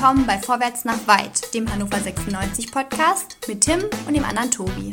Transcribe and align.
willkommen 0.00 0.26
bei 0.26 0.38
Vorwärts 0.38 0.86
nach 0.86 1.06
Weit, 1.06 1.52
dem 1.52 1.70
Hannover 1.70 1.98
96 1.98 2.72
Podcast 2.72 3.36
mit 3.46 3.60
Tim 3.60 3.80
und 4.06 4.14
dem 4.16 4.24
anderen 4.24 4.50
Tobi. 4.50 4.88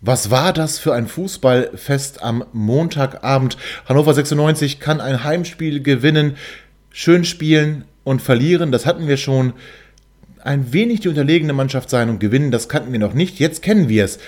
Was 0.00 0.32
war 0.32 0.52
das 0.52 0.80
für 0.80 0.94
ein 0.94 1.06
Fußballfest 1.06 2.24
am 2.24 2.44
Montagabend? 2.52 3.56
Hannover 3.88 4.14
96 4.14 4.80
kann 4.80 5.00
ein 5.00 5.22
Heimspiel 5.22 5.80
gewinnen, 5.80 6.36
schön 6.90 7.24
spielen 7.24 7.84
und 8.02 8.20
verlieren. 8.20 8.72
Das 8.72 8.84
hatten 8.84 9.06
wir 9.06 9.18
schon. 9.18 9.52
Ein 10.42 10.72
wenig 10.72 10.98
die 10.98 11.08
unterlegene 11.08 11.52
Mannschaft 11.52 11.88
sein 11.88 12.10
und 12.10 12.18
gewinnen, 12.18 12.50
das 12.50 12.68
kannten 12.68 12.90
wir 12.90 12.98
noch 12.98 13.14
nicht. 13.14 13.38
Jetzt 13.38 13.62
kennen 13.62 13.88
wir 13.88 14.04
es. 14.06 14.18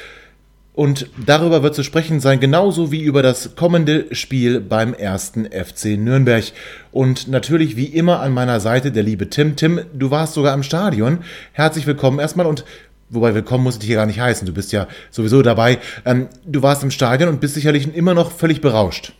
Und 0.74 1.06
darüber 1.24 1.62
wird 1.62 1.76
zu 1.76 1.84
sprechen 1.84 2.18
sein, 2.18 2.40
genauso 2.40 2.90
wie 2.90 3.00
über 3.00 3.22
das 3.22 3.54
kommende 3.54 4.06
Spiel 4.12 4.60
beim 4.60 4.92
ersten 4.92 5.46
FC 5.46 5.96
Nürnberg. 5.96 6.44
Und 6.90 7.28
natürlich 7.28 7.76
wie 7.76 7.84
immer 7.84 8.18
an 8.20 8.32
meiner 8.32 8.58
Seite 8.58 8.90
der 8.90 9.04
liebe 9.04 9.30
Tim. 9.30 9.54
Tim, 9.54 9.82
du 9.92 10.10
warst 10.10 10.34
sogar 10.34 10.52
im 10.52 10.64
Stadion. 10.64 11.18
Herzlich 11.52 11.86
willkommen 11.86 12.18
erstmal 12.18 12.46
und 12.46 12.64
wobei 13.08 13.36
willkommen 13.36 13.62
muss 13.62 13.74
ich 13.74 13.80
dich 13.80 13.86
hier 13.86 13.98
gar 13.98 14.06
nicht 14.06 14.18
heißen. 14.18 14.46
Du 14.46 14.52
bist 14.52 14.72
ja 14.72 14.88
sowieso 15.12 15.42
dabei. 15.42 15.78
Ähm, 16.04 16.26
du 16.44 16.60
warst 16.62 16.82
im 16.82 16.90
Stadion 16.90 17.28
und 17.28 17.40
bist 17.40 17.54
sicherlich 17.54 17.94
immer 17.94 18.14
noch 18.14 18.32
völlig 18.32 18.60
berauscht. 18.60 19.12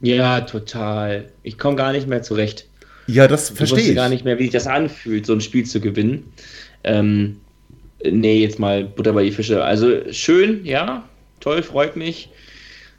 Ja, 0.00 0.40
total. 0.40 1.26
Ich 1.42 1.58
komme 1.58 1.76
gar 1.76 1.92
nicht 1.92 2.08
mehr 2.08 2.22
zurecht. 2.22 2.66
Ja, 3.06 3.28
das 3.28 3.50
verstehe 3.50 3.64
ich. 3.80 3.84
Ich 3.84 3.88
wusste 3.90 3.94
gar 3.96 4.08
nicht 4.08 4.24
mehr, 4.24 4.38
wie 4.38 4.44
sich 4.44 4.52
das 4.52 4.66
anfühlt, 4.66 5.26
so 5.26 5.34
ein 5.34 5.42
Spiel 5.42 5.66
zu 5.66 5.80
gewinnen. 5.80 6.32
Ähm, 6.84 7.36
nee, 8.10 8.40
jetzt 8.40 8.58
mal 8.58 8.84
Butter 8.84 9.12
bei 9.12 9.24
die 9.24 9.32
Fische. 9.32 9.64
Also 9.64 10.12
schön, 10.12 10.64
ja, 10.64 11.04
toll, 11.40 11.62
freut 11.62 11.96
mich, 11.96 12.30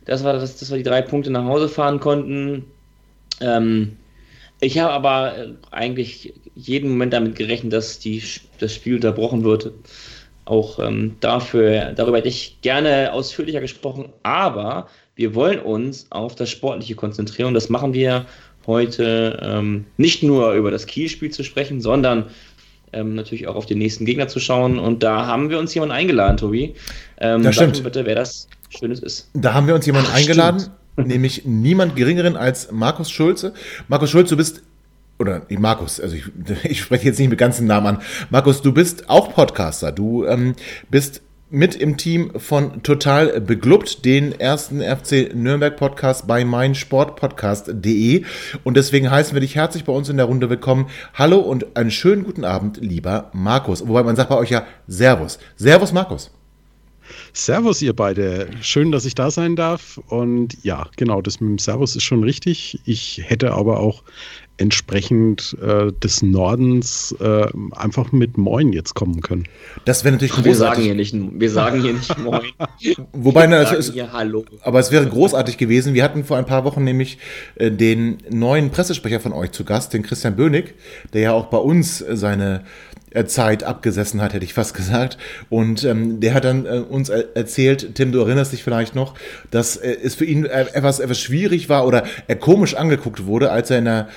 dass 0.06 0.24
wir, 0.24 0.34
dass, 0.34 0.58
dass 0.58 0.70
wir 0.70 0.78
die 0.78 0.84
drei 0.84 1.02
Punkte 1.02 1.32
nach 1.32 1.46
Hause 1.46 1.70
fahren 1.70 2.00
konnten. 2.00 2.66
Ähm, 3.42 3.98
ich 4.60 4.80
habe 4.80 4.94
aber 4.94 5.38
äh, 5.38 5.48
eigentlich 5.72 6.34
jeden 6.56 6.90
Moment 6.90 7.14
damit 7.14 7.36
gerechnet, 7.36 7.74
dass 7.74 8.00
die, 8.00 8.24
das 8.60 8.74
Spiel 8.74 8.96
unterbrochen 8.96 9.44
wird. 9.44 9.72
Auch 10.46 10.80
ähm, 10.80 11.18
dafür, 11.20 11.92
darüber 11.94 12.18
hätte 12.18 12.30
ich 12.30 12.62
gerne 12.62 13.12
ausführlicher 13.12 13.60
gesprochen, 13.60 14.10
aber 14.24 14.88
wir 15.16 15.36
wollen 15.36 15.60
uns 15.60 16.08
auf 16.10 16.36
das 16.36 16.50
Sportliche 16.50 16.96
konzentrieren 16.96 17.50
und 17.50 17.54
das 17.54 17.70
machen 17.70 17.94
wir 17.94 18.26
heute 18.66 19.40
ähm, 19.42 19.86
nicht 19.98 20.24
nur 20.24 20.54
über 20.54 20.72
das 20.72 20.86
Kielspiel 20.86 21.32
zu 21.32 21.44
sprechen, 21.44 21.82
sondern 21.82 22.26
ähm, 22.94 23.16
natürlich 23.16 23.48
auch 23.48 23.56
auf 23.56 23.66
den 23.66 23.78
nächsten 23.78 24.06
Gegner 24.06 24.28
zu 24.28 24.40
schauen. 24.40 24.80
Und 24.80 25.04
da 25.04 25.26
haben 25.26 25.50
wir 25.50 25.60
uns 25.60 25.74
jemanden 25.74 25.96
eingeladen, 25.96 26.38
Tobi. 26.38 26.76
Ähm, 27.20 27.44
das 27.44 27.56
stimmt. 27.56 27.84
bitte, 27.84 28.06
wer 28.06 28.16
das 28.16 28.48
Schönes 28.70 29.00
ist. 29.00 29.30
Da 29.34 29.54
haben 29.54 29.68
wir 29.68 29.76
uns 29.76 29.86
jemanden 29.86 30.10
Ach, 30.12 30.18
eingeladen, 30.18 30.60
stimmt. 30.60 31.08
nämlich 31.08 31.46
niemand 31.46 31.96
geringeren 31.96 32.36
als 32.36 32.72
Markus 32.72 33.10
Schulze. 33.10 33.54
Markus 33.88 34.10
Schulze, 34.10 34.32
du 34.32 34.38
bist 34.38 34.64
oder 35.20 35.42
Markus, 35.50 36.00
also 36.00 36.16
ich, 36.16 36.26
ich 36.64 36.82
spreche 36.82 37.06
jetzt 37.06 37.20
nicht 37.20 37.30
mit 37.30 37.40
ganzen 37.40 37.68
Namen 37.68 37.88
an. 37.88 38.02
Markus, 38.30 38.62
du 38.62 38.72
bist 38.72 39.10
auch 39.10 39.34
Podcaster. 39.34 39.92
Du 39.92 40.26
ähm, 40.26 40.56
bist 40.90 41.22
mit 41.50 41.76
im 41.76 41.98
Team 41.98 42.32
von 42.38 42.84
Total 42.84 43.40
Beglubbt, 43.40 44.04
den 44.04 44.38
ersten 44.38 44.82
FC 44.82 45.34
Nürnberg 45.34 45.78
Podcast 45.78 46.28
bei 46.28 46.44
meinsportpodcast.de. 46.44 48.26
Und 48.64 48.78
deswegen 48.78 49.10
heißen 49.10 49.34
wir 49.34 49.42
dich 49.42 49.56
herzlich 49.56 49.86
bei 49.86 49.94
uns 49.94 50.10
in 50.10 50.18
der 50.18 50.26
Runde 50.26 50.50
willkommen. 50.50 50.88
Hallo 51.14 51.38
und 51.38 51.78
einen 51.78 51.92
schönen 51.92 52.24
guten 52.24 52.44
Abend, 52.44 52.78
lieber 52.78 53.30
Markus. 53.34 53.88
Wobei 53.88 54.04
man 54.04 54.16
sagt 54.16 54.30
bei 54.30 54.38
euch 54.38 54.50
ja 54.50 54.66
Servus. 54.88 55.40
Servus, 55.56 55.94
Markus. 55.94 56.32
Servus, 57.34 57.82
ihr 57.82 57.94
beide. 57.94 58.50
Schön, 58.62 58.92
dass 58.92 59.06
ich 59.06 59.16
da 59.16 59.32
sein 59.32 59.56
darf. 59.56 60.00
Und 60.08 60.58
ja, 60.64 60.88
genau, 60.96 61.22
das 61.22 61.40
mit 61.40 61.50
dem 61.50 61.58
Servus 61.60 61.96
ist 61.96 62.04
schon 62.04 62.24
richtig. 62.24 62.80
Ich 62.86 63.22
hätte 63.26 63.54
aber 63.54 63.80
auch 63.80 64.04
entsprechend 64.58 65.56
äh, 65.62 65.92
des 65.92 66.22
Nordens 66.22 67.16
äh, 67.20 67.46
einfach 67.76 68.12
mit 68.12 68.38
Moin 68.38 68.74
jetzt 68.74 68.96
kommen 68.96 69.22
können. 69.22 69.44
Das 69.86 70.04
wäre 70.04 70.14
natürlich 70.14 70.34
Ach, 70.36 70.44
Wir 70.44 70.56
sagen 70.56 70.82
hier 70.82 70.96
nicht, 70.96 71.16
wir 71.16 71.50
sagen 71.50 71.82
hier 71.82 71.94
nicht 71.94 72.18
Moin. 72.18 72.42
Wobei, 73.14 73.48
na, 73.48 73.62
es, 73.62 73.94
hier 73.94 74.12
Hallo. 74.12 74.46
Aber 74.62 74.80
es 74.80 74.92
wäre 74.92 75.06
großartig 75.06 75.58
gewesen. 75.58 75.94
Wir 75.94 76.04
hatten 76.04 76.24
vor 76.24 76.38
ein 76.38 76.46
paar 76.46 76.64
Wochen 76.64 76.84
nämlich 76.84 77.20
äh, 77.56 77.72
den 77.72 78.18
neuen 78.30 78.72
Pressesprecher 78.72 79.20
von 79.20 79.32
euch 79.32 79.52
zu 79.52 79.64
Gast, 79.64 79.94
den 79.94 80.02
Christian 80.02 80.36
Bönig, 80.36 80.74
der 81.14 81.22
ja 81.22 81.32
auch 81.34 81.46
bei 81.46 81.58
uns 81.58 82.00
seine 82.00 82.56
äh, 82.56 82.97
Zeit 83.26 83.64
abgesessen 83.64 84.22
hat, 84.22 84.34
hätte 84.34 84.46
ich 84.46 84.54
fast 84.54 84.74
gesagt. 84.76 85.18
Und 85.50 85.84
ähm, 85.84 86.20
der 86.20 86.34
hat 86.34 86.46
dann 86.46 86.66
äh, 86.66 86.80
uns 86.80 87.10
erzählt, 87.10 87.96
Tim, 87.96 88.12
du 88.12 88.20
erinnerst 88.20 88.52
dich 88.54 88.64
vielleicht 88.64 88.96
noch, 88.96 89.16
dass 89.52 89.78
äh, 89.78 89.98
es 90.04 90.16
für 90.16 90.26
ihn 90.26 90.46
äh, 90.46 90.66
etwas, 90.74 91.00
etwas 91.00 91.20
schwierig 91.20 91.70
war 91.70 91.88
oder 91.88 92.04
er 92.28 92.36
komisch 92.36 92.76
angeguckt 92.76 93.26
wurde, 93.26 93.52
als 93.52 93.72
er 93.72 93.80
in 93.80 93.86
der 93.86 94.08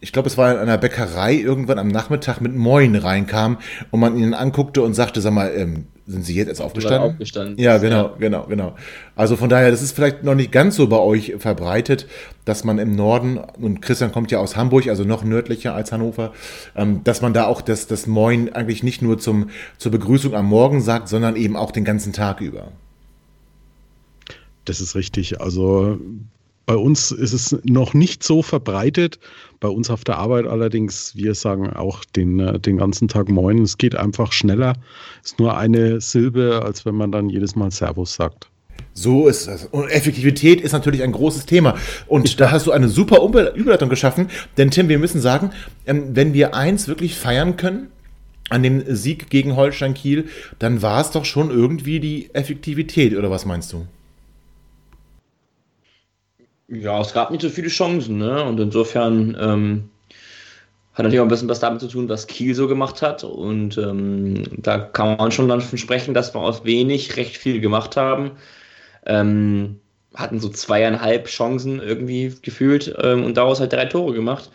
ich 0.00 0.12
glaube, 0.12 0.28
es 0.28 0.36
war 0.36 0.52
in 0.52 0.58
einer 0.58 0.76
Bäckerei 0.76 1.32
irgendwann 1.32 1.78
am 1.78 1.88
Nachmittag 1.88 2.42
mit 2.42 2.54
Moin 2.54 2.94
reinkam 2.94 3.56
und 3.90 4.00
man 4.00 4.18
ihn 4.18 4.34
anguckte 4.34 4.82
und 4.82 4.92
sagte, 4.92 5.22
sag 5.22 5.32
mal, 5.32 5.50
ähm, 5.56 5.86
sind 6.06 6.24
Sie 6.24 6.34
jetzt 6.34 6.48
erst 6.48 6.60
aufgestanden? 6.60 7.12
aufgestanden? 7.12 7.58
Ja, 7.58 7.78
genau, 7.78 8.04
ja. 8.04 8.14
genau, 8.18 8.42
genau. 8.46 8.76
Also 9.16 9.36
von 9.36 9.48
daher, 9.48 9.70
das 9.70 9.82
ist 9.82 9.92
vielleicht 9.92 10.22
noch 10.22 10.34
nicht 10.34 10.52
ganz 10.52 10.76
so 10.76 10.86
bei 10.86 10.98
euch 10.98 11.34
verbreitet, 11.38 12.06
dass 12.44 12.64
man 12.64 12.78
im 12.78 12.94
Norden, 12.94 13.38
und 13.38 13.80
Christian 13.80 14.12
kommt 14.12 14.30
ja 14.30 14.38
aus 14.38 14.54
Hamburg, 14.54 14.86
also 14.88 15.04
noch 15.04 15.24
nördlicher 15.24 15.74
als 15.74 15.92
Hannover, 15.92 16.32
ähm, 16.76 17.02
dass 17.04 17.22
man 17.22 17.32
da 17.32 17.46
auch 17.46 17.62
das, 17.62 17.86
das 17.86 18.06
Moin 18.06 18.52
eigentlich 18.52 18.82
nicht 18.82 19.00
nur 19.00 19.18
zum, 19.18 19.48
zur 19.78 19.92
Begrüßung 19.92 20.34
am 20.34 20.46
Morgen 20.46 20.82
sagt, 20.82 21.08
sondern 21.08 21.36
eben 21.36 21.56
auch 21.56 21.70
den 21.70 21.84
ganzen 21.84 22.12
Tag 22.12 22.40
über. 22.42 22.72
Das 24.66 24.80
ist 24.80 24.94
richtig. 24.94 25.40
Also 25.40 25.98
bei 26.66 26.76
uns 26.76 27.10
ist 27.10 27.32
es 27.32 27.56
noch 27.64 27.94
nicht 27.94 28.22
so 28.22 28.42
verbreitet. 28.42 29.18
Bei 29.60 29.68
uns 29.68 29.90
auf 29.90 30.04
der 30.04 30.18
Arbeit 30.18 30.46
allerdings, 30.46 31.14
wir 31.16 31.34
sagen 31.34 31.70
auch 31.70 32.04
den, 32.04 32.38
äh, 32.40 32.58
den 32.58 32.76
ganzen 32.76 33.08
Tag 33.08 33.28
Moin. 33.28 33.62
Es 33.62 33.78
geht 33.78 33.94
einfach 33.94 34.32
schneller. 34.32 34.74
Es 35.22 35.32
ist 35.32 35.38
nur 35.38 35.56
eine 35.56 36.00
Silbe, 36.00 36.62
als 36.64 36.86
wenn 36.86 36.94
man 36.94 37.12
dann 37.12 37.28
jedes 37.28 37.56
Mal 37.56 37.70
Servus 37.70 38.14
sagt. 38.14 38.48
So 38.92 39.26
ist 39.26 39.48
es. 39.48 39.64
Und 39.66 39.88
Effektivität 39.88 40.60
ist 40.60 40.72
natürlich 40.72 41.02
ein 41.02 41.12
großes 41.12 41.46
Thema. 41.46 41.76
Und 42.06 42.40
da 42.40 42.50
hast 42.50 42.66
du 42.66 42.72
eine 42.72 42.88
super 42.88 43.20
Überleitung 43.54 43.88
geschaffen. 43.88 44.28
Denn 44.56 44.70
Tim, 44.70 44.88
wir 44.88 44.98
müssen 44.98 45.20
sagen, 45.20 45.50
ähm, 45.86 46.08
wenn 46.14 46.32
wir 46.32 46.54
eins 46.54 46.88
wirklich 46.88 47.16
feiern 47.16 47.56
können, 47.56 47.88
an 48.50 48.62
dem 48.62 48.84
Sieg 48.94 49.30
gegen 49.30 49.56
Holstein 49.56 49.94
Kiel, 49.94 50.26
dann 50.58 50.82
war 50.82 51.00
es 51.00 51.10
doch 51.10 51.24
schon 51.24 51.50
irgendwie 51.50 51.98
die 51.98 52.32
Effektivität, 52.34 53.16
oder 53.16 53.30
was 53.30 53.46
meinst 53.46 53.72
du? 53.72 53.86
Ja, 56.68 57.00
es 57.00 57.12
gab 57.12 57.30
nicht 57.30 57.42
so 57.42 57.50
viele 57.50 57.68
Chancen, 57.68 58.18
ne? 58.18 58.42
Und 58.42 58.58
insofern 58.58 59.36
ähm, 59.38 59.90
hat 60.94 61.04
natürlich 61.04 61.20
auch 61.20 61.24
ein 61.24 61.28
bisschen 61.28 61.48
was 61.48 61.60
damit 61.60 61.80
zu 61.80 61.88
tun, 61.88 62.08
was 62.08 62.26
Kiel 62.26 62.54
so 62.54 62.68
gemacht 62.68 63.02
hat. 63.02 63.24
Und 63.24 63.76
ähm, 63.78 64.44
da 64.56 64.78
kann 64.78 65.16
man 65.16 65.32
schon 65.32 65.48
davon 65.48 65.78
sprechen, 65.78 66.14
dass 66.14 66.34
wir 66.34 66.40
aus 66.40 66.64
wenig 66.64 67.16
recht 67.16 67.36
viel 67.36 67.60
gemacht 67.60 67.96
haben. 67.96 68.32
Ähm, 69.04 69.80
hatten 70.14 70.38
so 70.38 70.48
zweieinhalb 70.48 71.26
Chancen 71.26 71.80
irgendwie 71.80 72.34
gefühlt 72.40 72.94
ähm, 73.02 73.24
und 73.24 73.36
daraus 73.36 73.60
halt 73.60 73.72
drei 73.72 73.86
Tore 73.86 74.14
gemacht. 74.14 74.50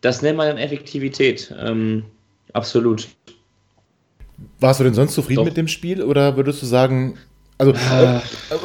Das 0.00 0.22
nennt 0.22 0.36
man 0.36 0.46
dann 0.46 0.58
Effektivität. 0.58 1.52
Ähm, 1.58 2.04
absolut. 2.52 3.08
Warst 4.60 4.78
du 4.78 4.84
denn 4.84 4.94
sonst 4.94 5.14
zufrieden 5.14 5.38
Doch. 5.38 5.44
mit 5.46 5.56
dem 5.56 5.68
Spiel 5.68 6.02
oder 6.02 6.36
würdest 6.36 6.62
du 6.62 6.66
sagen, 6.66 7.18
also 7.58 7.72
äh, 7.72 8.16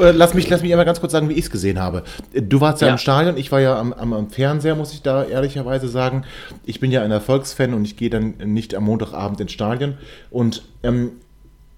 äh, 0.02 0.12
lass 0.12 0.36
mich 0.36 0.48
lass 0.50 0.62
mich 0.62 0.72
einmal 0.72 0.86
ganz 0.86 1.00
kurz 1.00 1.12
sagen, 1.12 1.28
wie 1.28 1.34
ich 1.34 1.46
es 1.46 1.52
gesehen 1.52 1.80
habe. 1.80 2.04
Du 2.34 2.62
warst 2.62 2.82
ja, 2.82 2.88
ja, 2.88 2.94
im 2.94 3.00
Stadion, 3.00 3.38
ich 3.38 3.52
war 3.52 3.60
ja 3.60 3.80
am, 3.80 3.92
am, 3.92 4.14
am, 4.14 4.30
Fernseher, 4.30 4.76
muss 4.76 4.94
ich 4.94 5.02
da 5.02 5.24
ehrlicherweise 5.24 5.88
sagen. 5.88 6.26
Ich 6.64 6.80
bin 6.80 6.92
ja 6.92 7.02
ein 7.02 7.10
Erfolgsfan 7.10 7.74
und 7.74 7.86
ich 7.86 7.98
gehe 7.98 8.12
dann 8.12 8.36
nicht 8.46 8.76
am 8.76 8.84
Montagabend 8.84 9.42
ins 9.42 9.52
Stadion. 9.52 9.98
Und 10.30 10.64
ähm, 10.84 11.14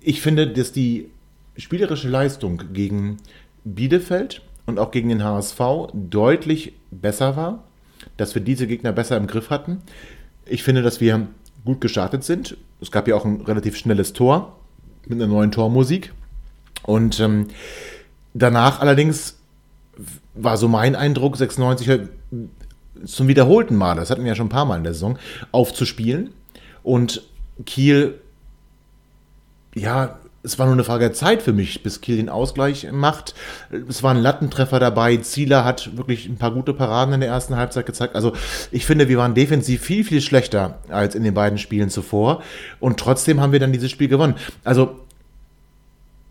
ich 0.02 0.22
finde, 0.22 0.48
dass 0.48 0.74
die 0.74 1.10
spielerische 1.58 2.10
Leistung 2.10 2.62
gegen 2.74 3.18
Bielefeld 3.64 4.42
und 4.66 4.78
auch 4.78 4.92
gegen 4.92 5.10
den 5.10 5.24
HSV 5.24 5.60
deutlich 5.94 6.74
besser 6.92 7.38
war, 7.38 7.64
dass 8.18 8.36
wir 8.36 8.42
diese 8.42 8.68
Gegner 8.68 8.92
besser 8.92 9.16
im 9.16 9.28
Griff 9.28 9.50
hatten. 9.50 9.82
Ich 10.46 10.64
finde, 10.64 10.82
dass 10.82 11.00
wir 11.00 11.28
gut 11.64 11.82
gestartet 11.82 12.24
sind. 12.24 12.58
Es 12.82 12.92
gab 12.92 13.08
ja 13.08 13.16
auch 13.16 13.26
ein 13.26 13.42
relativ 13.42 13.78
schnelles 13.78 14.14
Tor 14.14 14.58
mit 15.08 15.20
einer 15.20 15.32
neuen 15.32 15.52
Tormusik. 15.52 16.14
Und 16.86 17.20
ähm, 17.20 17.48
danach 18.34 18.80
allerdings 18.80 19.38
war 20.34 20.58
so 20.58 20.68
mein 20.68 20.96
Eindruck, 20.96 21.38
96 21.38 21.90
halt 21.90 22.10
zum 23.06 23.28
wiederholten 23.28 23.76
Mal, 23.76 23.96
das 23.96 24.10
hatten 24.10 24.24
wir 24.24 24.30
ja 24.30 24.36
schon 24.36 24.48
ein 24.48 24.50
paar 24.50 24.66
Mal 24.66 24.78
in 24.78 24.84
der 24.84 24.94
Saison, 24.94 25.18
aufzuspielen. 25.52 26.32
Und 26.84 27.24
Kiel, 27.66 28.20
ja, 29.74 30.20
es 30.44 30.60
war 30.60 30.68
nur 30.68 30.76
eine 30.76 30.84
Frage 30.84 31.06
der 31.06 31.14
Zeit 31.14 31.42
für 31.42 31.54
mich, 31.54 31.82
bis 31.82 32.02
Kiel 32.02 32.18
den 32.18 32.30
Ausgleich 32.30 32.88
macht. 32.92 33.34
Es 33.90 34.04
waren 34.04 34.18
Lattentreffer 34.18 34.80
dabei. 34.80 35.18
Zieler 35.18 35.66
hat 35.66 35.98
wirklich 35.98 36.28
ein 36.28 36.38
paar 36.38 36.52
gute 36.52 36.74
Paraden 36.74 37.16
in 37.16 37.20
der 37.20 37.30
ersten 37.30 37.56
Halbzeit 37.56 37.88
gezeigt. 37.88 38.16
Also 38.16 38.34
ich 38.72 38.86
finde, 38.86 39.10
wir 39.10 39.18
waren 39.18 39.34
defensiv 39.34 39.82
viel, 39.82 40.04
viel 40.04 40.22
schlechter 40.22 40.80
als 40.90 41.16
in 41.16 41.24
den 41.24 41.34
beiden 41.34 41.58
Spielen 41.58 41.90
zuvor. 41.90 42.44
Und 42.80 43.00
trotzdem 43.00 43.42
haben 43.42 43.54
wir 43.54 43.60
dann 43.60 43.74
dieses 43.74 43.90
Spiel 43.90 44.08
gewonnen. 44.08 44.36
Also 44.64 45.00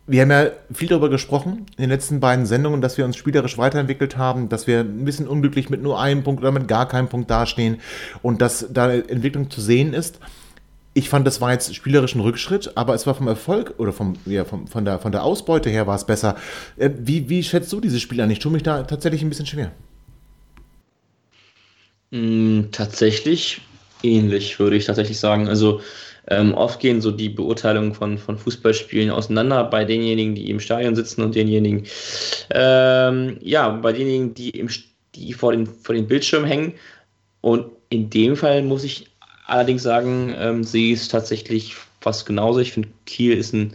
wir 0.06 0.20
haben 0.20 0.30
ja 0.30 0.50
viel 0.72 0.88
darüber 0.88 1.08
gesprochen 1.08 1.66
in 1.76 1.82
den 1.82 1.90
letzten 1.90 2.20
beiden 2.20 2.44
Sendungen, 2.44 2.82
dass 2.82 2.98
wir 2.98 3.04
uns 3.06 3.16
spielerisch 3.16 3.56
weiterentwickelt 3.56 4.18
haben, 4.18 4.50
dass 4.50 4.66
wir 4.66 4.80
ein 4.80 5.04
bisschen 5.04 5.26
unglücklich 5.26 5.70
mit 5.70 5.82
nur 5.82 5.98
einem 5.98 6.22
Punkt 6.22 6.42
oder 6.42 6.52
mit 6.52 6.68
gar 6.68 6.86
keinem 6.86 7.08
Punkt 7.08 7.30
dastehen 7.30 7.80
und 8.20 8.42
dass 8.42 8.66
da 8.70 8.92
Entwicklung 8.92 9.50
zu 9.50 9.60
sehen 9.62 9.94
ist. 9.94 10.18
Ich 10.92 11.08
fand, 11.08 11.26
das 11.26 11.40
war 11.40 11.52
jetzt 11.52 11.74
spielerisch 11.74 12.14
ein 12.14 12.20
Rückschritt, 12.20 12.76
aber 12.76 12.94
es 12.94 13.06
war 13.06 13.14
vom 13.14 13.26
Erfolg 13.26 13.74
oder 13.78 13.92
vom, 13.92 14.14
ja, 14.26 14.44
vom, 14.44 14.68
von, 14.68 14.84
der, 14.84 14.98
von 14.98 15.10
der 15.10 15.24
Ausbeute 15.24 15.70
her 15.70 15.86
war 15.86 15.96
es 15.96 16.04
besser. 16.04 16.36
Äh, 16.76 16.90
wie, 16.98 17.28
wie 17.28 17.42
schätzt 17.42 17.72
du 17.72 17.80
dieses 17.80 18.00
Spiel 18.00 18.20
an? 18.20 18.30
Ich 18.30 18.38
tue 18.38 18.52
mich 18.52 18.62
da 18.62 18.82
tatsächlich 18.84 19.22
ein 19.22 19.30
bisschen 19.30 19.46
schwer. 19.46 19.72
Mm, 22.10 22.70
tatsächlich 22.70 23.62
ähnlich, 24.04 24.58
würde 24.60 24.76
ich 24.76 24.84
tatsächlich 24.84 25.18
sagen. 25.18 25.48
Also 25.48 25.80
ähm, 26.28 26.54
oft 26.54 26.80
gehen 26.80 27.00
so 27.00 27.10
die 27.10 27.28
Beurteilungen 27.28 27.94
von, 27.94 28.16
von 28.16 28.38
Fußballspielen 28.38 29.10
auseinander 29.10 29.64
bei 29.64 29.84
denjenigen, 29.84 30.34
die 30.34 30.50
im 30.50 30.60
Stadion 30.60 30.96
sitzen 30.96 31.22
und 31.22 31.34
denjenigen, 31.34 31.86
ähm, 32.50 33.36
ja, 33.42 33.68
bei 33.68 33.92
denjenigen, 33.92 34.34
die, 34.34 34.50
im, 34.50 34.68
die 35.14 35.32
vor, 35.34 35.52
den, 35.52 35.66
vor 35.66 35.94
den 35.94 36.06
Bildschirmen 36.06 36.48
hängen. 36.48 36.74
Und 37.40 37.66
in 37.90 38.08
dem 38.08 38.36
Fall 38.36 38.62
muss 38.62 38.84
ich 38.84 39.06
allerdings 39.46 39.82
sagen, 39.82 40.34
ähm, 40.38 40.62
ich 40.62 40.92
es 40.92 41.08
tatsächlich 41.08 41.74
fast 42.00 42.24
genauso. 42.26 42.60
Ich 42.60 42.72
finde, 42.72 42.88
Kiel 43.04 43.36
ist 43.36 43.52
ein 43.52 43.74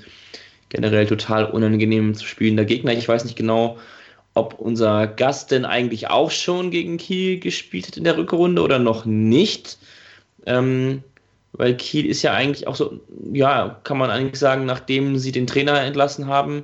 generell 0.70 1.06
total 1.06 1.46
unangenehm 1.46 2.16
zu 2.16 2.26
spielender 2.26 2.66
Gegner. 2.66 2.94
Ich 2.94 3.08
weiß 3.08 3.26
nicht 3.26 3.36
genau, 3.36 3.78
ob 4.34 4.56
unser 4.60 5.08
Gast 5.08 5.52
denn 5.52 5.66
eigentlich 5.66 6.10
auch 6.10 6.32
schon 6.32 6.72
gegen 6.72 6.98
Kiel 6.98 7.40
gespielt 7.40 7.88
hat 7.88 7.98
in 7.98 8.04
der 8.04 8.18
Rückrunde 8.18 8.62
oder 8.62 8.80
noch 8.80 9.06
nicht. 9.06 9.78
Ähm, 10.46 11.04
weil 11.54 11.76
Kiel 11.76 12.06
ist 12.06 12.22
ja 12.22 12.34
eigentlich 12.34 12.68
auch 12.68 12.76
so, 12.76 13.00
ja, 13.34 13.80
kann 13.84 13.98
man 13.98 14.10
eigentlich 14.10 14.40
sagen, 14.40 14.66
nachdem 14.66 15.18
sie 15.18 15.32
den 15.32 15.48
Trainer 15.48 15.82
entlassen 15.82 16.28
haben 16.28 16.64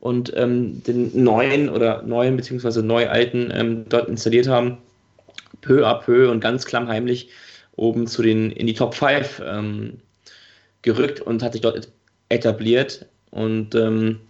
und 0.00 0.32
ähm, 0.36 0.82
den 0.84 1.24
neuen 1.24 1.68
oder 1.68 2.02
neuen 2.02 2.36
beziehungsweise 2.36 2.82
neu 2.82 3.08
alten 3.08 3.50
ähm, 3.52 3.88
dort 3.88 4.08
installiert 4.08 4.48
haben, 4.48 4.78
peu 5.62 5.86
à 5.86 6.00
peu 6.00 6.30
und 6.30 6.40
ganz 6.40 6.66
klammheimlich 6.66 7.30
oben 7.76 8.06
zu 8.06 8.22
den 8.22 8.50
in 8.52 8.66
die 8.66 8.74
Top 8.74 8.94
5 8.94 9.42
ähm, 9.44 9.98
gerückt 10.82 11.20
und 11.20 11.42
hat 11.42 11.52
sich 11.52 11.62
dort 11.62 11.88
etabliert. 12.28 13.06
Und 13.30 13.74
ähm, 13.74 14.20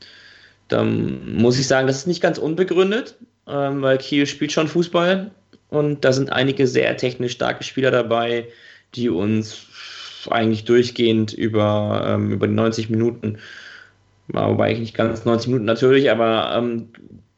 dann 0.68 1.36
muss 1.36 1.58
ich 1.58 1.66
sagen, 1.66 1.86
das 1.86 1.98
ist 1.98 2.06
nicht 2.06 2.22
ganz 2.22 2.38
unbegründet, 2.38 3.16
ähm, 3.46 3.82
weil 3.82 3.98
Kiel 3.98 4.26
spielt 4.26 4.52
schon 4.52 4.68
Fußball 4.68 5.30
und 5.68 6.04
da 6.04 6.12
sind 6.12 6.32
einige 6.32 6.66
sehr 6.66 6.96
technisch 6.96 7.32
starke 7.32 7.64
Spieler 7.64 7.90
dabei, 7.90 8.48
die 8.94 9.08
uns 9.08 9.66
eigentlich 10.32 10.64
durchgehend 10.64 11.32
über, 11.32 12.04
ähm, 12.06 12.32
über 12.32 12.46
die 12.46 12.54
90 12.54 12.90
Minuten, 12.90 13.38
wobei 14.28 14.72
ich 14.72 14.78
nicht 14.78 14.94
ganz 14.94 15.24
90 15.24 15.48
Minuten 15.48 15.64
natürlich, 15.64 16.10
aber 16.10 16.54
ähm, 16.56 16.88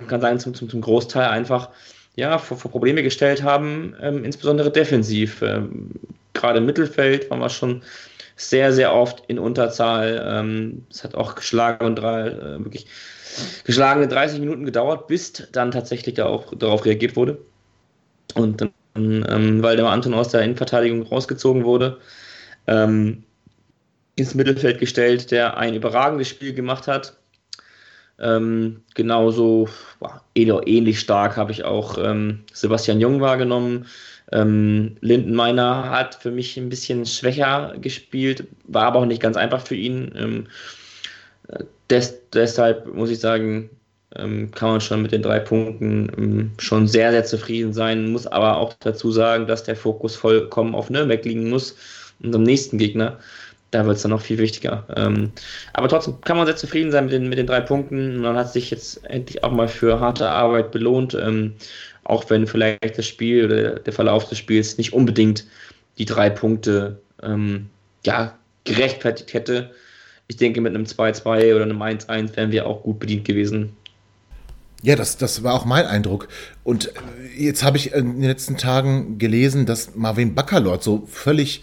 kann 0.08 0.20
sagen, 0.20 0.38
zum, 0.40 0.54
zum, 0.54 0.68
zum 0.68 0.80
Großteil 0.80 1.28
einfach 1.28 1.70
ja, 2.16 2.38
vor, 2.38 2.56
vor 2.56 2.70
Probleme 2.70 3.02
gestellt 3.02 3.42
haben, 3.42 3.94
ähm, 4.00 4.24
insbesondere 4.24 4.72
defensiv. 4.72 5.40
Ähm, 5.42 5.90
Gerade 6.34 6.58
im 6.58 6.66
Mittelfeld 6.66 7.30
waren 7.30 7.40
wir 7.40 7.48
schon 7.48 7.82
sehr, 8.36 8.72
sehr 8.72 8.94
oft 8.94 9.22
in 9.28 9.38
Unterzahl. 9.38 10.24
Ähm, 10.28 10.84
es 10.90 11.04
hat 11.04 11.14
auch 11.14 11.34
geschlagen 11.34 11.86
und 11.86 11.96
drei, 11.96 12.28
äh, 12.28 12.64
wirklich 12.64 12.86
geschlagene 13.64 14.08
30 14.08 14.40
Minuten 14.40 14.64
gedauert, 14.64 15.06
bis 15.06 15.32
dann 15.52 15.70
tatsächlich 15.70 16.16
da 16.16 16.26
auch 16.26 16.54
darauf 16.56 16.84
reagiert 16.84 17.14
wurde. 17.14 17.38
Und 18.34 18.60
dann, 18.60 18.72
ähm, 18.96 19.62
weil 19.62 19.76
der 19.76 19.86
Anton 19.86 20.14
aus 20.14 20.28
der 20.28 20.42
Innenverteidigung 20.42 21.02
rausgezogen 21.02 21.64
wurde, 21.64 21.98
ähm, 22.68 23.24
ins 24.14 24.34
Mittelfeld 24.34 24.78
gestellt, 24.78 25.30
der 25.30 25.56
ein 25.56 25.74
überragendes 25.74 26.28
Spiel 26.28 26.52
gemacht 26.52 26.86
hat. 26.86 27.16
Ähm, 28.20 28.82
genauso 28.94 29.68
boah, 30.00 30.22
ähnlich 30.34 31.00
stark 31.00 31.36
habe 31.36 31.52
ich 31.52 31.64
auch 31.64 31.98
ähm, 31.98 32.40
Sebastian 32.52 33.00
Jung 33.00 33.20
wahrgenommen. 33.20 33.86
Ähm, 34.32 34.96
Lindenmeiner 35.00 35.88
hat 35.90 36.16
für 36.16 36.30
mich 36.30 36.56
ein 36.56 36.68
bisschen 36.68 37.06
schwächer 37.06 37.74
gespielt, 37.80 38.46
war 38.64 38.84
aber 38.84 38.98
auch 39.00 39.06
nicht 39.06 39.22
ganz 39.22 39.36
einfach 39.36 39.60
für 39.60 39.76
ihn. 39.76 40.12
Ähm, 40.16 40.46
des, 41.88 42.20
deshalb 42.32 42.92
muss 42.92 43.08
ich 43.08 43.20
sagen, 43.20 43.70
ähm, 44.16 44.50
kann 44.50 44.70
man 44.70 44.80
schon 44.80 45.00
mit 45.00 45.12
den 45.12 45.22
drei 45.22 45.38
Punkten 45.38 46.10
ähm, 46.18 46.50
schon 46.58 46.88
sehr, 46.88 47.12
sehr 47.12 47.24
zufrieden 47.24 47.72
sein, 47.72 48.10
muss 48.10 48.26
aber 48.26 48.56
auch 48.56 48.74
dazu 48.80 49.12
sagen, 49.12 49.46
dass 49.46 49.62
der 49.62 49.76
Fokus 49.76 50.16
vollkommen 50.16 50.74
auf 50.74 50.90
Nürnberg 50.90 51.24
liegen 51.24 51.48
muss 51.48 51.76
unserem 52.22 52.44
nächsten 52.44 52.78
Gegner. 52.78 53.18
Da 53.70 53.84
wird 53.84 53.96
es 53.96 54.02
dann 54.02 54.12
noch 54.12 54.22
viel 54.22 54.38
wichtiger. 54.38 54.86
Ähm, 54.96 55.32
aber 55.74 55.88
trotzdem 55.88 56.20
kann 56.22 56.38
man 56.38 56.46
sehr 56.46 56.56
zufrieden 56.56 56.90
sein 56.90 57.04
mit 57.04 57.12
den, 57.12 57.28
mit 57.28 57.38
den 57.38 57.46
drei 57.46 57.60
Punkten. 57.60 58.18
Man 58.20 58.36
hat 58.36 58.52
sich 58.52 58.70
jetzt 58.70 59.04
endlich 59.04 59.44
auch 59.44 59.52
mal 59.52 59.68
für 59.68 60.00
harte 60.00 60.30
Arbeit 60.30 60.70
belohnt, 60.70 61.14
ähm, 61.14 61.54
auch 62.04 62.30
wenn 62.30 62.46
vielleicht 62.46 62.96
das 62.96 63.06
Spiel 63.06 63.44
oder 63.44 63.78
der 63.80 63.92
Verlauf 63.92 64.28
des 64.28 64.38
Spiels 64.38 64.78
nicht 64.78 64.94
unbedingt 64.94 65.44
die 65.98 66.06
drei 66.06 66.30
Punkte 66.30 67.00
ähm, 67.22 67.68
ja, 68.06 68.38
gerechtfertigt 68.64 69.34
hätte. 69.34 69.70
Ich 70.28 70.36
denke, 70.36 70.60
mit 70.60 70.74
einem 70.74 70.84
2-2 70.84 71.54
oder 71.54 71.64
einem 71.64 71.82
1-1 71.82 72.36
wären 72.36 72.52
wir 72.52 72.66
auch 72.66 72.82
gut 72.82 72.98
bedient 73.00 73.26
gewesen. 73.26 73.76
Ja, 74.82 74.94
das, 74.94 75.16
das 75.16 75.42
war 75.42 75.54
auch 75.54 75.64
mein 75.64 75.86
Eindruck. 75.86 76.28
Und 76.62 76.92
jetzt 77.36 77.64
habe 77.64 77.76
ich 77.76 77.92
in 77.92 78.20
den 78.20 78.28
letzten 78.28 78.56
Tagen 78.56 79.18
gelesen, 79.18 79.66
dass 79.66 79.96
Marvin 79.96 80.34
Baccalord 80.34 80.82
so 80.82 81.06
völlig 81.10 81.62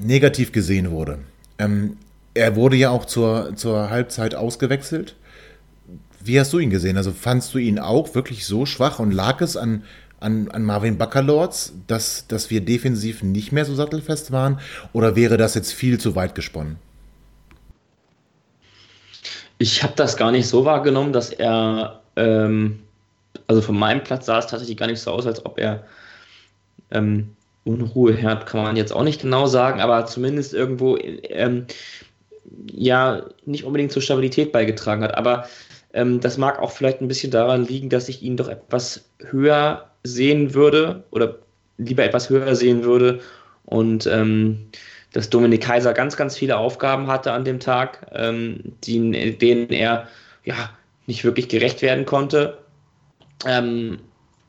negativ 0.00 0.52
gesehen 0.52 0.90
wurde. 0.90 1.18
Ähm, 1.58 1.96
er 2.34 2.56
wurde 2.56 2.76
ja 2.76 2.90
auch 2.90 3.04
zur, 3.04 3.54
zur 3.56 3.90
Halbzeit 3.90 4.34
ausgewechselt. 4.34 5.14
Wie 6.20 6.38
hast 6.40 6.52
du 6.52 6.58
ihn 6.58 6.70
gesehen? 6.70 6.96
Also 6.96 7.12
fandst 7.12 7.54
du 7.54 7.58
ihn 7.58 7.78
auch 7.78 8.14
wirklich 8.14 8.46
so 8.46 8.66
schwach 8.66 8.98
und 8.98 9.12
lag 9.12 9.40
es 9.40 9.56
an, 9.56 9.84
an, 10.20 10.48
an 10.50 10.64
Marvin 10.64 10.98
Baccalords, 10.98 11.74
dass, 11.86 12.26
dass 12.26 12.50
wir 12.50 12.62
defensiv 12.62 13.22
nicht 13.22 13.52
mehr 13.52 13.64
so 13.64 13.74
sattelfest 13.74 14.32
waren? 14.32 14.58
Oder 14.92 15.16
wäre 15.16 15.36
das 15.36 15.54
jetzt 15.54 15.72
viel 15.72 16.00
zu 16.00 16.16
weit 16.16 16.34
gesponnen? 16.34 16.76
Ich 19.58 19.82
habe 19.82 19.92
das 19.96 20.16
gar 20.16 20.32
nicht 20.32 20.48
so 20.48 20.64
wahrgenommen, 20.64 21.12
dass 21.12 21.30
er, 21.30 22.00
ähm, 22.16 22.80
also 23.46 23.62
von 23.62 23.78
meinem 23.78 24.02
Platz 24.02 24.26
sah 24.26 24.38
es 24.38 24.46
tatsächlich 24.46 24.76
gar 24.76 24.86
nicht 24.86 25.00
so 25.00 25.12
aus, 25.12 25.26
als 25.26 25.44
ob 25.46 25.58
er 25.58 25.84
ähm, 26.90 27.36
Unruheherd 27.64 28.46
kann 28.46 28.62
man 28.62 28.76
jetzt 28.76 28.92
auch 28.92 29.04
nicht 29.04 29.22
genau 29.22 29.46
sagen, 29.46 29.80
aber 29.80 30.06
zumindest 30.06 30.52
irgendwo 30.52 30.96
ähm, 30.98 31.66
ja 32.70 33.24
nicht 33.46 33.64
unbedingt 33.64 33.92
zur 33.92 34.02
Stabilität 34.02 34.52
beigetragen 34.52 35.02
hat. 35.02 35.16
Aber 35.16 35.46
ähm, 35.94 36.20
das 36.20 36.36
mag 36.36 36.58
auch 36.58 36.72
vielleicht 36.72 37.00
ein 37.00 37.08
bisschen 37.08 37.30
daran 37.30 37.64
liegen, 37.64 37.88
dass 37.88 38.08
ich 38.08 38.22
ihn 38.22 38.36
doch 38.36 38.48
etwas 38.48 39.08
höher 39.18 39.90
sehen 40.02 40.54
würde 40.54 41.04
oder 41.10 41.38
lieber 41.78 42.04
etwas 42.04 42.28
höher 42.28 42.54
sehen 42.54 42.84
würde 42.84 43.20
und 43.64 44.06
ähm, 44.06 44.66
dass 45.12 45.30
Dominik 45.30 45.62
Kaiser 45.62 45.94
ganz, 45.94 46.16
ganz 46.16 46.36
viele 46.36 46.58
Aufgaben 46.58 47.06
hatte 47.06 47.32
an 47.32 47.44
dem 47.44 47.60
Tag, 47.60 48.06
ähm, 48.12 48.74
die, 48.84 49.38
denen 49.38 49.70
er 49.70 50.08
ja 50.44 50.70
nicht 51.06 51.24
wirklich 51.24 51.48
gerecht 51.48 51.82
werden 51.82 52.04
konnte. 52.04 52.58
Ähm, 53.46 53.98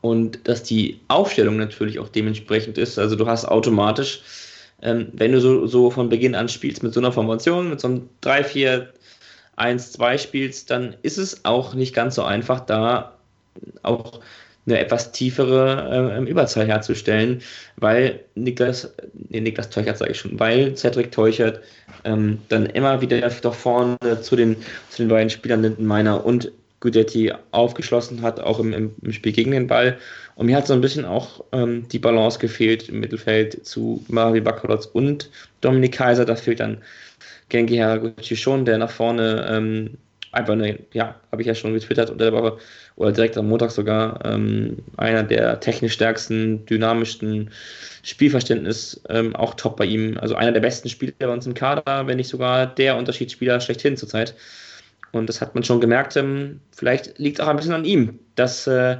und 0.06 0.46
dass 0.46 0.62
die 0.62 1.00
Aufstellung 1.08 1.56
natürlich 1.56 1.98
auch 1.98 2.08
dementsprechend 2.08 2.78
ist. 2.78 2.96
Also 2.98 3.16
du 3.16 3.26
hast 3.26 3.44
automatisch, 3.44 4.22
ähm, 4.82 5.08
wenn 5.12 5.32
du 5.32 5.40
so, 5.40 5.66
so 5.66 5.90
von 5.90 6.08
Beginn 6.08 6.36
an 6.36 6.48
spielst 6.48 6.82
mit 6.84 6.94
so 6.94 7.00
einer 7.00 7.10
Formation, 7.10 7.70
mit 7.70 7.80
so 7.80 7.88
einem 7.88 8.08
3, 8.20 8.44
4, 8.44 8.88
1, 9.56 9.92
2 9.92 10.18
spielst, 10.18 10.70
dann 10.70 10.94
ist 11.02 11.18
es 11.18 11.44
auch 11.44 11.74
nicht 11.74 11.92
ganz 11.92 12.14
so 12.14 12.22
einfach, 12.22 12.60
da 12.60 13.16
auch 13.82 14.20
eine 14.66 14.78
etwas 14.78 15.10
tiefere 15.12 16.18
äh, 16.20 16.30
Überzahl 16.30 16.66
herzustellen, 16.66 17.42
weil 17.76 18.20
Niklas, 18.34 18.92
nee, 19.28 19.40
Niklas 19.40 19.70
Teuchert 19.70 19.98
sage 19.98 20.12
ich 20.12 20.18
schon, 20.18 20.38
weil 20.38 20.76
Cedric 20.76 21.10
Teuchert 21.10 21.60
ähm, 22.04 22.38
dann 22.48 22.66
immer 22.66 23.00
wieder 23.00 23.28
doch 23.42 23.54
vorne 23.54 23.96
zu 24.20 24.36
den, 24.36 24.56
zu 24.90 25.02
den 25.02 25.08
beiden 25.08 25.30
Spielern 25.30 25.62
Lindenmeiner 25.62 26.24
und 26.24 26.52
Gudetti 26.86 27.32
aufgeschlossen 27.50 28.22
hat, 28.22 28.38
auch 28.38 28.60
im, 28.60 28.72
im, 29.02 29.12
Spiel 29.12 29.32
gegen 29.32 29.50
den 29.50 29.66
Ball. 29.66 29.98
Und 30.36 30.46
mir 30.46 30.56
hat 30.56 30.68
so 30.68 30.72
ein 30.72 30.80
bisschen 30.80 31.04
auch 31.04 31.44
ähm, 31.50 31.88
die 31.88 31.98
Balance 31.98 32.38
gefehlt 32.38 32.88
im 32.88 33.00
Mittelfeld 33.00 33.66
zu 33.66 34.04
Mario 34.06 34.42
Bakalotz 34.42 34.86
und 34.86 35.28
Dominik 35.62 35.94
Kaiser. 35.94 36.24
Da 36.24 36.36
fehlt 36.36 36.60
dann 36.60 36.78
Genki 37.48 37.78
Haraguchi 37.78 38.36
schon, 38.36 38.64
der 38.64 38.78
nach 38.78 38.90
vorne 38.90 39.46
ähm, 39.50 39.98
einfach 40.30 40.52
eine, 40.52 40.78
ja, 40.92 41.16
habe 41.32 41.42
ich 41.42 41.48
ja 41.48 41.54
schon 41.56 41.72
getwittert 41.72 42.10
unter 42.10 42.30
der 42.30 42.32
Woche 42.32 42.58
oder 42.94 43.10
direkt 43.10 43.36
am 43.36 43.48
Montag 43.48 43.72
sogar, 43.72 44.24
ähm, 44.24 44.76
einer 44.96 45.24
der 45.24 45.58
technisch 45.58 45.94
stärksten, 45.94 46.64
dynamischsten 46.66 47.50
Spielverständnis, 48.04 49.02
ähm, 49.08 49.34
auch 49.34 49.54
top 49.54 49.76
bei 49.76 49.86
ihm. 49.86 50.18
Also 50.18 50.36
einer 50.36 50.52
der 50.52 50.60
besten 50.60 50.88
Spieler 50.88 51.12
bei 51.18 51.28
uns 51.28 51.46
im 51.46 51.54
Kader, 51.54 52.06
wenn 52.06 52.18
nicht 52.18 52.28
sogar 52.28 52.66
der 52.66 52.96
Unterschiedsspieler 52.96 53.60
schlechthin 53.60 53.96
zurzeit. 53.96 54.34
Und 55.12 55.28
das 55.28 55.40
hat 55.40 55.54
man 55.54 55.64
schon 55.64 55.80
gemerkt. 55.80 56.16
Ähm, 56.16 56.60
vielleicht 56.72 57.18
liegt 57.18 57.38
es 57.38 57.44
auch 57.44 57.48
ein 57.48 57.56
bisschen 57.56 57.72
an 57.72 57.84
ihm, 57.84 58.18
dass 58.34 58.66
äh, 58.66 58.98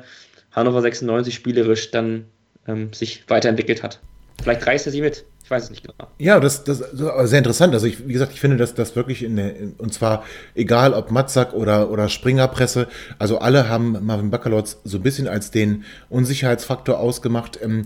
Hannover 0.53 0.81
96 0.81 1.35
spielerisch 1.35 1.91
dann 1.91 2.25
ähm, 2.67 2.93
sich 2.93 3.25
weiterentwickelt 3.29 3.83
hat. 3.83 4.01
Vielleicht 4.43 4.67
reißt 4.67 4.87
er 4.87 4.93
sie 4.93 5.01
mit. 5.01 5.25
Ich 5.47 5.51
weiß 5.51 5.65
es 5.65 5.71
nicht 5.71 5.85
genau. 5.85 6.11
Ja, 6.19 6.41
das, 6.41 6.65
das 6.65 6.81
ist 6.81 6.91
sehr 6.99 7.39
interessant. 7.39 7.73
Also 7.73 7.87
ich, 7.87 8.09
wie 8.09 8.13
gesagt, 8.13 8.33
ich 8.33 8.41
finde, 8.41 8.57
dass 8.57 8.75
das 8.75 8.97
wirklich 8.97 9.23
in 9.23 9.37
der, 9.37 9.55
und 9.79 9.95
zwar 9.95 10.25
egal 10.57 10.93
ob 10.93 11.13
Matzak 11.13 11.53
oder, 11.53 11.89
oder 11.91 12.09
Springerpresse, 12.09 12.89
also 13.21 13.39
alle 13.39 13.69
haben 13.69 14.05
Marvin 14.05 14.31
Baccalords 14.31 14.81
so 14.83 14.99
ein 14.99 15.05
bisschen 15.05 15.29
als 15.29 15.53
den 15.53 15.85
Unsicherheitsfaktor 16.09 16.99
ausgemacht. 16.99 17.61
Ähm, 17.63 17.85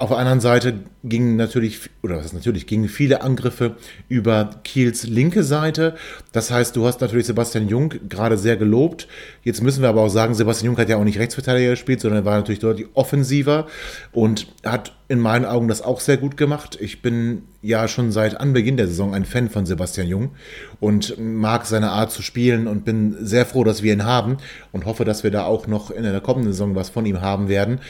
auf 0.00 0.10
der 0.10 0.18
anderen 0.18 0.40
Seite 0.40 0.74
gingen 1.02 1.34
natürlich, 1.34 1.90
oder 2.04 2.18
was 2.18 2.26
ist 2.26 2.32
natürlich, 2.32 2.68
gingen 2.68 2.88
viele 2.88 3.22
Angriffe 3.22 3.74
über 4.08 4.50
Kiels 4.62 5.02
linke 5.08 5.42
Seite. 5.42 5.96
Das 6.30 6.52
heißt, 6.52 6.76
du 6.76 6.86
hast 6.86 7.00
natürlich 7.00 7.26
Sebastian 7.26 7.68
Jung 7.68 7.92
gerade 8.08 8.38
sehr 8.38 8.56
gelobt. 8.56 9.08
Jetzt 9.42 9.60
müssen 9.60 9.82
wir 9.82 9.88
aber 9.88 10.02
auch 10.02 10.08
sagen, 10.08 10.34
Sebastian 10.34 10.66
Jung 10.66 10.78
hat 10.78 10.88
ja 10.88 10.98
auch 10.98 11.04
nicht 11.04 11.18
Rechtsverteidiger 11.18 11.70
gespielt, 11.70 12.00
sondern 12.00 12.24
war 12.24 12.36
natürlich 12.36 12.60
deutlich 12.60 12.86
offensiver 12.94 13.66
und 14.12 14.46
hat 14.64 14.94
in 15.08 15.18
meinen 15.18 15.44
Augen 15.44 15.66
das 15.66 15.82
auch 15.82 15.98
sehr 15.98 16.16
gut 16.16 16.36
gemacht. 16.36 16.78
Ich 16.80 17.02
bin 17.02 17.42
ja 17.60 17.88
schon 17.88 18.12
seit 18.12 18.38
Anbeginn 18.38 18.76
der 18.76 18.86
Saison 18.86 19.14
ein 19.14 19.24
Fan 19.24 19.50
von 19.50 19.66
Sebastian 19.66 20.06
Jung 20.06 20.30
und 20.78 21.18
mag 21.18 21.66
seine 21.66 21.90
Art 21.90 22.12
zu 22.12 22.22
spielen 22.22 22.68
und 22.68 22.84
bin 22.84 23.16
sehr 23.18 23.46
froh, 23.46 23.64
dass 23.64 23.82
wir 23.82 23.92
ihn 23.92 24.04
haben 24.04 24.36
und 24.70 24.84
hoffe, 24.84 25.04
dass 25.04 25.24
wir 25.24 25.32
da 25.32 25.44
auch 25.44 25.66
noch 25.66 25.90
in 25.90 26.04
der 26.04 26.20
kommenden 26.20 26.52
Saison 26.52 26.76
was 26.76 26.88
von 26.88 27.04
ihm 27.04 27.20
haben 27.20 27.48
werden 27.48 27.80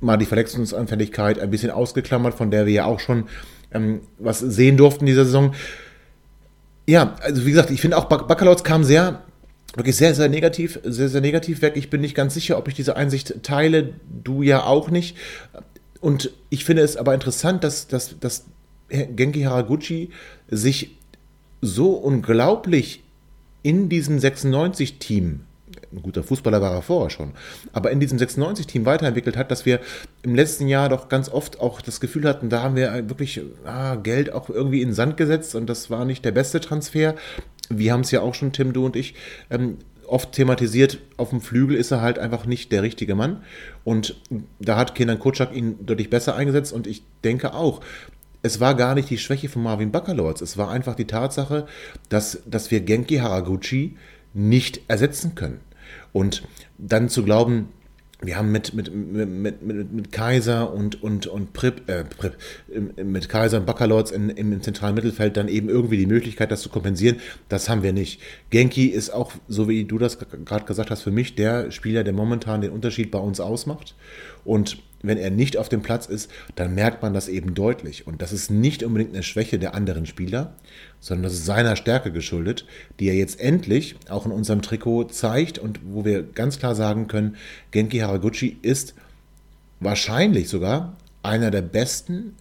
mal 0.00 0.16
die 0.16 0.26
Verletzungsanfälligkeit 0.26 1.38
ein 1.38 1.50
bisschen 1.50 1.70
ausgeklammert, 1.70 2.34
von 2.34 2.50
der 2.50 2.66
wir 2.66 2.72
ja 2.72 2.84
auch 2.84 3.00
schon 3.00 3.24
ähm, 3.72 4.00
was 4.18 4.40
sehen 4.40 4.76
durften 4.76 5.00
in 5.00 5.06
dieser 5.06 5.24
Saison. 5.24 5.54
Ja, 6.86 7.16
also 7.20 7.44
wie 7.44 7.50
gesagt, 7.50 7.70
ich 7.70 7.80
finde 7.80 7.96
auch 7.96 8.04
Baccalords 8.04 8.62
kam 8.62 8.84
sehr, 8.84 9.22
wirklich 9.74 9.96
sehr, 9.96 10.14
sehr 10.14 10.28
negativ, 10.28 10.78
sehr, 10.84 11.08
sehr 11.08 11.20
negativ 11.20 11.62
weg. 11.62 11.74
Ich 11.76 11.90
bin 11.90 12.00
nicht 12.00 12.14
ganz 12.14 12.34
sicher, 12.34 12.58
ob 12.58 12.68
ich 12.68 12.74
diese 12.74 12.96
Einsicht 12.96 13.42
teile, 13.42 13.94
du 14.22 14.42
ja 14.42 14.64
auch 14.64 14.90
nicht. 14.90 15.16
Und 16.00 16.30
ich 16.50 16.64
finde 16.64 16.82
es 16.82 16.96
aber 16.96 17.14
interessant, 17.14 17.64
dass, 17.64 17.88
dass, 17.88 18.18
dass 18.20 18.44
Genki 18.88 19.42
Haraguchi 19.42 20.10
sich 20.48 20.96
so 21.60 21.92
unglaublich 21.92 23.02
in 23.62 23.88
diesem 23.88 24.18
96-Team 24.18 25.40
ein 25.96 26.02
guter 26.02 26.22
Fußballer 26.22 26.60
war 26.60 26.72
er 26.72 26.82
vorher 26.82 27.10
schon, 27.10 27.32
aber 27.72 27.90
in 27.90 28.00
diesem 28.00 28.18
96-Team 28.18 28.84
weiterentwickelt 28.84 29.36
hat, 29.36 29.50
dass 29.50 29.66
wir 29.66 29.80
im 30.22 30.34
letzten 30.34 30.68
Jahr 30.68 30.88
doch 30.88 31.08
ganz 31.08 31.28
oft 31.28 31.60
auch 31.60 31.80
das 31.80 32.00
Gefühl 32.00 32.28
hatten, 32.28 32.48
da 32.48 32.62
haben 32.62 32.76
wir 32.76 33.08
wirklich 33.08 33.40
ah, 33.64 33.96
Geld 33.96 34.32
auch 34.32 34.50
irgendwie 34.50 34.82
in 34.82 34.90
den 34.90 34.94
Sand 34.94 35.16
gesetzt 35.16 35.54
und 35.54 35.66
das 35.68 35.90
war 35.90 36.04
nicht 36.04 36.24
der 36.24 36.32
beste 36.32 36.60
Transfer. 36.60 37.14
Wir 37.68 37.92
haben 37.92 38.02
es 38.02 38.10
ja 38.10 38.20
auch 38.20 38.34
schon, 38.34 38.52
Tim, 38.52 38.72
du 38.72 38.84
und 38.84 38.94
ich, 38.94 39.14
ähm, 39.50 39.78
oft 40.06 40.32
thematisiert, 40.32 40.98
auf 41.16 41.30
dem 41.30 41.40
Flügel 41.40 41.76
ist 41.76 41.90
er 41.90 42.00
halt 42.00 42.18
einfach 42.18 42.46
nicht 42.46 42.70
der 42.70 42.82
richtige 42.82 43.14
Mann. 43.14 43.42
Und 43.82 44.16
da 44.60 44.76
hat 44.76 44.94
Kenan 44.94 45.18
Kutschak 45.18 45.54
ihn 45.54 45.84
deutlich 45.84 46.10
besser 46.10 46.36
eingesetzt 46.36 46.72
und 46.72 46.86
ich 46.86 47.02
denke 47.24 47.54
auch, 47.54 47.80
es 48.42 48.60
war 48.60 48.76
gar 48.76 48.94
nicht 48.94 49.10
die 49.10 49.18
Schwäche 49.18 49.48
von 49.48 49.62
Marvin 49.62 49.90
Baccalords, 49.90 50.40
es 50.40 50.56
war 50.56 50.70
einfach 50.70 50.94
die 50.94 51.06
Tatsache, 51.06 51.66
dass, 52.08 52.42
dass 52.46 52.70
wir 52.70 52.80
Genki 52.80 53.16
Haraguchi 53.16 53.96
nicht 54.34 54.82
ersetzen 54.86 55.34
können. 55.34 55.60
Und 56.16 56.44
dann 56.78 57.10
zu 57.10 57.24
glauben, 57.24 57.68
wir 58.22 58.38
haben 58.38 58.50
mit, 58.50 58.72
mit, 58.72 58.90
mit, 58.90 59.62
mit, 59.62 59.92
mit 59.92 60.12
Kaiser 60.12 60.72
und, 60.72 61.02
und, 61.02 61.26
und 61.26 61.52
Prip, 61.52 61.86
äh, 61.90 62.04
Prip, 62.04 62.38
mit 62.96 63.28
Kaiser 63.28 63.58
und 63.58 63.66
Baccalords 63.66 64.12
in, 64.12 64.30
im 64.30 64.62
zentralen 64.62 64.94
Mittelfeld 64.94 65.36
dann 65.36 65.48
eben 65.48 65.68
irgendwie 65.68 65.98
die 65.98 66.06
Möglichkeit, 66.06 66.50
das 66.50 66.62
zu 66.62 66.70
kompensieren. 66.70 67.18
Das 67.50 67.68
haben 67.68 67.82
wir 67.82 67.92
nicht. 67.92 68.22
Genki 68.48 68.86
ist 68.86 69.10
auch, 69.10 69.32
so 69.46 69.68
wie 69.68 69.84
du 69.84 69.98
das 69.98 70.18
gerade 70.18 70.64
gesagt 70.64 70.90
hast, 70.90 71.02
für 71.02 71.10
mich 71.10 71.34
der 71.34 71.70
Spieler, 71.70 72.02
der 72.02 72.14
momentan 72.14 72.62
den 72.62 72.70
Unterschied 72.70 73.10
bei 73.10 73.18
uns 73.18 73.38
ausmacht. 73.38 73.94
Und 74.46 74.78
wenn 75.02 75.18
er 75.18 75.30
nicht 75.30 75.56
auf 75.56 75.68
dem 75.68 75.82
Platz 75.82 76.06
ist, 76.06 76.30
dann 76.54 76.74
merkt 76.74 77.02
man 77.02 77.14
das 77.14 77.28
eben 77.28 77.54
deutlich. 77.54 78.06
Und 78.06 78.22
das 78.22 78.32
ist 78.32 78.50
nicht 78.50 78.82
unbedingt 78.82 79.14
eine 79.14 79.22
Schwäche 79.22 79.58
der 79.58 79.74
anderen 79.74 80.06
Spieler, 80.06 80.54
sondern 81.00 81.24
das 81.24 81.34
ist 81.34 81.46
seiner 81.46 81.76
Stärke 81.76 82.12
geschuldet, 82.12 82.66
die 82.98 83.08
er 83.08 83.14
jetzt 83.14 83.40
endlich 83.40 83.96
auch 84.08 84.26
in 84.26 84.32
unserem 84.32 84.62
Trikot 84.62 85.04
zeigt 85.04 85.58
und 85.58 85.80
wo 85.84 86.04
wir 86.04 86.22
ganz 86.22 86.58
klar 86.58 86.74
sagen 86.74 87.08
können, 87.08 87.36
Genki 87.70 87.98
Haraguchi 87.98 88.58
ist 88.62 88.94
wahrscheinlich 89.80 90.48
sogar 90.48 90.96
einer 91.22 91.50
der 91.50 91.62
besten 91.62 92.34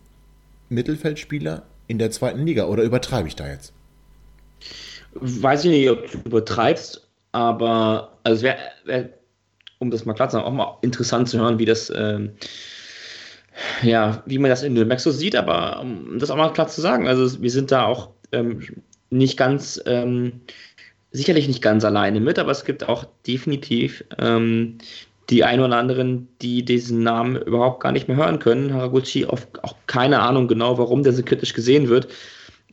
Mittelfeldspieler 0.69 1.63
in 1.88 2.00
der 2.00 2.12
zweiten 2.12 2.45
Liga. 2.45 2.65
Oder 2.65 2.83
übertreibe 2.83 3.27
ich 3.27 3.35
da 3.35 3.47
jetzt? 3.47 3.74
Weiß 5.13 5.65
ich 5.65 5.71
nicht, 5.71 5.89
ob 5.89 6.12
du 6.12 6.17
übertreibst, 6.25 7.07
aber 7.31 8.17
also 8.24 8.43
wäre 8.43 8.57
wär 8.85 9.09
um 9.79 9.91
das 9.91 10.05
mal 10.05 10.13
klar 10.13 10.29
zu 10.29 10.38
sagen, 10.38 10.46
auch 10.46 10.53
mal 10.53 10.77
interessant 10.82 11.29
zu 11.29 11.39
hören, 11.39 11.60
wie 11.60 11.65
das, 11.65 11.91
ähm, 11.96 12.32
ja, 13.84 14.24
wie 14.25 14.38
man 14.38 14.50
das 14.50 14.63
in 14.63 14.74
Nürnberg 14.74 15.00
so 15.00 15.12
sieht, 15.12 15.36
aber 15.36 15.82
um 15.82 16.20
das 16.20 16.29
auch 16.29 16.38
mal 16.38 16.51
klar 16.53 16.67
zu 16.67 16.82
sagen, 16.82 17.08
also 17.08 17.41
wir 17.41 17.51
sind 17.51 17.72
da 17.72 17.86
auch 17.86 18.10
ähm, 18.32 18.62
nicht 19.10 19.38
ganz, 19.38 19.82
ähm, 19.86 20.41
sicherlich 21.12 21.48
nicht 21.48 21.62
ganz 21.62 21.86
alleine 21.86 22.20
mit, 22.20 22.39
aber 22.39 22.51
es 22.51 22.65
gibt 22.65 22.88
auch 22.88 23.05
definitiv 23.25 24.03
ähm, 24.17 24.77
die 25.29 25.44
ein 25.44 25.60
oder 25.60 25.77
anderen, 25.77 26.27
die 26.41 26.63
diesen 26.63 27.01
Namen 27.01 27.36
überhaupt 27.36 27.82
gar 27.82 27.91
nicht 27.91 28.08
mehr 28.08 28.17
hören 28.17 28.39
können. 28.39 28.74
Haraguchi, 28.74 29.25
auch 29.25 29.39
keine 29.88 30.20
Ahnung 30.20 30.48
genau, 30.48 30.77
warum 30.77 31.03
der 31.03 31.13
so 31.13 31.24
kritisch 31.24 31.53
gesehen 31.53 31.89
wird. 31.89 32.08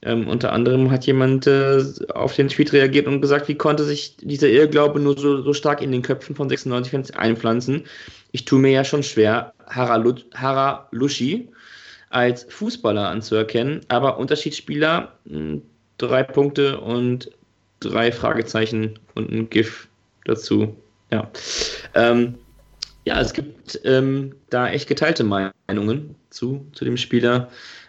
Ähm, 0.04 0.26
unter 0.26 0.52
anderem 0.52 0.90
hat 0.90 1.06
jemand 1.06 1.46
äh, 1.46 1.82
auf 2.12 2.34
den 2.34 2.48
Tweet 2.48 2.72
reagiert 2.72 3.06
und 3.06 3.20
gesagt, 3.20 3.46
wie 3.46 3.54
konnte 3.54 3.84
sich 3.84 4.16
dieser 4.16 4.48
Irrglaube 4.48 4.98
nur 4.98 5.16
so, 5.16 5.42
so 5.42 5.52
stark 5.52 5.80
in 5.80 5.92
den 5.92 6.02
Köpfen 6.02 6.34
von 6.34 6.48
96 6.48 7.16
einpflanzen? 7.16 7.84
Ich 8.32 8.44
tue 8.44 8.58
mir 8.58 8.72
ja 8.72 8.84
schon 8.84 9.04
schwer, 9.04 9.52
Haralushi 9.68 11.48
als 12.10 12.46
Fußballer 12.48 13.08
anzuerkennen, 13.08 13.82
aber 13.88 14.18
Unterschiedsspieler, 14.18 15.12
hm, 15.26 15.62
drei 15.98 16.24
Punkte 16.24 16.80
und 16.80 17.30
drei 17.78 18.10
Fragezeichen 18.10 18.98
und 19.14 19.30
ein 19.30 19.50
GIF 19.50 19.88
dazu. 20.24 20.76
Ja, 21.12 21.30
ähm, 21.94 22.34
ja 23.04 23.20
es 23.20 23.32
gibt 23.32 23.80
ähm, 23.84 24.34
da 24.50 24.68
echt 24.68 24.88
geteilte 24.88 25.22
Meinungen 25.22 26.16
zu, 26.30 26.66
zu 26.72 26.84
dem 26.84 26.96
Spieler. 26.96 27.48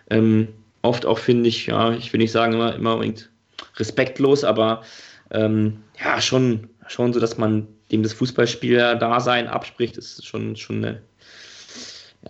Ähm, 0.09 0.49
oft 0.83 1.05
auch, 1.07 1.17
finde 1.17 1.49
ich, 1.49 1.65
ja, 1.65 1.91
ich 1.93 2.13
will 2.13 2.19
nicht 2.19 2.31
sagen 2.31 2.53
immer, 2.53 2.75
immer 2.75 2.93
unbedingt 2.93 3.29
respektlos, 3.77 4.43
aber 4.43 4.83
ähm, 5.31 5.79
ja, 6.03 6.21
schon, 6.21 6.69
schon 6.87 7.13
so, 7.13 7.19
dass 7.19 7.37
man 7.37 7.67
dem 7.91 8.03
das 8.03 8.13
Fußballspieler-Dasein 8.13 9.47
abspricht, 9.47 9.97
ist 9.97 10.25
schon, 10.25 10.55
schon 10.55 10.77
eine, 10.77 11.01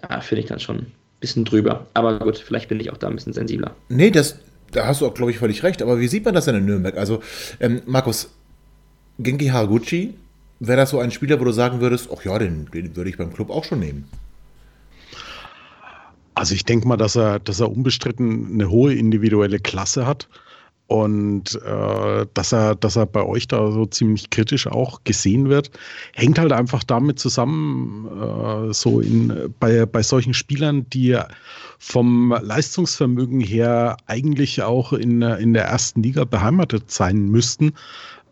ja, 0.10 0.22
finde 0.22 0.41
ich 0.41 0.48
dann 0.48 0.60
schon 0.60 0.77
ein 0.77 0.91
bisschen 1.19 1.45
drüber. 1.45 1.88
Aber 1.93 2.19
gut, 2.19 2.38
vielleicht 2.38 2.69
bin 2.69 2.79
ich 2.79 2.91
auch 2.91 2.98
da 2.98 3.07
ein 3.07 3.15
bisschen 3.15 3.33
sensibler. 3.33 3.75
Nee, 3.89 4.12
das, 4.12 4.38
da 4.72 4.88
hast 4.88 5.01
du 5.01 5.07
auch, 5.07 5.13
glaube 5.13 5.31
ich, 5.31 5.39
völlig 5.39 5.63
recht. 5.63 5.81
Aber 5.81 6.00
wie 6.00 6.07
sieht 6.07 6.25
man 6.25 6.33
das 6.33 6.45
denn 6.45 6.55
in 6.55 6.65
Nürnberg? 6.65 6.98
Also, 6.98 7.22
ähm, 7.60 7.81
Markus, 7.86 8.31
Genki 9.19 9.48
Haraguchi, 9.48 10.15
wäre 10.60 10.77
das 10.77 10.91
so 10.91 11.00
ein 11.00 11.12
Spieler, 11.12 11.39
wo 11.39 11.45
du 11.45 11.51
sagen 11.51 11.81
würdest, 11.81 12.10
ach 12.13 12.24
ja, 12.24 12.38
den, 12.39 12.69
den 12.72 12.95
würde 12.95 13.10
ich 13.10 13.17
beim 13.17 13.33
Club 13.33 13.50
auch 13.50 13.63
schon 13.63 13.79
nehmen? 13.79 14.07
Also 16.36 16.56
ich 16.56 16.66
denke 16.66 16.88
mal, 16.88 16.98
dass 16.98 17.16
er, 17.16 17.40
dass 17.40 17.60
er 17.60 17.72
unbestritten 17.72 18.54
eine 18.54 18.70
hohe 18.70 18.94
individuelle 18.94 19.60
Klasse 19.60 20.06
hat 20.06 20.28
und 20.88 21.56
äh, 21.63 22.25
dass 22.34 22.52
er, 22.52 22.75
dass 22.75 22.98
er 22.98 23.06
bei 23.06 23.24
euch 23.24 23.48
da 23.48 23.72
so 23.72 23.86
ziemlich 23.86 24.30
kritisch 24.30 24.68
auch 24.68 25.04
gesehen 25.04 25.50
wird, 25.50 25.72
hängt 26.13 26.38
halt 26.38 26.52
einfach 26.52 26.84
damit 26.84 27.20
zusammen, 27.20 28.08
äh, 28.08 28.74
so 28.74 29.00
in, 29.00 29.54
bei, 29.60 29.86
bei 29.86 30.04
solchen 30.04 30.34
Spielern, 30.34 30.88
die 30.90 31.18
vom 31.80 32.36
Leistungsvermögen 32.42 33.40
her 33.40 33.98
eigentlich 34.08 34.62
auch 34.62 34.94
in, 34.94 35.22
in 35.22 35.54
der 35.54 35.66
ersten 35.66 36.04
Liga 36.04 36.25
beheimatet 36.25 36.92
sein 36.92 37.25
müssten, 37.30 37.74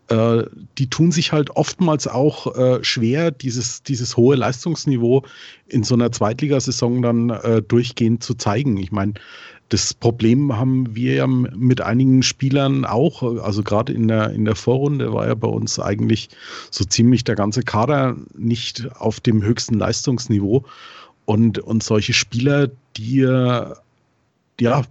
äh, 0.10 0.44
die 0.78 0.90
tun 0.90 1.12
sich 1.12 1.32
halt 1.32 1.52
oftmals 1.52 2.08
auch 2.08 2.56
äh, 2.56 2.84
schwer, 2.84 3.32
dieses, 3.32 3.84
dieses 3.84 4.18
hohe 4.18 4.36
Leistungsniveau 4.36 5.24
in 5.68 5.84
so 5.84 5.96
einer 5.96 6.12
Zweitligasaison 6.12 7.02
dann 7.02 7.30
äh, 7.30 7.62
durchgehend 7.62 8.24
zu 8.24 8.34
zeigen. 8.34 8.78
Ich 8.78 8.92
meine, 8.92 9.14
das 9.70 9.94
Problem 9.94 10.58
haben 10.58 10.96
wir 10.96 11.14
ja 11.14 11.28
mit 11.28 11.80
einigen 11.80 12.24
Spielern 12.24 12.84
auch. 12.84 13.24
Also 13.42 13.64
gerade 13.64 13.94
in 13.94 14.10
der, 14.10 14.32
in 14.32 14.44
der 14.44 14.56
Vorrunde 14.56 15.14
war 15.14 15.28
ja 15.28 15.36
bei 15.36 15.48
uns 15.48 15.80
eigentlich 15.80 16.30
so 16.72 16.84
ziemlich 16.84 17.24
der 17.24 17.36
ganze 17.36 17.64
Kader 17.64 18.18
nicht 18.38 18.90
auf 19.00 19.22
dem 19.22 19.42
höchsten 19.42 19.76
Leistungsniveau. 19.76 20.66
Und, 21.24 21.60
und 21.60 21.84
solche 21.84 22.12
Spieler, 22.12 22.70
die 22.98 23.20
ja, 24.60 24.84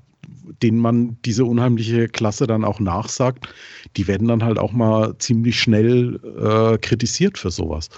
denen 0.62 0.78
man 0.78 1.16
diese 1.25 1.45
unheimliche 1.45 2.09
Klasse 2.09 2.47
dann 2.47 2.64
auch 2.64 2.80
nachsagt, 2.80 3.49
die 3.97 4.07
werden 4.07 4.28
dann 4.28 4.45
halt 4.45 4.59
auch 4.59 4.73
mal 4.73 5.16
ziemlich 5.19 5.61
schnell 5.61 6.21
äh, 6.38 6.78
kritisiert 6.78 7.38
für 7.38 7.50
sowas. 7.50 7.88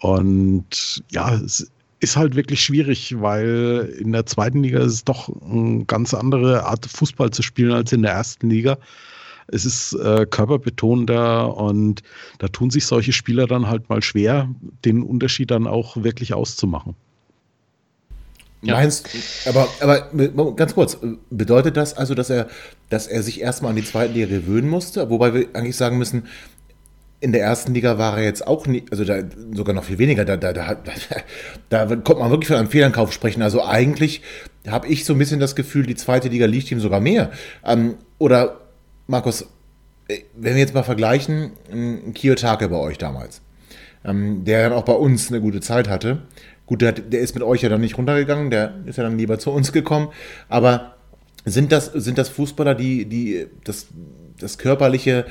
Und 0.00 1.02
ja, 1.10 1.34
es 1.34 1.70
ist 2.00 2.16
halt 2.16 2.36
wirklich 2.36 2.62
schwierig, 2.62 3.20
weil 3.20 3.94
in 3.98 4.12
der 4.12 4.26
zweiten 4.26 4.62
Liga 4.62 4.80
ist 4.80 4.92
es 4.92 5.04
doch 5.04 5.30
eine 5.42 5.84
ganz 5.86 6.12
andere 6.12 6.64
Art 6.66 6.86
Fußball 6.86 7.30
zu 7.30 7.42
spielen 7.42 7.72
als 7.72 7.92
in 7.92 8.02
der 8.02 8.12
ersten 8.12 8.50
Liga. 8.50 8.76
Es 9.46 9.64
ist 9.64 9.92
äh, 9.94 10.26
körperbetonter 10.28 11.56
und 11.56 12.02
da 12.38 12.48
tun 12.48 12.70
sich 12.70 12.86
solche 12.86 13.12
Spieler 13.12 13.46
dann 13.46 13.68
halt 13.68 13.88
mal 13.88 14.02
schwer, 14.02 14.48
den 14.84 15.02
Unterschied 15.02 15.50
dann 15.50 15.66
auch 15.66 15.96
wirklich 16.02 16.34
auszumachen. 16.34 16.94
Meinst, 18.72 19.08
aber, 19.46 19.68
aber 19.80 20.54
ganz 20.56 20.74
kurz, 20.74 20.98
bedeutet 21.30 21.76
das 21.76 21.94
also, 21.96 22.14
dass 22.14 22.30
er, 22.30 22.48
dass 22.90 23.06
er 23.06 23.22
sich 23.22 23.40
erstmal 23.40 23.70
an 23.70 23.76
die 23.76 23.84
zweite 23.84 24.12
Liga 24.12 24.26
gewöhnen 24.26 24.68
musste? 24.68 25.10
Wobei 25.10 25.34
wir 25.34 25.46
eigentlich 25.52 25.76
sagen 25.76 25.98
müssen, 25.98 26.24
in 27.24 27.32
der 27.32 27.40
ersten 27.40 27.72
Liga 27.72 27.96
war 27.96 28.18
er 28.18 28.24
jetzt 28.24 28.46
auch 28.46 28.66
nicht, 28.66 28.92
also 28.92 29.02
da 29.02 29.22
sogar 29.54 29.74
noch 29.74 29.84
viel 29.84 29.96
weniger, 29.96 30.26
da, 30.26 30.36
da, 30.36 30.52
da, 30.52 30.76
da, 31.70 31.86
da 31.86 31.96
kommt 31.96 32.20
man 32.20 32.30
wirklich 32.30 32.48
von 32.48 32.58
einem 32.58 32.68
Fehlankauf 32.68 33.14
sprechen. 33.14 33.40
Also 33.40 33.64
eigentlich 33.64 34.20
habe 34.68 34.88
ich 34.88 35.06
so 35.06 35.14
ein 35.14 35.18
bisschen 35.18 35.40
das 35.40 35.56
Gefühl, 35.56 35.86
die 35.86 35.94
zweite 35.94 36.28
Liga 36.28 36.44
liegt 36.44 36.70
ihm 36.70 36.80
sogar 36.80 37.00
mehr. 37.00 37.30
Ähm, 37.64 37.94
oder 38.18 38.60
Markus, 39.06 39.46
äh, 40.08 40.18
wenn 40.34 40.52
wir 40.54 40.60
jetzt 40.60 40.74
mal 40.74 40.82
vergleichen, 40.82 41.52
Kiyotake 42.14 42.68
bei 42.68 42.76
euch 42.76 42.98
damals, 42.98 43.40
ähm, 44.04 44.44
der 44.44 44.68
dann 44.68 44.78
auch 44.78 44.84
bei 44.84 44.92
uns 44.92 45.30
eine 45.30 45.40
gute 45.40 45.60
Zeit 45.60 45.88
hatte. 45.88 46.22
Gut, 46.66 46.80
der, 46.80 46.92
der 46.92 47.20
ist 47.20 47.34
mit 47.34 47.42
euch 47.42 47.62
ja 47.62 47.68
dann 47.68 47.80
nicht 47.80 47.98
runtergegangen, 47.98 48.50
der 48.50 48.74
ist 48.86 48.96
ja 48.96 49.04
dann 49.04 49.18
lieber 49.18 49.38
zu 49.38 49.50
uns 49.50 49.72
gekommen. 49.72 50.08
Aber 50.48 50.94
sind 51.44 51.72
das, 51.72 51.86
sind 51.86 52.16
das 52.16 52.28
Fußballer, 52.30 52.74
die, 52.74 53.04
die 53.04 53.46
das, 53.64 53.88
das 54.38 54.56
Körperliche 54.56 55.26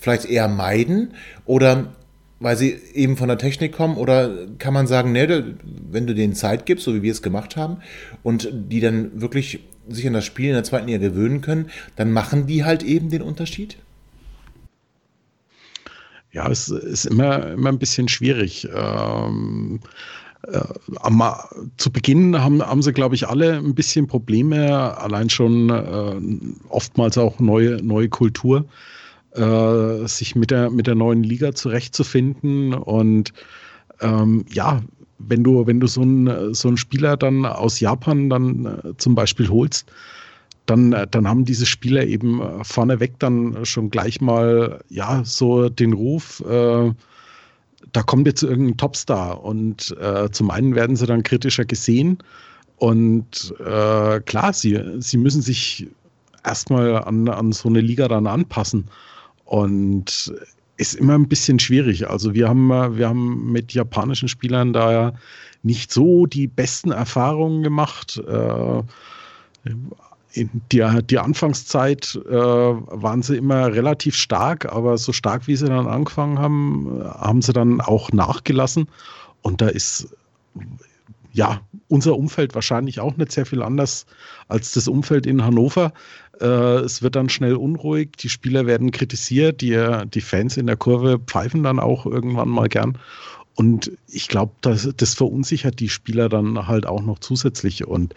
vielleicht 0.00 0.24
eher 0.24 0.48
meiden? 0.48 1.14
Oder 1.44 1.92
weil 2.40 2.56
sie 2.56 2.78
eben 2.94 3.16
von 3.16 3.28
der 3.28 3.38
Technik 3.38 3.72
kommen? 3.72 3.96
Oder 3.96 4.46
kann 4.58 4.72
man 4.72 4.86
sagen, 4.86 5.12
ne, 5.12 5.56
wenn 5.90 6.06
du 6.06 6.14
denen 6.14 6.34
Zeit 6.34 6.66
gibst, 6.66 6.84
so 6.84 6.94
wie 6.94 7.02
wir 7.02 7.12
es 7.12 7.22
gemacht 7.22 7.56
haben, 7.56 7.78
und 8.22 8.48
die 8.52 8.80
dann 8.80 9.20
wirklich 9.20 9.60
sich 9.88 10.06
an 10.06 10.12
das 10.12 10.24
Spiel 10.24 10.48
in 10.48 10.54
der 10.54 10.64
zweiten 10.64 10.86
Liga 10.86 10.98
gewöhnen 10.98 11.40
können, 11.40 11.70
dann 11.96 12.12
machen 12.12 12.46
die 12.46 12.64
halt 12.64 12.82
eben 12.82 13.10
den 13.10 13.22
Unterschied? 13.22 13.76
Ja, 16.30 16.48
es 16.50 16.68
ist 16.68 17.06
immer, 17.06 17.52
immer 17.52 17.70
ein 17.70 17.78
bisschen 17.78 18.08
schwierig. 18.08 18.68
Ähm, 18.74 19.80
äh, 20.42 20.62
zu 21.76 21.90
Beginn 21.90 22.40
haben, 22.40 22.62
haben 22.62 22.82
sie, 22.82 22.92
glaube 22.92 23.14
ich, 23.14 23.28
alle 23.28 23.56
ein 23.56 23.74
bisschen 23.74 24.06
Probleme, 24.06 24.96
allein 24.98 25.30
schon 25.30 25.70
äh, 25.70 26.68
oftmals 26.68 27.18
auch 27.18 27.38
neue, 27.40 27.82
neue 27.82 28.08
Kultur, 28.08 28.64
äh, 29.34 30.06
sich 30.06 30.36
mit 30.36 30.50
der, 30.50 30.70
mit 30.70 30.86
der 30.86 30.94
neuen 30.94 31.22
Liga 31.22 31.54
zurechtzufinden. 31.54 32.74
Und 32.74 33.32
ähm, 34.00 34.44
ja, 34.50 34.82
wenn 35.18 35.42
du, 35.42 35.66
wenn 35.66 35.80
du 35.80 35.86
so 35.86 36.02
einen 36.02 36.54
so 36.54 36.76
Spieler 36.76 37.16
dann 37.16 37.44
aus 37.44 37.80
Japan 37.80 38.30
dann 38.30 38.66
äh, 38.66 38.96
zum 38.96 39.14
Beispiel 39.14 39.48
holst, 39.48 39.90
dann, 40.68 40.92
äh, 40.92 41.06
dann 41.10 41.26
haben 41.26 41.44
diese 41.44 41.66
Spieler 41.66 42.06
eben 42.06 42.40
äh, 42.40 42.64
vorneweg 42.64 43.18
dann 43.18 43.64
schon 43.64 43.90
gleich 43.90 44.20
mal 44.20 44.80
ja 44.88 45.22
so 45.24 45.68
den 45.68 45.92
Ruf, 45.92 46.42
äh, 46.48 46.92
da 47.92 48.02
kommt 48.02 48.26
jetzt 48.26 48.42
irgendein 48.42 48.76
Topstar. 48.76 49.42
Und 49.42 49.96
äh, 50.00 50.30
zum 50.30 50.50
einen 50.50 50.74
werden 50.74 50.96
sie 50.96 51.06
dann 51.06 51.22
kritischer 51.22 51.64
gesehen. 51.64 52.18
Und 52.76 53.54
äh, 53.58 54.20
klar, 54.20 54.52
sie, 54.52 54.80
sie 54.98 55.16
müssen 55.16 55.42
sich 55.42 55.88
erstmal 56.44 57.02
an, 57.04 57.28
an 57.28 57.52
so 57.52 57.68
eine 57.68 57.80
Liga 57.80 58.08
dann 58.08 58.26
anpassen. 58.26 58.88
Und 59.44 60.32
ist 60.76 60.94
immer 60.94 61.14
ein 61.14 61.28
bisschen 61.28 61.58
schwierig. 61.58 62.08
Also 62.08 62.34
wir 62.34 62.48
haben, 62.48 62.68
wir 62.96 63.08
haben 63.08 63.50
mit 63.50 63.74
japanischen 63.74 64.28
Spielern 64.28 64.72
da 64.72 64.92
ja 64.92 65.12
nicht 65.62 65.92
so 65.92 66.26
die 66.26 66.46
besten 66.46 66.92
Erfahrungen 66.92 67.62
gemacht. 67.62 68.22
Äh, 68.26 68.82
in 70.32 70.50
die, 70.72 70.84
die 71.08 71.18
Anfangszeit 71.18 72.18
äh, 72.28 72.32
waren 72.32 73.22
sie 73.22 73.36
immer 73.36 73.72
relativ 73.72 74.14
stark, 74.14 74.66
aber 74.66 74.98
so 74.98 75.12
stark 75.12 75.46
wie 75.46 75.56
sie 75.56 75.66
dann 75.66 75.86
angefangen 75.86 76.38
haben, 76.38 77.02
haben 77.04 77.42
sie 77.42 77.52
dann 77.52 77.80
auch 77.80 78.12
nachgelassen. 78.12 78.88
Und 79.42 79.60
da 79.60 79.68
ist 79.68 80.08
ja 81.32 81.60
unser 81.88 82.16
Umfeld 82.16 82.54
wahrscheinlich 82.54 83.00
auch 83.00 83.16
nicht 83.16 83.32
sehr 83.32 83.46
viel 83.46 83.62
anders 83.62 84.06
als 84.48 84.72
das 84.72 84.88
Umfeld 84.88 85.26
in 85.26 85.44
Hannover. 85.44 85.92
Äh, 86.40 86.46
es 86.80 87.02
wird 87.02 87.16
dann 87.16 87.28
schnell 87.28 87.54
unruhig, 87.54 88.16
die 88.18 88.28
Spieler 88.28 88.66
werden 88.66 88.90
kritisiert, 88.90 89.60
die, 89.60 89.80
die 90.12 90.20
Fans 90.20 90.56
in 90.56 90.66
der 90.66 90.76
Kurve 90.76 91.18
pfeifen 91.18 91.62
dann 91.62 91.80
auch 91.80 92.06
irgendwann 92.06 92.48
mal 92.48 92.68
gern. 92.68 92.98
Und 93.54 93.90
ich 94.06 94.28
glaube, 94.28 94.52
das, 94.60 94.88
das 94.96 95.14
verunsichert 95.14 95.80
die 95.80 95.88
Spieler 95.88 96.28
dann 96.28 96.68
halt 96.68 96.86
auch 96.86 97.02
noch 97.02 97.18
zusätzlich. 97.18 97.86
Und 97.86 98.14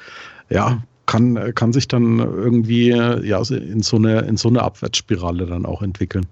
ja, 0.50 0.84
kann, 1.12 1.54
kann 1.56 1.74
sich 1.74 1.90
dann 1.90 2.20
irgendwie 2.20 2.88
ja, 2.88 3.40
in, 3.50 3.84
so 3.84 3.98
eine, 3.98 4.22
in 4.22 4.38
so 4.38 4.48
eine 4.48 4.62
Abwärtsspirale 4.64 5.46
dann 5.46 5.66
auch 5.66 5.82
entwickeln. 5.82 6.26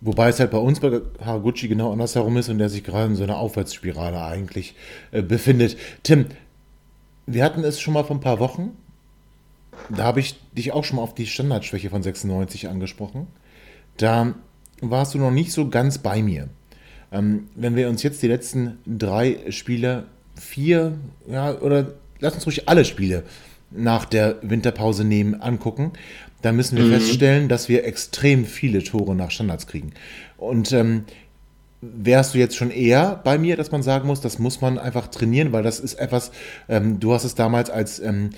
Wobei 0.00 0.28
es 0.28 0.40
halt 0.40 0.50
bei 0.50 0.58
uns 0.58 0.80
bei 0.80 1.00
Haraguchi 1.24 1.68
genau 1.68 1.92
andersherum 1.92 2.36
ist 2.36 2.48
und 2.48 2.58
der 2.58 2.68
sich 2.68 2.82
gerade 2.82 3.06
in 3.06 3.14
so 3.14 3.22
einer 3.22 3.38
Aufwärtsspirale 3.38 4.20
eigentlich 4.20 4.74
äh, 5.12 5.22
befindet. 5.22 5.76
Tim, 6.02 6.26
wir 7.26 7.44
hatten 7.44 7.62
es 7.62 7.80
schon 7.80 7.94
mal 7.94 8.02
vor 8.02 8.16
ein 8.16 8.20
paar 8.20 8.40
Wochen. 8.40 8.72
Da 9.88 10.02
habe 10.02 10.18
ich 10.18 10.34
dich 10.52 10.72
auch 10.72 10.84
schon 10.84 10.96
mal 10.96 11.02
auf 11.02 11.14
die 11.14 11.26
Standardschwäche 11.26 11.88
von 11.88 12.02
96 12.02 12.68
angesprochen. 12.68 13.28
Da 13.98 14.34
warst 14.80 15.14
du 15.14 15.18
noch 15.18 15.30
nicht 15.30 15.52
so 15.52 15.68
ganz 15.68 15.98
bei 15.98 16.22
mir. 16.22 16.48
Ähm, 17.12 17.48
wenn 17.54 17.76
wir 17.76 17.88
uns 17.88 18.02
jetzt 18.02 18.20
die 18.20 18.28
letzten 18.28 18.78
drei 18.84 19.38
Spiele, 19.50 20.06
vier, 20.34 20.98
ja, 21.28 21.56
oder 21.60 21.94
lass 22.18 22.34
uns 22.34 22.46
ruhig 22.46 22.68
alle 22.68 22.84
Spiele 22.84 23.22
nach 23.76 24.04
der 24.04 24.36
Winterpause 24.42 25.04
nehmen, 25.04 25.34
angucken, 25.40 25.92
dann 26.42 26.56
müssen 26.56 26.76
wir 26.76 26.84
mhm. 26.84 26.92
feststellen, 26.92 27.48
dass 27.48 27.68
wir 27.68 27.84
extrem 27.84 28.44
viele 28.44 28.82
Tore 28.82 29.14
nach 29.14 29.30
Standards 29.30 29.66
kriegen. 29.66 29.92
Und 30.36 30.72
ähm, 30.72 31.04
wärst 31.80 32.34
du 32.34 32.38
jetzt 32.38 32.56
schon 32.56 32.70
eher 32.70 33.20
bei 33.24 33.38
mir, 33.38 33.56
dass 33.56 33.70
man 33.70 33.82
sagen 33.82 34.06
muss, 34.06 34.20
das 34.20 34.38
muss 34.38 34.60
man 34.60 34.78
einfach 34.78 35.08
trainieren, 35.08 35.52
weil 35.52 35.62
das 35.62 35.80
ist 35.80 35.94
etwas, 35.94 36.30
ähm, 36.68 37.00
du 37.00 37.12
hast 37.12 37.24
es 37.24 37.34
damals 37.34 37.70
als 37.70 37.98
ähm, 38.00 38.30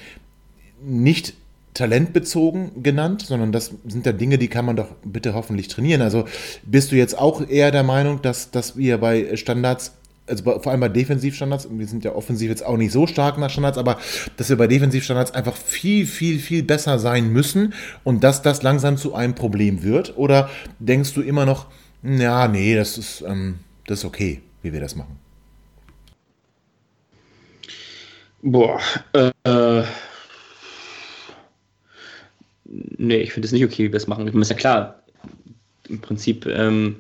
nicht 0.83 1.35
talentbezogen 1.75 2.83
genannt, 2.83 3.23
sondern 3.23 3.53
das 3.53 3.73
sind 3.87 4.05
ja 4.05 4.13
Dinge, 4.13 4.39
die 4.39 4.49
kann 4.49 4.65
man 4.65 4.77
doch 4.77 4.89
bitte 5.05 5.35
hoffentlich 5.35 5.69
trainieren. 5.69 6.03
Also 6.03 6.25
bist 6.65 6.91
du 6.91 6.97
jetzt 6.97 7.17
auch 7.17 7.47
eher 7.49 7.71
der 7.71 7.85
Meinung, 7.85 8.21
dass, 8.23 8.51
dass 8.51 8.77
wir 8.77 8.99
bei 8.99 9.37
Standards 9.37 9.93
also 10.29 10.45
vor 10.45 10.67
allem 10.67 10.81
bei 10.81 10.89
Defensivstandards, 10.89 11.69
wir 11.71 11.87
sind 11.87 12.05
ja 12.05 12.15
offensiv 12.15 12.49
jetzt 12.49 12.65
auch 12.65 12.77
nicht 12.77 12.93
so 12.93 13.07
stark 13.07 13.39
nach 13.39 13.51
Standards, 13.51 13.79
aber 13.79 13.99
dass 14.37 14.49
wir 14.49 14.57
bei 14.57 14.67
Defensivstandards 14.67 15.33
einfach 15.33 15.57
viel, 15.57 16.07
viel, 16.07 16.39
viel 16.39 16.63
besser 16.63 16.99
sein 16.99 17.33
müssen 17.33 17.75
und 18.05 18.25
dass 18.25 18.43
das 18.43 18.63
langsam 18.63 18.97
zu 18.97 19.15
einem 19.15 19.35
Problem 19.35 19.83
wird? 19.83 20.17
Oder 20.17 20.51
denkst 20.79 21.15
du 21.15 21.23
immer 21.23 21.47
noch, 21.47 21.67
ja, 22.03 22.49
nee, 22.49 22.75
das 22.75 22.99
ist, 22.99 23.23
ähm, 23.27 23.61
das 23.87 24.01
ist 24.01 24.05
okay, 24.05 24.41
wie 24.63 24.73
wir 24.73 24.81
das 24.81 24.95
machen? 24.97 25.19
Boah, 28.43 28.81
äh, 29.15 29.83
nee, 32.65 33.17
ich 33.17 33.33
finde 33.33 33.47
es 33.47 33.53
nicht 33.53 33.65
okay, 33.65 33.85
wie 33.85 33.93
wir 33.93 33.97
es 33.97 34.07
machen. 34.07 34.29
Ist 34.29 34.51
ja 34.51 34.57
klar, 34.57 35.03
im 35.89 36.01
Prinzip 36.01 36.47
ähm, 36.47 36.97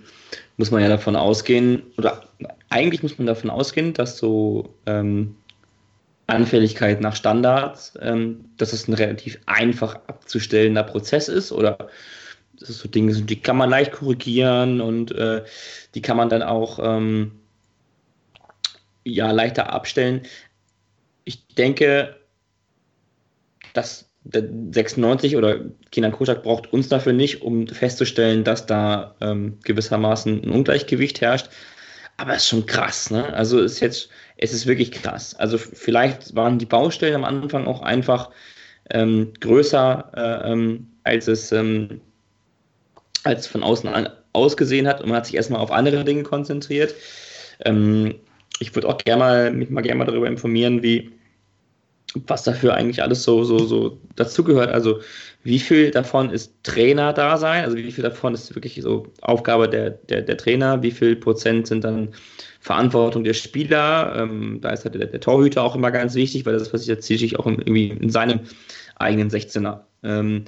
muss 0.58 0.70
man 0.70 0.82
ja 0.82 0.88
davon 0.88 1.16
ausgehen, 1.16 1.82
oder 1.96 2.28
eigentlich 2.68 3.02
muss 3.02 3.16
man 3.16 3.26
davon 3.26 3.48
ausgehen, 3.48 3.94
dass 3.94 4.18
so 4.18 4.74
ähm, 4.86 5.36
Anfälligkeit 6.26 7.00
nach 7.00 7.16
Standards, 7.16 7.94
ähm, 8.02 8.44
dass 8.58 8.72
es 8.72 8.86
ein 8.86 8.94
relativ 8.94 9.38
einfach 9.46 9.94
abzustellender 10.08 10.82
Prozess 10.82 11.28
ist 11.28 11.52
oder 11.52 11.88
das 12.58 12.70
ist 12.70 12.80
so 12.80 12.88
Dinge 12.88 13.14
die 13.14 13.40
kann 13.40 13.56
man 13.56 13.70
leicht 13.70 13.92
korrigieren 13.92 14.80
und 14.80 15.12
äh, 15.12 15.44
die 15.94 16.02
kann 16.02 16.16
man 16.16 16.28
dann 16.28 16.42
auch 16.42 16.78
ähm, 16.82 17.32
ja 19.04 19.30
leichter 19.30 19.72
abstellen. 19.72 20.22
Ich 21.24 21.46
denke, 21.48 22.16
dass 23.74 24.07
96 24.32 25.36
oder 25.36 25.60
Kinan 25.90 26.12
Kojak 26.12 26.42
braucht 26.42 26.72
uns 26.72 26.88
dafür 26.88 27.12
nicht, 27.12 27.42
um 27.42 27.66
festzustellen, 27.66 28.44
dass 28.44 28.66
da 28.66 29.14
ähm, 29.20 29.58
gewissermaßen 29.64 30.42
ein 30.42 30.50
Ungleichgewicht 30.50 31.20
herrscht. 31.20 31.48
Aber 32.18 32.32
es 32.32 32.42
ist 32.42 32.48
schon 32.48 32.66
krass, 32.66 33.10
ne? 33.10 33.32
Also 33.32 33.60
ist 33.60 33.80
jetzt, 33.80 34.08
es 34.36 34.52
ist 34.52 34.66
wirklich 34.66 34.90
krass. 34.90 35.34
Also 35.36 35.56
vielleicht 35.56 36.34
waren 36.34 36.58
die 36.58 36.66
Baustellen 36.66 37.14
am 37.14 37.24
Anfang 37.24 37.66
auch 37.66 37.80
einfach 37.80 38.30
ähm, 38.90 39.32
größer, 39.40 40.10
äh, 40.14 40.52
ähm, 40.52 40.88
als 41.04 41.28
es 41.28 41.52
ähm, 41.52 42.00
als 43.24 43.46
von 43.46 43.62
außen 43.62 43.88
an, 43.88 44.08
ausgesehen 44.32 44.86
hat 44.86 45.00
und 45.00 45.08
man 45.08 45.18
hat 45.18 45.26
sich 45.26 45.36
erstmal 45.36 45.60
auf 45.60 45.70
andere 45.70 46.04
Dinge 46.04 46.22
konzentriert. 46.22 46.94
Ähm, 47.64 48.14
ich 48.60 48.74
würde 48.74 48.88
auch 48.88 48.98
gerne 48.98 49.18
mal, 49.20 49.52
mich 49.52 49.70
mal 49.70 49.82
gerne 49.82 49.98
mal 49.98 50.04
darüber 50.04 50.26
informieren, 50.26 50.82
wie 50.82 51.12
was 52.26 52.42
dafür 52.44 52.74
eigentlich 52.74 53.02
alles 53.02 53.22
so, 53.22 53.44
so, 53.44 53.58
so 53.58 53.98
dazugehört. 54.16 54.70
Also 54.70 55.00
wie 55.42 55.58
viel 55.58 55.90
davon 55.90 56.30
ist 56.30 56.52
Trainer 56.62 57.12
da 57.12 57.36
sein? 57.36 57.64
Also 57.64 57.76
wie 57.76 57.92
viel 57.92 58.02
davon 58.02 58.34
ist 58.34 58.54
wirklich 58.54 58.80
so 58.82 59.06
Aufgabe 59.20 59.68
der, 59.68 59.90
der, 59.90 60.22
der 60.22 60.36
Trainer? 60.36 60.82
Wie 60.82 60.90
viel 60.90 61.16
Prozent 61.16 61.66
sind 61.66 61.84
dann 61.84 62.08
Verantwortung 62.60 63.24
der 63.24 63.34
Spieler? 63.34 64.14
Ähm, 64.16 64.58
da 64.60 64.70
ist 64.70 64.84
halt 64.84 64.94
der, 64.94 65.06
der, 65.06 65.20
Torhüter 65.20 65.62
auch 65.62 65.74
immer 65.74 65.90
ganz 65.90 66.14
wichtig, 66.14 66.46
weil 66.46 66.54
das 66.54 66.70
passiert 66.70 67.02
sich 67.02 67.38
auch 67.38 67.46
irgendwie 67.46 67.88
in 67.88 68.10
seinem 68.10 68.40
eigenen 68.96 69.30
16er. 69.30 69.80
Ähm, 70.02 70.44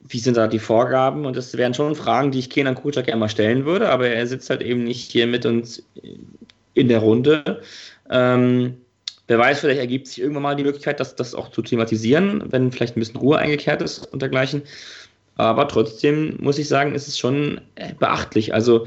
wie 0.00 0.18
sind 0.18 0.36
da 0.36 0.46
die 0.46 0.58
Vorgaben? 0.58 1.24
Und 1.24 1.36
das 1.36 1.56
wären 1.56 1.72
schon 1.74 1.94
Fragen, 1.94 2.32
die 2.32 2.38
ich 2.38 2.50
Kenan 2.50 2.74
Kutschak 2.74 3.06
gerne 3.06 3.20
mal 3.20 3.28
stellen 3.28 3.64
würde, 3.64 3.88
aber 3.88 4.08
er 4.08 4.26
sitzt 4.26 4.50
halt 4.50 4.60
eben 4.60 4.84
nicht 4.84 5.10
hier 5.10 5.26
mit 5.26 5.46
uns 5.46 5.82
in 6.74 6.88
der 6.88 6.98
Runde. 6.98 7.62
Ähm, 8.10 8.81
wer 9.28 9.38
weiß, 9.38 9.60
vielleicht 9.60 9.80
ergibt 9.80 10.08
sich 10.08 10.20
irgendwann 10.20 10.42
mal 10.42 10.56
die 10.56 10.64
Möglichkeit, 10.64 11.00
das, 11.00 11.16
das 11.16 11.34
auch 11.34 11.50
zu 11.50 11.62
thematisieren, 11.62 12.44
wenn 12.50 12.72
vielleicht 12.72 12.96
ein 12.96 13.00
bisschen 13.00 13.20
Ruhe 13.20 13.38
eingekehrt 13.38 13.82
ist 13.82 14.12
und 14.12 14.22
dergleichen. 14.22 14.62
Aber 15.36 15.66
trotzdem 15.68 16.36
muss 16.40 16.58
ich 16.58 16.68
sagen, 16.68 16.94
ist 16.94 17.08
es 17.08 17.18
schon 17.18 17.60
äh, 17.76 17.94
beachtlich. 17.94 18.52
Also 18.52 18.86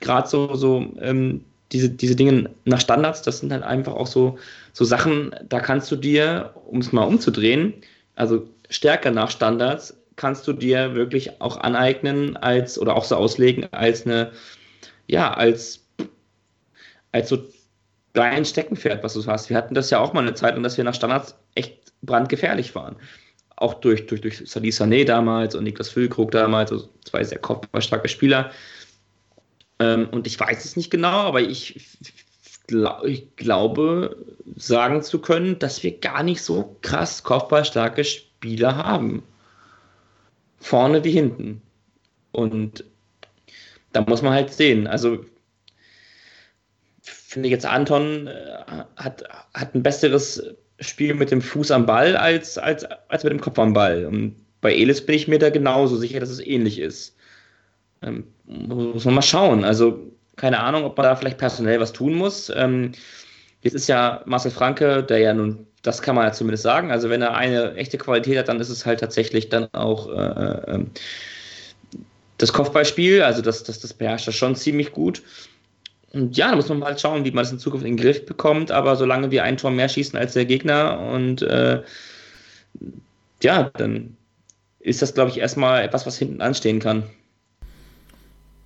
gerade 0.00 0.28
so, 0.28 0.54
so 0.54 0.92
ähm, 1.00 1.44
diese, 1.72 1.88
diese 1.90 2.16
Dinge 2.16 2.50
nach 2.64 2.80
Standards, 2.80 3.22
das 3.22 3.40
sind 3.40 3.52
halt 3.52 3.62
einfach 3.62 3.94
auch 3.94 4.06
so, 4.06 4.38
so 4.72 4.84
Sachen, 4.84 5.34
da 5.48 5.60
kannst 5.60 5.90
du 5.90 5.96
dir, 5.96 6.52
um 6.66 6.78
es 6.78 6.92
mal 6.92 7.04
umzudrehen, 7.04 7.74
also 8.14 8.46
stärker 8.70 9.10
nach 9.10 9.30
Standards, 9.30 9.96
kannst 10.16 10.46
du 10.46 10.52
dir 10.52 10.94
wirklich 10.94 11.40
auch 11.40 11.58
aneignen 11.58 12.36
als 12.36 12.78
oder 12.78 12.96
auch 12.96 13.04
so 13.04 13.16
auslegen 13.16 13.66
als 13.72 14.06
eine, 14.06 14.32
ja, 15.06 15.32
als, 15.32 15.84
als 17.12 17.28
so 17.28 17.38
dein 18.16 18.44
Steckenpferd, 18.44 19.04
was 19.04 19.14
du 19.14 19.24
hast. 19.26 19.50
Wir 19.50 19.56
hatten 19.56 19.74
das 19.74 19.90
ja 19.90 20.00
auch 20.00 20.12
mal 20.12 20.22
eine 20.22 20.34
Zeit, 20.34 20.56
und 20.56 20.62
dass 20.62 20.76
wir 20.76 20.84
nach 20.84 20.94
Standards 20.94 21.36
echt 21.54 21.92
brandgefährlich 22.02 22.74
waren. 22.74 22.96
Auch 23.56 23.74
durch, 23.74 24.06
durch, 24.06 24.22
durch 24.22 24.42
Sadi 24.46 24.70
Sané 24.70 25.04
damals 25.04 25.54
und 25.54 25.64
Niklas 25.64 25.90
Füllkrug 25.90 26.30
damals, 26.30 26.72
also 26.72 26.88
zwei 27.04 27.22
sehr 27.24 27.38
kopfballstarke 27.38 28.08
Spieler. 28.08 28.50
Ähm, 29.78 30.08
und 30.10 30.26
ich 30.26 30.40
weiß 30.40 30.64
es 30.64 30.76
nicht 30.76 30.90
genau, 30.90 31.08
aber 31.08 31.42
ich, 31.42 31.98
ich 33.04 33.36
glaube, 33.36 34.16
sagen 34.56 35.02
zu 35.02 35.20
können, 35.20 35.58
dass 35.58 35.82
wir 35.82 35.98
gar 35.98 36.22
nicht 36.22 36.42
so 36.42 36.76
krass 36.80 37.22
kopfballstarke 37.22 38.04
Spieler 38.04 38.76
haben. 38.76 39.22
Vorne 40.58 41.04
wie 41.04 41.12
hinten. 41.12 41.60
Und 42.32 42.84
da 43.92 44.00
muss 44.00 44.22
man 44.22 44.32
halt 44.32 44.52
sehen. 44.52 44.86
Also 44.86 45.24
finde 47.36 47.50
jetzt 47.50 47.66
Anton 47.66 48.28
äh, 48.28 48.32
hat, 48.96 49.24
hat 49.52 49.74
ein 49.74 49.82
besseres 49.82 50.42
Spiel 50.80 51.12
mit 51.12 51.30
dem 51.30 51.42
Fuß 51.42 51.70
am 51.70 51.84
Ball 51.84 52.16
als, 52.16 52.56
als, 52.56 52.86
als 53.08 53.24
mit 53.24 53.32
dem 53.34 53.42
Kopf 53.42 53.58
am 53.58 53.74
Ball. 53.74 54.06
Und 54.06 54.36
bei 54.62 54.74
Elis 54.74 55.04
bin 55.04 55.16
ich 55.16 55.28
mir 55.28 55.38
da 55.38 55.50
genauso 55.50 55.98
sicher, 55.98 56.18
dass 56.18 56.30
es 56.30 56.40
ähnlich 56.40 56.78
ist. 56.78 57.14
Ähm, 58.00 58.24
muss 58.46 59.04
man 59.04 59.16
mal 59.16 59.20
schauen. 59.20 59.64
Also 59.64 59.98
keine 60.36 60.60
Ahnung, 60.60 60.84
ob 60.84 60.96
man 60.96 61.04
da 61.04 61.14
vielleicht 61.14 61.36
personell 61.36 61.78
was 61.78 61.92
tun 61.92 62.14
muss. 62.14 62.50
Ähm, 62.56 62.92
jetzt 63.60 63.74
ist 63.74 63.86
ja 63.86 64.22
Marcel 64.24 64.50
Franke, 64.50 65.02
der 65.02 65.18
ja 65.18 65.34
nun, 65.34 65.66
das 65.82 66.00
kann 66.00 66.14
man 66.16 66.24
ja 66.24 66.32
zumindest 66.32 66.62
sagen, 66.62 66.90
also 66.90 67.10
wenn 67.10 67.20
er 67.20 67.36
eine 67.36 67.74
echte 67.74 67.98
Qualität 67.98 68.38
hat, 68.38 68.48
dann 68.48 68.60
ist 68.60 68.70
es 68.70 68.86
halt 68.86 69.00
tatsächlich 69.00 69.50
dann 69.50 69.68
auch 69.74 70.08
äh, 70.08 70.12
äh, 70.12 70.74
ähm, 70.74 70.90
das 72.38 72.54
Kopfballspiel, 72.54 73.20
also 73.20 73.42
das, 73.42 73.62
das, 73.62 73.78
das 73.80 73.92
beherrscht 73.92 74.26
er 74.26 74.32
schon 74.32 74.56
ziemlich 74.56 74.92
gut. 74.92 75.22
Und 76.16 76.34
ja, 76.34 76.48
da 76.48 76.56
muss 76.56 76.70
man 76.70 76.78
mal 76.78 76.98
schauen, 76.98 77.26
wie 77.26 77.30
man 77.30 77.44
das 77.44 77.52
in 77.52 77.58
Zukunft 77.58 77.84
in 77.84 77.96
den 77.96 78.02
Griff 78.02 78.24
bekommt. 78.24 78.70
Aber 78.70 78.96
solange 78.96 79.30
wir 79.30 79.44
ein 79.44 79.58
Tor 79.58 79.70
mehr 79.70 79.88
schießen 79.88 80.18
als 80.18 80.32
der 80.32 80.46
Gegner 80.46 80.98
und 80.98 81.42
äh, 81.42 81.82
ja, 83.42 83.70
dann 83.74 84.16
ist 84.80 85.02
das, 85.02 85.12
glaube 85.12 85.30
ich, 85.30 85.38
erstmal 85.38 85.84
etwas, 85.84 86.06
was 86.06 86.16
hinten 86.16 86.40
anstehen 86.40 86.80
kann. 86.80 87.02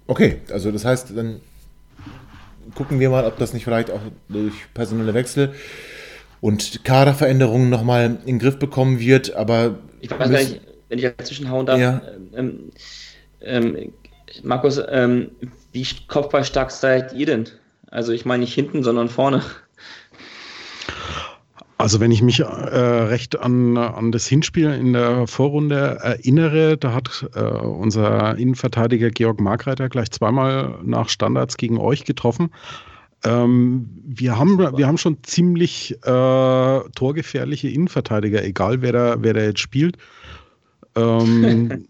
Okay, 0.06 0.36
also 0.52 0.70
das 0.70 0.84
heißt, 0.84 1.16
dann 1.16 1.40
gucken 2.76 3.00
wir 3.00 3.10
mal, 3.10 3.24
ob 3.24 3.36
das 3.38 3.52
nicht 3.52 3.64
vielleicht 3.64 3.90
auch 3.90 4.00
durch 4.28 4.54
personelle 4.72 5.12
Wechsel 5.14 5.52
und 6.40 6.84
Kaderveränderungen 6.84 7.68
nochmal 7.68 8.04
in 8.04 8.26
den 8.26 8.38
Griff 8.38 8.60
bekommen 8.60 9.00
wird. 9.00 9.34
Aber 9.34 9.78
ich 10.00 10.10
weiß 10.10 10.18
gar 10.18 10.28
nicht, 10.28 10.60
wenn 10.88 10.98
ich 10.98 11.04
dazwischen 11.04 11.50
hauen 11.50 11.66
darf. 11.66 11.80
Ja. 11.80 12.00
Ähm, 12.32 12.70
ähm, 13.40 13.92
Markus, 14.44 14.80
ähm, 14.88 15.30
wie 15.72 15.87
kopfballstark 16.09 16.70
seid 16.70 17.12
ihr 17.12 17.26
denn? 17.26 17.48
Also 17.90 18.12
ich 18.12 18.24
meine 18.24 18.42
nicht 18.42 18.54
hinten, 18.54 18.83
sondern 18.83 19.09
vorne. 19.09 19.42
Also 21.80 21.98
wenn 21.98 22.12
ich 22.12 22.20
mich 22.20 22.40
äh, 22.40 22.44
recht 22.44 23.40
an, 23.40 23.78
an 23.78 24.12
das 24.12 24.26
Hinspiel 24.26 24.70
in 24.70 24.92
der 24.92 25.26
Vorrunde 25.26 25.98
erinnere, 26.02 26.76
da 26.76 26.92
hat 26.92 27.26
äh, 27.35 27.40
unser 27.40 28.37
Innenverteidiger 28.37 29.09
Georg 29.11 29.40
Markreiter 29.40 29.88
gleich 29.88 30.11
zweimal 30.11 30.78
nach 30.85 31.09
Standards 31.09 31.56
gegen 31.56 31.78
euch 31.78 32.04
getroffen. 32.04 32.50
Ähm, 33.24 33.88
wir, 34.04 34.38
haben, 34.38 34.59
wir 34.59 34.87
haben 34.87 34.98
schon 34.98 35.22
ziemlich 35.22 35.92
äh, 36.04 36.80
torgefährliche 36.94 37.68
Innenverteidiger, 37.68 38.44
egal 38.44 38.83
wer 38.83 38.92
da, 38.92 39.16
wer 39.20 39.33
da 39.33 39.40
jetzt 39.40 39.61
spielt. 39.61 39.96
Ähm, 40.96 41.88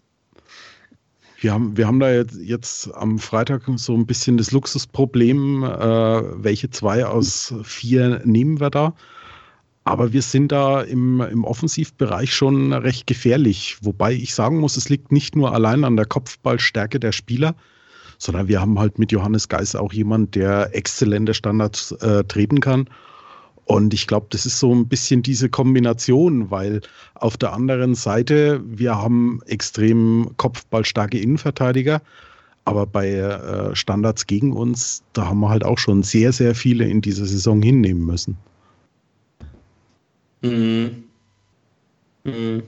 Wir 1.41 1.53
haben, 1.53 1.75
wir 1.75 1.87
haben 1.87 1.99
da 1.99 2.11
jetzt, 2.11 2.37
jetzt 2.39 2.93
am 2.93 3.17
Freitag 3.17 3.63
so 3.75 3.95
ein 3.95 4.05
bisschen 4.05 4.37
das 4.37 4.51
Luxusproblem, 4.51 5.63
äh, 5.63 6.43
welche 6.43 6.69
zwei 6.69 7.03
aus 7.03 7.51
vier 7.63 8.21
nehmen 8.25 8.59
wir 8.59 8.69
da. 8.69 8.93
Aber 9.83 10.13
wir 10.13 10.21
sind 10.21 10.51
da 10.51 10.81
im, 10.81 11.19
im 11.19 11.43
Offensivbereich 11.43 12.31
schon 12.31 12.71
recht 12.71 13.07
gefährlich. 13.07 13.77
Wobei 13.81 14.13
ich 14.13 14.35
sagen 14.35 14.59
muss, 14.59 14.77
es 14.77 14.89
liegt 14.89 15.11
nicht 15.11 15.35
nur 15.35 15.51
allein 15.51 15.83
an 15.83 15.95
der 15.95 16.05
Kopfballstärke 16.05 16.99
der 16.99 17.11
Spieler, 17.11 17.55
sondern 18.19 18.47
wir 18.47 18.61
haben 18.61 18.77
halt 18.77 18.99
mit 18.99 19.11
Johannes 19.11 19.49
Geis 19.49 19.75
auch 19.75 19.93
jemand, 19.93 20.35
der 20.35 20.75
exzellente 20.75 21.33
Standards 21.33 21.91
äh, 21.93 22.23
treten 22.25 22.59
kann 22.59 22.87
und 23.65 23.93
ich 23.93 24.07
glaube, 24.07 24.27
das 24.29 24.45
ist 24.45 24.59
so 24.59 24.73
ein 24.73 24.87
bisschen 24.87 25.23
diese 25.23 25.49
Kombination, 25.49 26.51
weil 26.51 26.81
auf 27.15 27.37
der 27.37 27.53
anderen 27.53 27.95
Seite, 27.95 28.61
wir 28.65 28.95
haben 28.95 29.41
extrem 29.45 30.31
kopfballstarke 30.37 31.19
Innenverteidiger, 31.19 32.01
aber 32.65 32.85
bei 32.85 33.11
äh, 33.11 33.75
Standards 33.75 34.27
gegen 34.27 34.53
uns, 34.53 35.03
da 35.13 35.25
haben 35.27 35.39
wir 35.39 35.49
halt 35.49 35.63
auch 35.63 35.77
schon 35.77 36.03
sehr, 36.03 36.31
sehr 36.31 36.53
viele 36.53 36.87
in 36.87 37.01
dieser 37.01 37.25
Saison 37.25 37.61
hinnehmen 37.61 38.05
müssen. 38.05 38.37
Mhm. 40.41 41.03
Mhm 42.23 42.63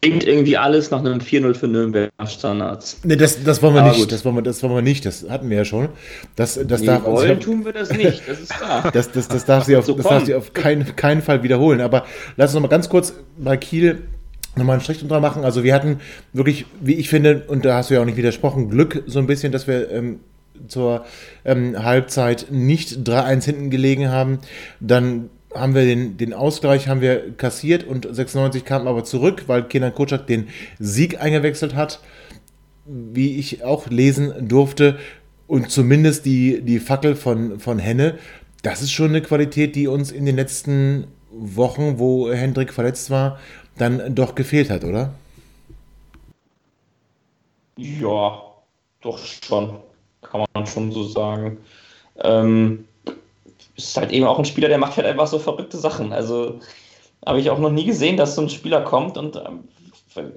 klingt 0.00 0.24
irgendwie 0.24 0.56
alles 0.56 0.90
nach 0.90 1.00
einem 1.00 1.18
4-0 1.18 1.54
für 1.54 1.68
Nürnberg 1.68 2.10
Standards. 2.26 2.98
Nee, 3.02 3.16
das, 3.16 3.42
das 3.42 3.62
wollen 3.62 3.74
wir 3.74 3.82
Aber 3.82 3.92
nicht. 3.92 4.12
Das 4.12 4.24
wollen 4.24 4.36
wir, 4.36 4.42
das 4.42 4.62
wollen 4.62 4.74
wir 4.74 4.82
nicht. 4.82 5.04
Das 5.04 5.28
hatten 5.28 5.50
wir 5.50 5.58
ja 5.58 5.64
schon. 5.64 5.88
Das, 6.36 6.58
das 6.66 6.80
nee, 6.80 6.86
darf 6.86 7.04
wollen 7.04 7.30
also, 7.30 7.40
tun 7.40 7.64
wir 7.64 7.72
das 7.72 7.90
nicht. 7.92 8.22
Das 8.26 8.40
ist 8.40 8.54
klar. 8.54 8.90
Das, 8.92 9.10
das, 9.10 9.28
das 9.28 9.44
darf 9.44 9.64
sie 9.64 9.76
auf, 9.76 9.84
so 9.84 9.94
das 9.94 10.06
darf 10.06 10.24
sie 10.24 10.34
auf 10.34 10.52
keinen, 10.52 10.96
keinen 10.96 11.22
Fall 11.22 11.42
wiederholen. 11.42 11.80
Aber 11.80 12.04
lass 12.36 12.50
uns 12.50 12.54
noch 12.54 12.62
mal 12.62 12.68
ganz 12.68 12.88
kurz 12.88 13.14
bei 13.36 13.56
Kiel 13.56 14.02
nochmal 14.56 14.74
einen 14.74 14.82
Strich 14.82 15.00
drunter 15.00 15.20
machen. 15.20 15.44
Also 15.44 15.64
wir 15.64 15.74
hatten 15.74 16.00
wirklich, 16.32 16.66
wie 16.80 16.94
ich 16.94 17.08
finde, 17.08 17.44
und 17.48 17.64
da 17.64 17.76
hast 17.76 17.90
du 17.90 17.94
ja 17.94 18.00
auch 18.00 18.06
nicht 18.06 18.16
widersprochen, 18.16 18.70
Glück 18.70 19.02
so 19.06 19.18
ein 19.18 19.26
bisschen, 19.26 19.52
dass 19.52 19.66
wir 19.66 19.90
ähm, 19.90 20.20
zur 20.68 21.04
ähm, 21.44 21.82
Halbzeit 21.82 22.46
nicht 22.50 23.08
3-1 23.08 23.44
hinten 23.44 23.70
gelegen 23.70 24.08
haben. 24.08 24.38
Dann 24.80 25.30
haben 25.58 25.74
wir 25.74 25.84
den, 25.84 26.16
den 26.16 26.32
Ausgleich 26.32 26.88
haben 26.88 27.00
wir 27.00 27.36
kassiert 27.36 27.84
und 27.84 28.06
96 28.10 28.64
kam 28.64 28.86
aber 28.86 29.04
zurück, 29.04 29.44
weil 29.46 29.64
Kenan 29.64 29.94
Kocak 29.94 30.26
den 30.26 30.48
Sieg 30.78 31.20
eingewechselt 31.20 31.74
hat, 31.74 32.00
wie 32.84 33.38
ich 33.38 33.64
auch 33.64 33.88
lesen 33.88 34.48
durfte. 34.48 34.98
Und 35.46 35.70
zumindest 35.70 36.26
die, 36.26 36.60
die 36.62 36.80
Fackel 36.80 37.14
von, 37.14 37.60
von 37.60 37.78
Henne, 37.78 38.18
das 38.62 38.82
ist 38.82 38.92
schon 38.92 39.10
eine 39.10 39.22
Qualität, 39.22 39.76
die 39.76 39.86
uns 39.86 40.10
in 40.10 40.26
den 40.26 40.36
letzten 40.36 41.06
Wochen, 41.30 41.98
wo 41.98 42.30
Hendrik 42.30 42.72
verletzt 42.72 43.10
war, 43.10 43.38
dann 43.78 44.14
doch 44.14 44.34
gefehlt 44.34 44.70
hat, 44.70 44.84
oder? 44.84 45.14
Ja, 47.76 48.42
doch 49.02 49.18
schon. 49.18 49.78
Kann 50.22 50.44
man 50.54 50.66
schon 50.66 50.90
so 50.90 51.04
sagen. 51.04 51.58
Ähm, 52.22 52.86
ist 53.76 53.96
halt 53.96 54.12
eben 54.12 54.26
auch 54.26 54.38
ein 54.38 54.44
Spieler, 54.44 54.68
der 54.68 54.78
macht 54.78 54.96
halt 54.96 55.06
einfach 55.06 55.26
so 55.26 55.38
verrückte 55.38 55.76
Sachen. 55.76 56.12
Also 56.12 56.60
habe 57.24 57.40
ich 57.40 57.50
auch 57.50 57.58
noch 57.58 57.70
nie 57.70 57.84
gesehen, 57.84 58.16
dass 58.16 58.34
so 58.34 58.42
ein 58.42 58.48
Spieler 58.48 58.82
kommt 58.82 59.18
und 59.18 59.36
ähm, 59.36 59.68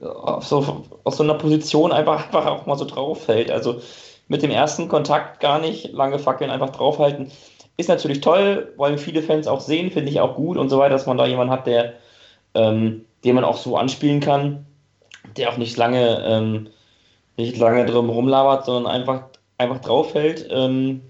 auf 0.01 0.45
so, 0.45 0.85
aus 1.03 1.17
so 1.17 1.23
einer 1.23 1.35
Position 1.35 1.91
einfach, 1.91 2.25
einfach 2.25 2.45
auch 2.47 2.65
mal 2.65 2.77
so 2.77 2.85
draufhält. 2.85 3.51
Also 3.51 3.81
mit 4.27 4.41
dem 4.43 4.51
ersten 4.51 4.87
Kontakt 4.87 5.39
gar 5.39 5.59
nicht 5.59 5.91
lange 5.93 6.19
fackeln, 6.19 6.51
einfach 6.51 6.69
draufhalten. 6.69 7.31
Ist 7.77 7.89
natürlich 7.89 8.21
toll, 8.21 8.73
wollen 8.77 8.97
viele 8.97 9.23
Fans 9.23 9.47
auch 9.47 9.61
sehen, 9.61 9.89
finde 9.91 10.11
ich 10.11 10.19
auch 10.19 10.35
gut 10.35 10.57
und 10.57 10.69
so 10.69 10.77
weiter, 10.77 10.95
dass 10.95 11.05
man 11.05 11.17
da 11.17 11.25
jemanden 11.25 11.53
hat, 11.53 11.65
der, 11.65 11.93
ähm, 12.53 13.05
den 13.23 13.35
man 13.35 13.45
auch 13.45 13.57
so 13.57 13.77
anspielen 13.77 14.19
kann, 14.19 14.65
der 15.37 15.49
auch 15.49 15.57
nicht 15.57 15.77
lange, 15.77 16.23
ähm, 16.25 16.69
nicht 17.37 17.57
lange 17.57 17.85
drum 17.85 18.09
rumlabert, 18.09 18.65
sondern 18.65 18.91
einfach, 18.91 19.23
einfach 19.57 19.79
draufhält. 19.79 20.47
Ähm, 20.51 21.01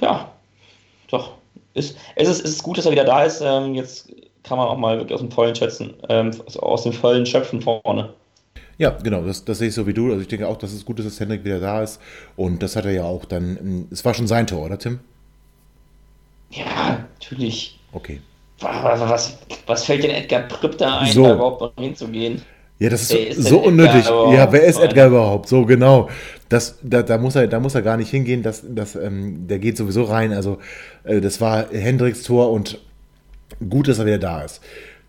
ja, 0.00 0.32
doch. 1.10 1.32
Ist, 1.74 1.96
es, 2.16 2.28
ist, 2.28 2.44
es 2.44 2.50
ist 2.52 2.62
gut, 2.62 2.78
dass 2.78 2.86
er 2.86 2.92
wieder 2.92 3.04
da 3.04 3.24
ist. 3.24 3.40
Ähm, 3.40 3.74
jetzt 3.74 4.12
kann 4.42 4.58
man 4.58 4.68
auch 4.68 4.76
mal 4.76 4.98
wirklich 4.98 5.14
aus 5.14 5.20
dem 5.20 5.30
Vollen 5.30 5.54
schätzen, 5.54 5.94
ähm, 6.08 6.30
aus 6.58 6.82
dem 6.82 6.92
Vollen 6.92 7.26
schöpfen 7.26 7.60
vorne. 7.60 8.14
Ja, 8.78 8.90
genau, 8.90 9.22
das, 9.22 9.44
das 9.44 9.58
sehe 9.58 9.68
ich 9.68 9.74
so 9.74 9.86
wie 9.86 9.94
du. 9.94 10.06
Also 10.10 10.20
ich 10.20 10.28
denke 10.28 10.46
auch, 10.46 10.56
dass 10.56 10.72
es 10.72 10.84
gut 10.84 10.98
ist, 11.00 11.06
dass 11.06 11.18
Hendrik 11.20 11.44
wieder 11.44 11.58
da 11.58 11.82
ist. 11.82 12.00
Und 12.36 12.62
das 12.62 12.76
hat 12.76 12.84
er 12.84 12.92
ja 12.92 13.04
auch 13.04 13.24
dann. 13.24 13.58
Ähm, 13.60 13.88
es 13.90 14.04
war 14.04 14.14
schon 14.14 14.26
sein 14.26 14.46
Tor, 14.46 14.66
oder 14.66 14.78
Tim? 14.78 15.00
Ja, 16.50 17.04
natürlich. 17.14 17.78
Okay. 17.92 18.20
Was, 18.60 19.00
was, 19.00 19.38
was 19.66 19.84
fällt 19.84 20.02
denn 20.02 20.10
Edgar 20.10 20.42
Pripp 20.42 20.78
da 20.78 20.98
ein, 20.98 21.12
so. 21.12 21.24
da 21.24 21.34
überhaupt 21.34 21.78
hinzugehen? 21.78 22.42
Ja, 22.78 22.90
das 22.90 23.02
ist, 23.02 23.12
ist 23.12 23.48
so 23.48 23.58
unnötig. 23.58 24.04
Ja, 24.06 24.52
wer 24.52 24.62
ist 24.62 24.78
Edgar 24.78 25.08
überhaupt? 25.08 25.48
So 25.48 25.64
genau. 25.64 26.08
Das, 26.48 26.78
da, 26.82 27.02
da, 27.02 27.18
muss 27.18 27.34
er, 27.34 27.48
da 27.48 27.58
muss 27.58 27.74
er 27.74 27.82
gar 27.82 27.96
nicht 27.96 28.10
hingehen. 28.10 28.42
Das, 28.42 28.62
das, 28.68 28.94
ähm, 28.94 29.48
der 29.48 29.58
geht 29.58 29.76
sowieso 29.76 30.04
rein. 30.04 30.32
Also 30.32 30.58
äh, 31.04 31.20
das 31.20 31.40
war 31.40 31.66
Hendricks 31.72 32.22
Tor 32.22 32.52
und 32.52 32.80
gut, 33.68 33.88
dass 33.88 33.98
er 33.98 34.06
wieder 34.06 34.18
da 34.18 34.42
ist. 34.42 34.60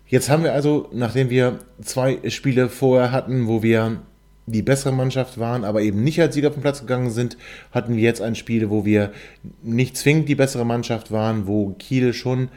Jetzt 0.06 0.28
haben 0.28 0.42
wir 0.42 0.52
also, 0.52 0.88
nachdem 0.92 1.30
wir 1.30 1.60
zwei 1.80 2.18
Spiele 2.28 2.68
vorher 2.68 3.12
hatten, 3.12 3.46
wo 3.46 3.62
wir 3.62 3.98
die 4.46 4.62
bessere 4.62 4.92
Mannschaft 4.92 5.38
waren, 5.38 5.62
aber 5.64 5.82
eben 5.82 6.02
nicht 6.02 6.20
als 6.20 6.34
Sieger 6.34 6.50
vom 6.50 6.62
Platz 6.62 6.80
gegangen 6.80 7.10
sind, 7.10 7.36
hatten 7.70 7.94
wir 7.94 8.02
jetzt 8.02 8.20
ein 8.20 8.34
Spiel, 8.34 8.70
wo 8.70 8.84
wir 8.84 9.12
nicht 9.62 9.96
zwingend 9.96 10.28
die 10.28 10.34
bessere 10.34 10.66
Mannschaft 10.66 11.12
waren, 11.12 11.46
wo 11.46 11.70
Kiel 11.78 12.12
schon 12.12 12.48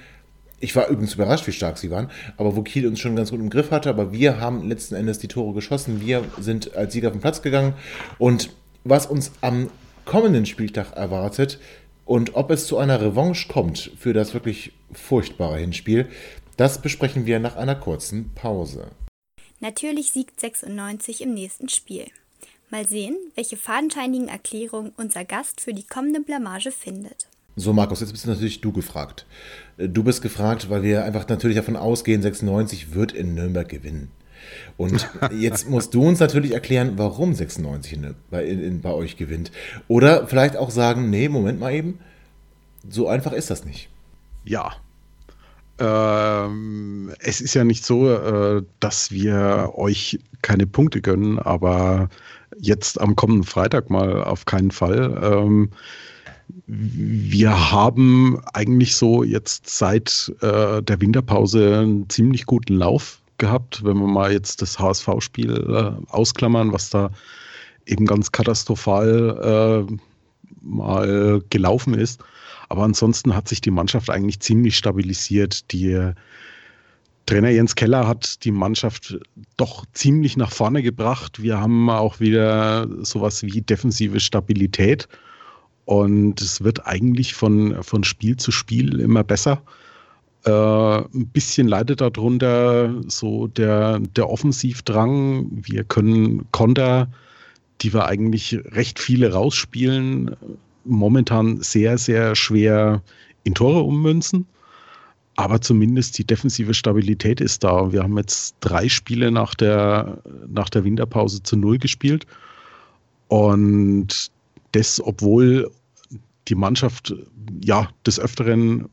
ich 0.64 0.76
war 0.78 0.88
übrigens 0.88 1.16
überrascht, 1.16 1.46
wie 1.46 1.52
stark 1.52 1.78
sie 1.78 1.92
waren, 1.92 2.10
aber 2.38 2.56
wo 2.56 2.62
Kiel 2.62 2.88
uns 2.88 3.02
schon 3.02 3.18
ganz 3.18 3.32
gut 3.32 3.42
im 3.42 3.50
Griff 3.50 3.70
hatte. 3.70 3.90
Aber 3.90 4.14
wir 4.14 4.40
haben 4.40 4.70
letzten 4.70 4.96
Endes 4.96 5.20
die 5.20 5.28
Tore 5.28 5.54
geschossen. 5.54 6.00
Wir 6.00 6.24
sind 6.40 6.74
als 6.76 6.94
Sieger 6.94 7.10
auf 7.10 7.14
den 7.14 7.22
Platz 7.22 7.42
gegangen. 7.42 7.74
Und 8.18 8.50
was 8.86 9.06
uns 9.06 9.34
am 9.42 9.70
kommenden 10.06 10.46
Spieltag 10.46 10.96
erwartet 10.96 11.60
und 12.06 12.36
ob 12.36 12.50
es 12.50 12.66
zu 12.66 12.78
einer 12.78 13.02
Revanche 13.02 13.50
kommt 13.50 13.92
für 14.00 14.14
das 14.14 14.34
wirklich 14.34 14.72
furchtbare 14.94 15.58
Hinspiel, 15.58 16.08
das 16.56 16.82
besprechen 16.82 17.26
wir 17.26 17.40
nach 17.40 17.58
einer 17.58 17.76
kurzen 17.76 18.32
Pause. 18.34 18.88
Natürlich 19.60 20.12
siegt 20.12 20.40
96 20.40 21.22
im 21.22 21.34
nächsten 21.34 21.68
Spiel. 21.68 22.06
Mal 22.70 22.88
sehen, 22.88 23.18
welche 23.36 23.58
fadenscheinigen 23.58 24.30
Erklärungen 24.30 24.94
unser 24.96 25.26
Gast 25.26 25.60
für 25.60 25.74
die 25.74 25.86
kommende 25.86 26.22
Blamage 26.22 26.72
findet. 26.72 27.28
So, 27.56 27.72
Markus, 27.74 28.00
jetzt 28.00 28.12
bist 28.12 28.26
natürlich 28.26 28.62
du 28.62 28.72
gefragt. 28.72 29.26
Äh, 29.78 29.90
du 29.90 30.04
bist 30.04 30.22
gefragt, 30.22 30.70
weil 30.70 30.84
wir 30.84 31.04
einfach 31.06 31.28
natürlich 31.28 31.58
davon 31.58 31.76
ausgehen, 31.76 32.22
96 32.22 32.94
wird 32.94 33.12
in 33.12 33.36
Nürnberg 33.36 33.68
gewinnen. 33.70 34.12
Und 34.78 35.10
jetzt 35.32 35.70
musst 35.70 35.94
du 35.94 36.08
uns 36.08 36.20
natürlich 36.20 36.52
erklären, 36.52 36.94
warum 36.98 37.34
96 37.34 37.94
in, 37.94 38.16
bei, 38.30 38.46
in, 38.46 38.82
bei 38.82 38.92
euch 38.92 39.18
gewinnt. 39.18 39.52
Oder 39.88 40.28
vielleicht 40.28 40.58
auch 40.58 40.72
sagen, 40.72 41.10
nee, 41.10 41.30
Moment 41.30 41.60
mal 41.60 41.74
eben, 41.74 42.00
so 42.90 43.08
einfach 43.08 43.34
ist 43.34 43.50
das 43.50 43.66
nicht. 43.66 43.90
Ja. 44.46 44.74
Ähm, 45.80 47.12
es 47.20 47.42
ist 47.42 47.54
ja 47.54 47.64
nicht 47.64 47.86
so, 47.86 48.12
äh, 48.12 48.64
dass 48.80 49.12
wir 49.12 49.72
euch 49.76 50.20
keine 50.42 50.68
Punkte 50.68 51.02
gönnen, 51.02 51.40
aber 51.40 52.10
jetzt 52.60 53.00
am 53.00 53.16
kommenden 53.16 53.44
Freitag 53.44 53.90
mal 53.90 54.24
auf 54.24 54.46
keinen 54.46 54.72
Fall. 54.72 55.20
Ähm, 55.24 55.70
wir 56.68 57.72
haben 57.72 58.42
eigentlich 58.54 58.96
so 58.96 59.24
jetzt 59.24 59.70
seit 59.70 60.34
äh, 60.42 60.82
der 60.82 61.02
Winterpause 61.02 61.80
einen 61.80 62.10
ziemlich 62.10 62.46
guten 62.46 62.76
Lauf 62.76 63.22
gehabt, 63.38 63.84
wenn 63.84 63.98
wir 63.98 64.08
mal 64.08 64.32
jetzt 64.32 64.62
das 64.62 64.80
HSV-Spiel 64.80 65.52
äh, 65.52 66.12
ausklammern, 66.12 66.72
was 66.72 66.90
da 66.90 67.12
eben 67.86 68.06
ganz 68.06 68.32
katastrophal 68.32 69.88
äh, 69.90 69.96
mal 70.62 71.42
gelaufen 71.50 71.94
ist. 71.94 72.24
Aber 72.70 72.84
ansonsten 72.84 73.36
hat 73.36 73.48
sich 73.50 73.62
die 73.62 73.72
Mannschaft 73.72 74.10
eigentlich 74.10 74.40
ziemlich 74.40 74.78
stabilisiert. 74.78 75.72
Die 75.72 76.14
Trainer 77.26 77.50
Jens 77.50 77.76
Keller 77.76 78.08
hat 78.08 78.44
die 78.44 78.52
Mannschaft 78.52 79.18
doch 79.58 79.86
ziemlich 79.94 80.38
nach 80.38 80.52
vorne 80.52 80.84
gebracht. 80.84 81.42
Wir 81.42 81.60
haben 81.60 81.90
auch 81.90 82.20
wieder 82.20 82.88
sowas 83.04 83.44
wie 83.44 83.62
defensive 83.62 84.20
Stabilität. 84.20 85.08
Und 85.86 86.42
es 86.42 86.64
wird 86.64 86.88
eigentlich 86.88 87.34
von, 87.34 87.84
von 87.84 88.04
Spiel 88.04 88.38
zu 88.38 88.52
Spiel 88.52 89.00
immer 89.00 89.24
besser. 89.24 89.62
Äh, 90.46 90.50
ein 90.52 91.28
bisschen 91.28 91.68
leidet 91.68 92.02
darunter 92.02 92.94
so 93.08 93.48
der, 93.48 94.00
der 94.00 94.30
Offensivdrang. 94.30 95.48
Wir 95.52 95.84
können 95.84 96.46
Konter, 96.52 97.08
die 97.82 97.94
wir 97.94 98.06
eigentlich 98.06 98.58
recht 98.72 99.00
viele 99.00 99.34
rausspielen, 99.34 100.36
momentan 100.86 101.62
sehr, 101.62 101.98
sehr 101.98 102.36
schwer 102.36 103.02
in 103.44 103.54
Tore 103.54 103.84
ummünzen. 103.84 104.46
Aber 105.36 105.62
zumindest 105.62 106.18
die 106.18 106.26
defensive 106.26 106.74
Stabilität 106.74 107.42
ist 107.42 107.64
da. 107.64 107.92
Wir 107.92 108.04
haben 108.04 108.18
jetzt 108.18 108.56
drei 108.60 108.88
Spiele 108.88 109.32
nach 109.32 109.56
der, 109.56 110.20
nach 110.48 110.70
der 110.70 110.84
Winterpause 110.84 111.42
zu 111.42 111.58
Null 111.58 111.80
gespielt. 111.80 112.28
Und 113.30 114.32
das, 114.74 115.02
obwohl 115.02 115.72
die 116.48 116.56
Mannschaft 116.56 117.16
ja 117.64 117.90
des 118.06 118.20
Öfteren 118.20 118.90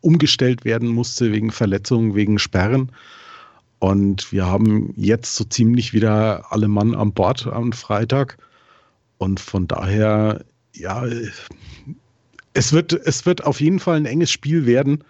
umgestellt 0.00 0.64
werden 0.64 0.88
musste 0.88 1.32
wegen 1.32 1.50
Verletzungen, 1.50 2.14
wegen 2.14 2.38
Sperren. 2.38 2.92
Und 3.78 4.32
wir 4.32 4.46
haben 4.46 4.94
jetzt 4.96 5.36
so 5.36 5.44
ziemlich 5.44 5.92
wieder 5.92 6.50
alle 6.52 6.68
Mann 6.68 6.94
an 6.94 7.12
Bord 7.12 7.46
am 7.46 7.72
Freitag. 7.72 8.38
Und 9.18 9.40
von 9.40 9.66
daher, 9.66 10.44
ja, 10.74 11.04
es 12.54 12.72
wird, 12.72 12.92
es 12.92 13.26
wird 13.26 13.44
auf 13.44 13.60
jeden 13.60 13.80
Fall 13.80 13.96
ein 13.96 14.06
enges 14.06 14.30
Spiel 14.30 14.66
werden. 14.66 15.04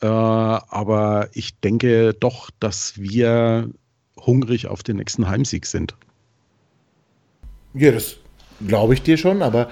Äh, 0.00 0.06
aber 0.06 1.28
ich 1.32 1.58
denke 1.60 2.14
doch, 2.14 2.50
dass 2.58 2.98
wir 3.00 3.70
hungrig 4.16 4.66
auf 4.66 4.82
den 4.82 4.96
nächsten 4.96 5.28
Heimsieg 5.28 5.66
sind. 5.66 5.94
Ja, 7.74 7.92
das 7.92 8.21
glaube 8.66 8.94
ich 8.94 9.02
dir 9.02 9.16
schon, 9.16 9.42
aber 9.42 9.68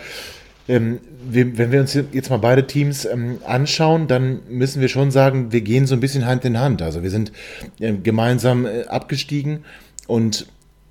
ähm, 0.68 1.00
wir, 1.28 1.58
wenn 1.58 1.72
wir 1.72 1.80
uns 1.80 1.94
jetzt 1.94 2.30
mal 2.30 2.38
beide 2.38 2.66
Teams 2.66 3.04
ähm, 3.04 3.38
anschauen, 3.44 4.06
dann 4.06 4.40
müssen 4.48 4.80
wir 4.80 4.88
schon 4.88 5.10
sagen, 5.10 5.52
wir 5.52 5.60
gehen 5.62 5.86
so 5.86 5.94
ein 5.94 6.00
bisschen 6.00 6.26
Hand 6.26 6.44
in 6.44 6.58
Hand. 6.58 6.80
Also 6.82 7.02
wir 7.02 7.10
sind 7.10 7.32
äh, 7.80 7.92
gemeinsam 7.92 8.66
äh, 8.66 8.84
abgestiegen 8.84 9.64
und 10.06 10.46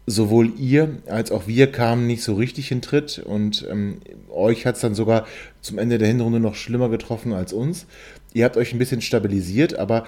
sowohl 0.06 0.52
ihr 0.58 0.98
als 1.08 1.32
auch 1.32 1.48
wir 1.48 1.72
kamen 1.72 2.08
nicht 2.08 2.24
so 2.24 2.34
richtig 2.34 2.72
in 2.72 2.82
Tritt 2.82 3.20
und 3.20 3.66
ähm, 3.70 4.00
euch 4.30 4.66
hat 4.66 4.76
es 4.76 4.82
dann 4.82 4.96
sogar 4.96 5.28
zum 5.62 5.78
Ende 5.78 5.98
der 5.98 6.08
Hinrunde 6.08 6.40
noch 6.40 6.56
schlimmer 6.56 6.90
getroffen 6.90 7.32
als 7.32 7.54
uns. 7.54 7.86
Ihr 8.34 8.46
habt 8.46 8.58
euch 8.58 8.74
ein 8.74 8.80
bisschen 8.80 9.02
stabilisiert, 9.02 9.78
aber 9.78 10.06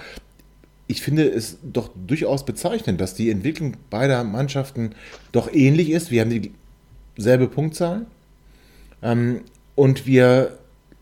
ich 0.86 1.02
finde 1.02 1.28
es 1.28 1.58
doch 1.62 1.90
durchaus 2.06 2.44
bezeichnend, 2.44 3.00
dass 3.00 3.14
die 3.14 3.30
Entwicklung 3.30 3.76
beider 3.90 4.24
Mannschaften 4.24 4.90
doch 5.30 5.52
ähnlich 5.52 5.90
ist. 5.90 6.10
Wir 6.10 6.20
haben 6.20 6.52
dieselbe 7.22 7.46
Punktzahl. 7.46 8.06
Ähm, 9.02 9.40
und 9.74 10.06
wir 10.06 10.58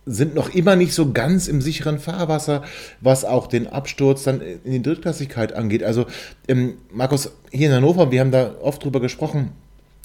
sind 0.06 0.35
noch 0.35 0.54
immer 0.54 0.76
nicht 0.76 0.92
so 0.92 1.12
ganz 1.12 1.48
im 1.48 1.61
sicheren 1.61 1.98
Fahrwasser, 1.98 2.62
was 3.00 3.24
auch 3.24 3.46
den 3.46 3.66
Absturz 3.66 4.24
dann 4.24 4.40
in 4.40 4.72
die 4.72 4.83
Drittklassigkeit 4.83 5.52
angeht. 5.52 5.83
Also, 5.83 6.06
ähm, 6.48 6.74
Markus, 6.92 7.33
hier 7.50 7.68
in 7.68 7.74
Hannover, 7.74 8.11
wir 8.11 8.20
haben 8.20 8.30
da 8.30 8.54
oft 8.61 8.85
drüber 8.85 9.00
gesprochen. 9.00 9.50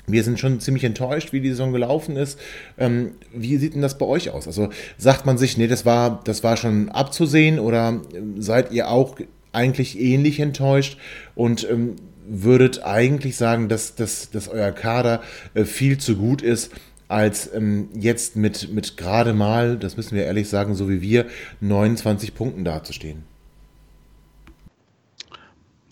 Wir 0.07 0.23
sind 0.23 0.39
schon 0.39 0.59
ziemlich 0.59 0.83
enttäuscht, 0.83 1.33
wie 1.33 1.41
die 1.41 1.49
Saison 1.49 1.71
gelaufen 1.71 2.15
ist. 2.15 2.39
Ähm, 2.77 3.13
wie 3.33 3.57
sieht 3.57 3.73
denn 3.73 3.81
das 3.81 3.97
bei 3.97 4.05
euch 4.05 4.29
aus? 4.29 4.45
Also 4.45 4.69
sagt 4.97 5.25
man 5.25 5.37
sich, 5.37 5.57
nee, 5.57 5.67
das 5.67 5.85
war, 5.85 6.21
das 6.23 6.43
war 6.43 6.57
schon 6.57 6.89
abzusehen 6.89 7.59
oder 7.59 8.01
ähm, 8.13 8.39
seid 8.41 8.71
ihr 8.71 8.89
auch 8.89 9.17
eigentlich 9.51 9.99
ähnlich 9.99 10.39
enttäuscht 10.39 10.99
und 11.33 11.67
ähm, 11.69 11.95
würdet 12.27 12.83
eigentlich 12.83 13.37
sagen, 13.37 13.69
dass, 13.69 13.95
dass, 13.95 14.29
dass 14.31 14.47
euer 14.47 14.71
Kader 14.71 15.21
äh, 15.53 15.65
viel 15.65 15.97
zu 15.97 16.15
gut 16.15 16.41
ist, 16.41 16.71
als 17.07 17.53
ähm, 17.53 17.89
jetzt 17.93 18.35
mit, 18.35 18.71
mit 18.73 18.97
gerade 18.97 19.33
mal, 19.33 19.77
das 19.77 19.97
müssen 19.97 20.15
wir 20.15 20.25
ehrlich 20.25 20.49
sagen, 20.49 20.75
so 20.75 20.89
wie 20.89 21.01
wir, 21.01 21.27
29 21.61 22.33
Punkten 22.33 22.63
dazustehen. 22.63 23.23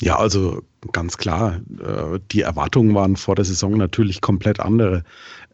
Ja, 0.01 0.17
also 0.17 0.63
ganz 0.91 1.17
klar, 1.17 1.61
äh, 1.79 2.19
die 2.31 2.41
Erwartungen 2.41 2.95
waren 2.95 3.15
vor 3.15 3.35
der 3.35 3.45
Saison 3.45 3.77
natürlich 3.77 4.21
komplett 4.21 4.59
andere. 4.59 5.03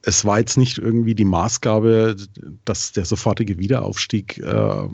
Es 0.02 0.26
war 0.26 0.40
jetzt 0.40 0.58
nicht 0.58 0.78
irgendwie 0.78 1.14
die 1.14 1.26
Maßgabe, 1.26 2.16
dass 2.66 2.94
der 2.94 3.06
sofortige 3.06 3.60
Wiederaufstieg 3.60 4.40
äh, 4.40 4.88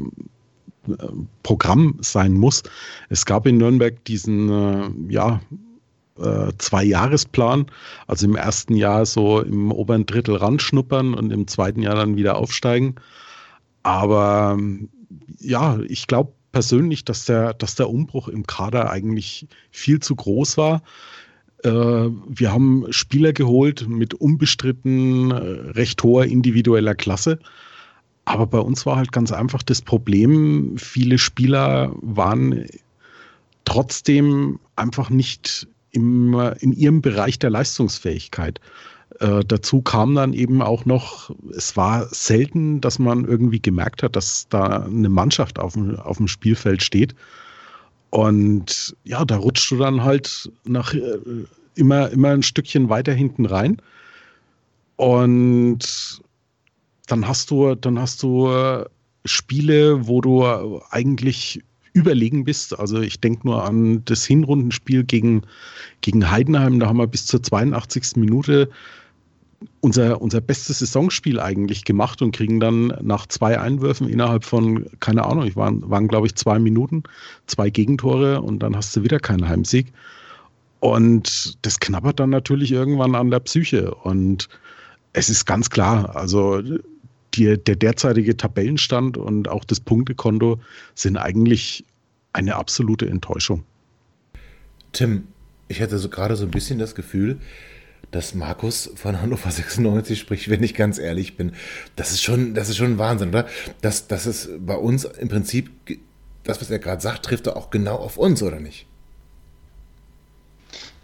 Programm 1.44 1.98
sein 2.02 2.34
muss. 2.34 2.64
Es 3.10 3.26
gab 3.26 3.46
in 3.48 3.58
Nürnberg 3.58 4.04
diesen 4.06 4.50
äh, 4.50 5.14
ja, 5.14 5.42
äh, 6.20 6.52
Zwei-Jahresplan. 6.58 7.68
Also 8.08 8.26
im 8.26 8.36
ersten 8.36 8.76
Jahr 8.76 9.06
so 9.06 9.42
im 9.42 9.72
oberen 9.72 10.06
Drittel 10.06 10.36
ranschnuppern 10.36 11.14
und 11.14 11.32
im 11.32 11.48
zweiten 11.48 11.82
Jahr 11.82 11.96
dann 11.96 12.16
wieder 12.16 12.38
aufsteigen. 12.38 12.96
Aber 13.84 14.58
ja, 15.40 15.80
ich 15.88 16.08
glaube 16.08 16.34
persönlich, 16.52 17.04
dass 17.04 17.26
der, 17.26 17.54
dass 17.54 17.76
der 17.76 17.90
Umbruch 17.90 18.30
im 18.30 18.48
Kader 18.48 18.90
eigentlich 18.90 19.48
viel 19.72 20.00
zu 20.00 20.16
groß 20.16 20.58
war. 20.58 20.82
Äh, 21.64 21.70
wir 21.70 22.52
haben 22.52 22.86
Spieler 22.92 23.34
geholt 23.34 23.88
mit 23.88 24.14
unbestritten 24.14 25.32
äh, 25.32 25.36
recht 25.36 26.02
hoher 26.04 26.26
individueller 26.26 26.96
Klasse. 26.96 27.40
Aber 28.24 28.48
bei 28.48 28.60
uns 28.60 28.86
war 28.86 28.96
halt 28.96 29.12
ganz 29.12 29.32
einfach 29.32 29.62
das 29.62 29.82
Problem, 29.82 30.78
viele 30.78 31.18
Spieler 31.18 31.94
waren 32.02 32.66
trotzdem 33.66 34.60
einfach 34.76 35.10
nicht 35.10 35.68
im, 35.96 36.34
in 36.60 36.74
ihrem 36.74 37.02
Bereich 37.02 37.40
der 37.40 37.50
Leistungsfähigkeit. 37.50 38.60
Äh, 39.20 39.46
dazu 39.46 39.82
kam 39.82 40.16
dann 40.16 40.34
eben 40.34 40.62
auch 40.62 40.86
noch, 40.86 41.32
es 41.56 41.78
war 41.78 42.08
selten, 42.14 42.82
dass 42.82 43.00
man 43.00 43.26
irgendwie 43.26 43.62
gemerkt 43.62 44.04
hat, 44.04 44.16
dass 44.16 44.48
da 44.50 44.84
eine 44.84 45.10
Mannschaft 45.10 45.58
auf 45.58 45.74
dem, 45.74 45.96
auf 45.96 46.18
dem 46.18 46.28
Spielfeld 46.28 46.84
steht. 46.84 47.16
Und 48.10 48.96
ja, 49.04 49.24
da 49.26 49.38
rutscht 49.38 49.72
du 49.72 49.78
dann 49.78 50.04
halt 50.04 50.52
nach, 50.66 50.94
äh, 50.94 51.18
immer, 51.76 52.10
immer 52.10 52.30
ein 52.30 52.44
Stückchen 52.44 52.90
weiter 52.90 53.14
hinten 53.14 53.46
rein. 53.46 53.82
Und 54.98 56.22
dann 57.08 57.28
hast 57.28 57.52
du, 57.52 57.76
dann 57.76 58.00
hast 58.00 58.24
du 58.24 58.50
Spiele, 59.26 60.08
wo 60.08 60.22
du 60.22 60.82
eigentlich 60.90 61.62
überlegen 61.96 62.44
bist. 62.44 62.78
Also 62.78 63.00
ich 63.00 63.22
denke 63.22 63.48
nur 63.48 63.64
an 63.64 64.04
das 64.06 64.26
Hinrundenspiel 64.26 65.06
gegen, 65.06 65.44
gegen 66.02 66.30
Heidenheim. 66.30 66.80
Da 66.80 66.88
haben 66.88 66.98
wir 66.98 67.08
bis 67.08 67.26
zur 67.26 67.42
82. 67.42 68.18
Minute 68.18 68.70
unser, 69.80 70.22
unser 70.22 70.42
bestes 70.42 70.80
Saisonspiel 70.80 71.40
eigentlich 71.40 71.86
gemacht 71.86 72.22
und 72.22 72.36
kriegen 72.36 72.60
dann 72.60 72.88
nach 73.02 73.28
zwei 73.28 73.60
Einwürfen 73.60 74.10
innerhalb 74.10 74.44
von, 74.44 74.86
keine 75.00 75.26
Ahnung, 75.26 75.46
ich 75.46 75.56
waren, 75.56 75.90
waren 75.90 76.10
glaube 76.10 76.28
ich 76.28 76.36
zwei 76.36 76.60
Minuten, 76.60 77.04
zwei 77.48 77.70
Gegentore 77.70 78.42
und 78.42 78.60
dann 78.60 78.76
hast 78.76 78.96
du 78.96 79.04
wieder 79.04 79.20
keinen 79.20 79.48
Heimsieg. 79.48 79.94
Und 80.82 81.58
das 81.66 81.80
knabbert 81.80 82.20
dann 82.20 82.30
natürlich 82.30 82.74
irgendwann 82.74 83.16
an 83.16 83.32
der 83.32 83.40
Psyche. 83.40 83.96
Und 83.96 84.50
es 85.14 85.30
ist 85.30 85.46
ganz 85.46 85.70
klar, 85.70 86.16
also 86.16 86.62
die, 87.36 87.58
der 87.58 87.76
derzeitige 87.76 88.38
Tabellenstand 88.38 89.18
und 89.18 89.48
auch 89.48 89.64
das 89.64 89.80
Punktekonto 89.80 90.60
sind 90.94 91.18
eigentlich 91.18 91.86
eine 92.34 92.56
absolute 92.56 93.08
Enttäuschung. 93.08 93.64
Tim, 94.92 95.28
ich 95.68 95.82
hatte 95.82 95.98
so 95.98 96.10
gerade 96.10 96.36
so 96.36 96.46
ein 96.46 96.52
bisschen 96.52 96.80
das 96.80 96.96
Gefühl, 96.96 97.40
dass 98.12 98.34
Markus 98.34 98.92
von 98.96 99.22
Hannover 99.22 99.52
96 99.52 100.20
spricht, 100.20 100.50
wenn 100.50 100.64
ich 100.64 100.74
ganz 100.74 101.00
ehrlich 101.00 101.38
bin. 101.38 101.54
Das 101.96 102.12
ist 102.12 102.22
schon, 102.24 102.54
das 102.54 102.70
ist 102.70 102.78
schon 102.78 102.94
ein 102.94 102.98
Wahnsinn, 102.98 103.30
oder? 103.30 103.48
Das, 103.82 104.08
das 104.08 104.26
ist 104.26 104.50
bei 104.60 104.76
uns 104.76 105.06
im 105.06 105.28
Prinzip, 105.28 105.70
das, 106.44 106.62
was 106.62 106.70
er 106.70 106.80
gerade 106.80 107.02
sagt, 107.02 107.26
trifft 107.26 107.48
er 107.48 107.58
auch 107.58 107.72
genau 107.72 107.96
auf 107.96 108.18
uns, 108.18 108.42
oder 108.44 108.60
nicht? 108.60 108.86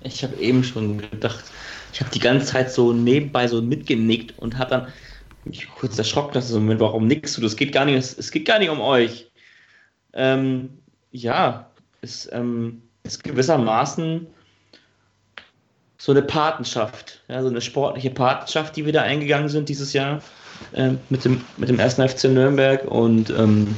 Ich 0.03 0.23
habe 0.23 0.35
eben 0.37 0.63
schon 0.63 0.99
gedacht, 0.99 1.43
ich 1.93 1.99
habe 1.99 2.11
die 2.11 2.19
ganze 2.19 2.45
Zeit 2.45 2.71
so 2.71 2.93
nebenbei 2.93 3.47
so 3.47 3.61
mitgenickt 3.61 4.37
und 4.39 4.57
habe 4.57 4.69
dann 4.69 4.87
mich 5.45 5.67
kurz 5.75 5.97
erschrocken, 5.97 6.33
dass 6.33 6.49
so, 6.49 6.59
Moment, 6.59 6.79
warum 6.79 7.07
nickst 7.07 7.37
du? 7.37 7.41
Das 7.41 7.55
geht 7.55 7.71
gar 7.71 7.85
nicht, 7.85 7.97
es, 7.97 8.17
es 8.17 8.31
geht 8.31 8.45
gar 8.45 8.59
nicht 8.59 8.69
um 8.69 8.81
euch. 8.81 9.31
Ähm, 10.13 10.69
ja, 11.11 11.69
es 12.01 12.31
ähm, 12.31 12.81
ist 13.03 13.23
gewissermaßen 13.23 14.27
so 15.97 16.11
eine 16.11 16.23
Patenschaft, 16.23 17.21
ja, 17.27 17.41
so 17.41 17.49
eine 17.49 17.61
sportliche 17.61 18.09
Patenschaft, 18.09 18.75
die 18.75 18.85
wir 18.85 18.93
da 18.93 19.03
eingegangen 19.03 19.49
sind 19.49 19.69
dieses 19.69 19.93
Jahr 19.93 20.21
äh, 20.73 20.91
mit, 21.09 21.25
dem, 21.25 21.41
mit 21.57 21.69
dem 21.69 21.79
ersten 21.79 22.07
FC 22.07 22.25
Nürnberg 22.25 22.85
und 22.85 23.29
ähm, 23.29 23.75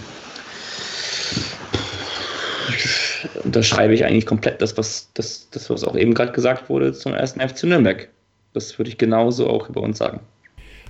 da 3.44 3.62
schreibe 3.62 3.94
ich 3.94 4.06
eigentlich 4.06 4.26
komplett 4.26 4.62
das, 4.62 4.78
was, 4.78 5.10
das, 5.14 5.50
das, 5.52 5.70
was 5.70 5.84
auch 5.84 5.96
eben 5.96 6.14
gerade 6.14 6.32
gesagt 6.32 6.70
wurde 6.70 6.94
zum 6.94 7.14
ersten 7.14 7.42
FC 7.42 7.66
Nürnberg. 7.66 8.10
Das 8.54 8.78
würde 8.78 8.90
ich 8.90 8.98
genauso 8.98 9.50
auch 9.50 9.70
über 9.70 9.82
uns 9.82 9.98
sagen. 9.98 10.22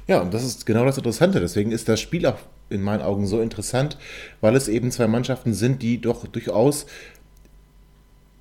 Ja, 0.08 0.22
und 0.22 0.34
das 0.34 0.44
ist 0.44 0.66
genau 0.66 0.86
das 0.86 0.98
Interessante. 0.98 1.40
Deswegen 1.40 1.72
ist 1.72 1.88
das 1.88 2.02
Spiel 2.02 2.26
auch 2.26 2.40
in 2.70 2.82
meinen 2.82 3.02
Augen 3.02 3.28
so 3.28 3.42
interessant, 3.42 3.98
weil 4.42 4.56
es 4.56 4.68
eben 4.68 4.92
zwei 4.92 5.08
Mannschaften 5.08 5.54
sind, 5.54 5.82
die 5.82 6.02
doch 6.02 6.28
durchaus 6.28 6.86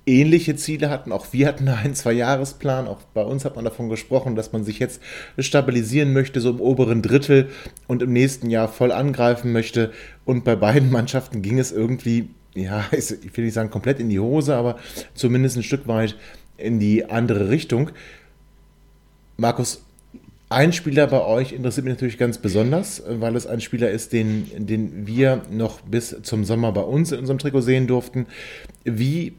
ähnliche 0.05 0.55
Ziele 0.55 0.89
hatten. 0.89 1.11
Auch 1.11 1.27
wir 1.31 1.47
hatten 1.47 1.67
einen 1.67 1.95
Zwei-Jahres-Plan. 1.95 2.87
Auch 2.87 3.01
bei 3.13 3.23
uns 3.23 3.45
hat 3.45 3.55
man 3.55 3.65
davon 3.65 3.89
gesprochen, 3.89 4.35
dass 4.35 4.51
man 4.51 4.63
sich 4.63 4.79
jetzt 4.79 5.01
stabilisieren 5.39 6.13
möchte, 6.13 6.41
so 6.41 6.49
im 6.49 6.59
oberen 6.59 7.01
Drittel 7.01 7.49
und 7.87 8.01
im 8.01 8.11
nächsten 8.11 8.49
Jahr 8.49 8.67
voll 8.67 8.91
angreifen 8.91 9.51
möchte. 9.51 9.91
Und 10.25 10.43
bei 10.43 10.55
beiden 10.55 10.91
Mannschaften 10.91 11.41
ging 11.41 11.59
es 11.59 11.71
irgendwie, 11.71 12.29
ja, 12.53 12.85
ich 12.91 13.11
will 13.37 13.45
nicht 13.45 13.53
sagen 13.53 13.69
komplett 13.69 13.99
in 13.99 14.09
die 14.09 14.19
Hose, 14.19 14.55
aber 14.55 14.77
zumindest 15.13 15.57
ein 15.57 15.63
Stück 15.63 15.87
weit 15.87 16.17
in 16.57 16.79
die 16.79 17.05
andere 17.05 17.49
Richtung. 17.49 17.91
Markus, 19.37 19.83
ein 20.53 20.71
Spieler 20.71 21.07
bei 21.07 21.21
euch 21.21 21.51
interessiert 21.51 21.85
mich 21.85 21.95
natürlich 21.95 22.17
ganz 22.17 22.37
besonders, 22.37 23.01
weil 23.07 23.35
es 23.35 23.47
ein 23.47 23.59
Spieler 23.59 23.89
ist, 23.89 24.13
den, 24.13 24.67
den 24.67 25.07
wir 25.07 25.41
noch 25.49 25.81
bis 25.81 26.15
zum 26.21 26.45
Sommer 26.45 26.71
bei 26.71 26.81
uns 26.81 27.11
in 27.11 27.19
unserem 27.19 27.39
Trikot 27.39 27.61
sehen 27.61 27.87
durften. 27.87 28.27
Wie 28.83 29.33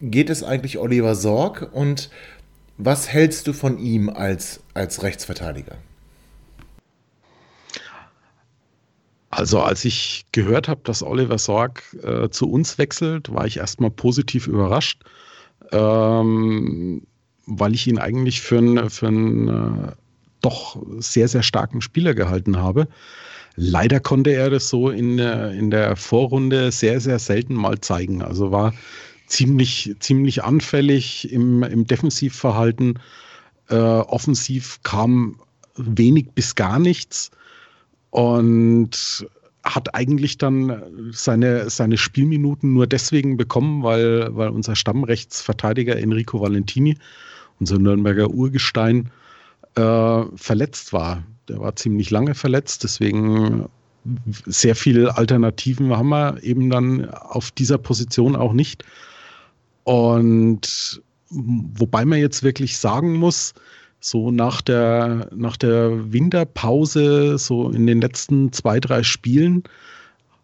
geht 0.00 0.30
es 0.30 0.44
eigentlich 0.44 0.78
Oliver 0.78 1.14
Sorg 1.14 1.68
und 1.72 2.10
was 2.78 3.08
hältst 3.08 3.46
du 3.46 3.52
von 3.52 3.78
ihm 3.78 4.08
als, 4.08 4.60
als 4.74 5.02
Rechtsverteidiger? 5.02 5.76
Also 9.30 9.60
als 9.60 9.84
ich 9.84 10.26
gehört 10.32 10.68
habe, 10.68 10.80
dass 10.84 11.02
Oliver 11.02 11.38
Sorg 11.38 11.82
äh, 12.02 12.28
zu 12.30 12.48
uns 12.48 12.78
wechselt, 12.78 13.34
war 13.34 13.46
ich 13.46 13.56
erstmal 13.58 13.90
positiv 13.90 14.46
überrascht, 14.46 15.02
ähm, 15.72 17.02
weil 17.46 17.74
ich 17.74 17.86
ihn 17.86 17.98
eigentlich 17.98 18.40
für 18.40 18.58
einen 18.58 19.92
doch 20.46 20.80
sehr, 20.98 21.28
sehr 21.28 21.42
starken 21.42 21.80
Spieler 21.80 22.14
gehalten 22.14 22.56
habe. 22.56 22.86
Leider 23.56 24.00
konnte 24.00 24.30
er 24.30 24.50
das 24.50 24.68
so 24.68 24.90
in, 24.90 25.18
in 25.18 25.70
der 25.70 25.96
Vorrunde 25.96 26.70
sehr, 26.70 27.00
sehr 27.00 27.18
selten 27.18 27.54
mal 27.54 27.80
zeigen. 27.80 28.22
Also 28.22 28.52
war 28.52 28.72
ziemlich, 29.26 29.94
ziemlich 29.98 30.44
anfällig 30.44 31.32
im, 31.32 31.62
im 31.62 31.86
Defensivverhalten. 31.86 32.98
Äh, 33.68 33.74
offensiv 33.74 34.78
kam 34.84 35.40
wenig 35.76 36.30
bis 36.34 36.54
gar 36.54 36.78
nichts 36.78 37.30
und 38.10 39.26
hat 39.64 39.94
eigentlich 39.96 40.38
dann 40.38 41.10
seine, 41.10 41.68
seine 41.70 41.98
Spielminuten 41.98 42.72
nur 42.72 42.86
deswegen 42.86 43.36
bekommen, 43.36 43.82
weil, 43.82 44.28
weil 44.36 44.50
unser 44.50 44.76
Stammrechtsverteidiger 44.76 45.96
Enrico 45.96 46.40
Valentini, 46.40 46.96
unser 47.58 47.78
Nürnberger 47.78 48.30
Urgestein, 48.30 49.10
äh, 49.76 50.24
verletzt 50.34 50.92
war. 50.92 51.22
Der 51.48 51.60
war 51.60 51.76
ziemlich 51.76 52.10
lange 52.10 52.34
verletzt, 52.34 52.84
deswegen 52.84 53.68
sehr 54.46 54.76
viele 54.76 55.16
Alternativen 55.16 55.96
haben 55.96 56.08
wir 56.08 56.42
eben 56.42 56.70
dann 56.70 57.08
auf 57.10 57.50
dieser 57.50 57.78
Position 57.78 58.36
auch 58.36 58.52
nicht. 58.52 58.84
Und 59.84 61.02
wobei 61.30 62.04
man 62.04 62.18
jetzt 62.18 62.42
wirklich 62.42 62.78
sagen 62.78 63.14
muss, 63.14 63.54
so 64.00 64.30
nach 64.30 64.60
der, 64.60 65.28
nach 65.34 65.56
der 65.56 66.12
Winterpause, 66.12 67.38
so 67.38 67.70
in 67.70 67.86
den 67.86 68.00
letzten 68.00 68.52
zwei, 68.52 68.78
drei 68.78 69.02
Spielen, 69.02 69.64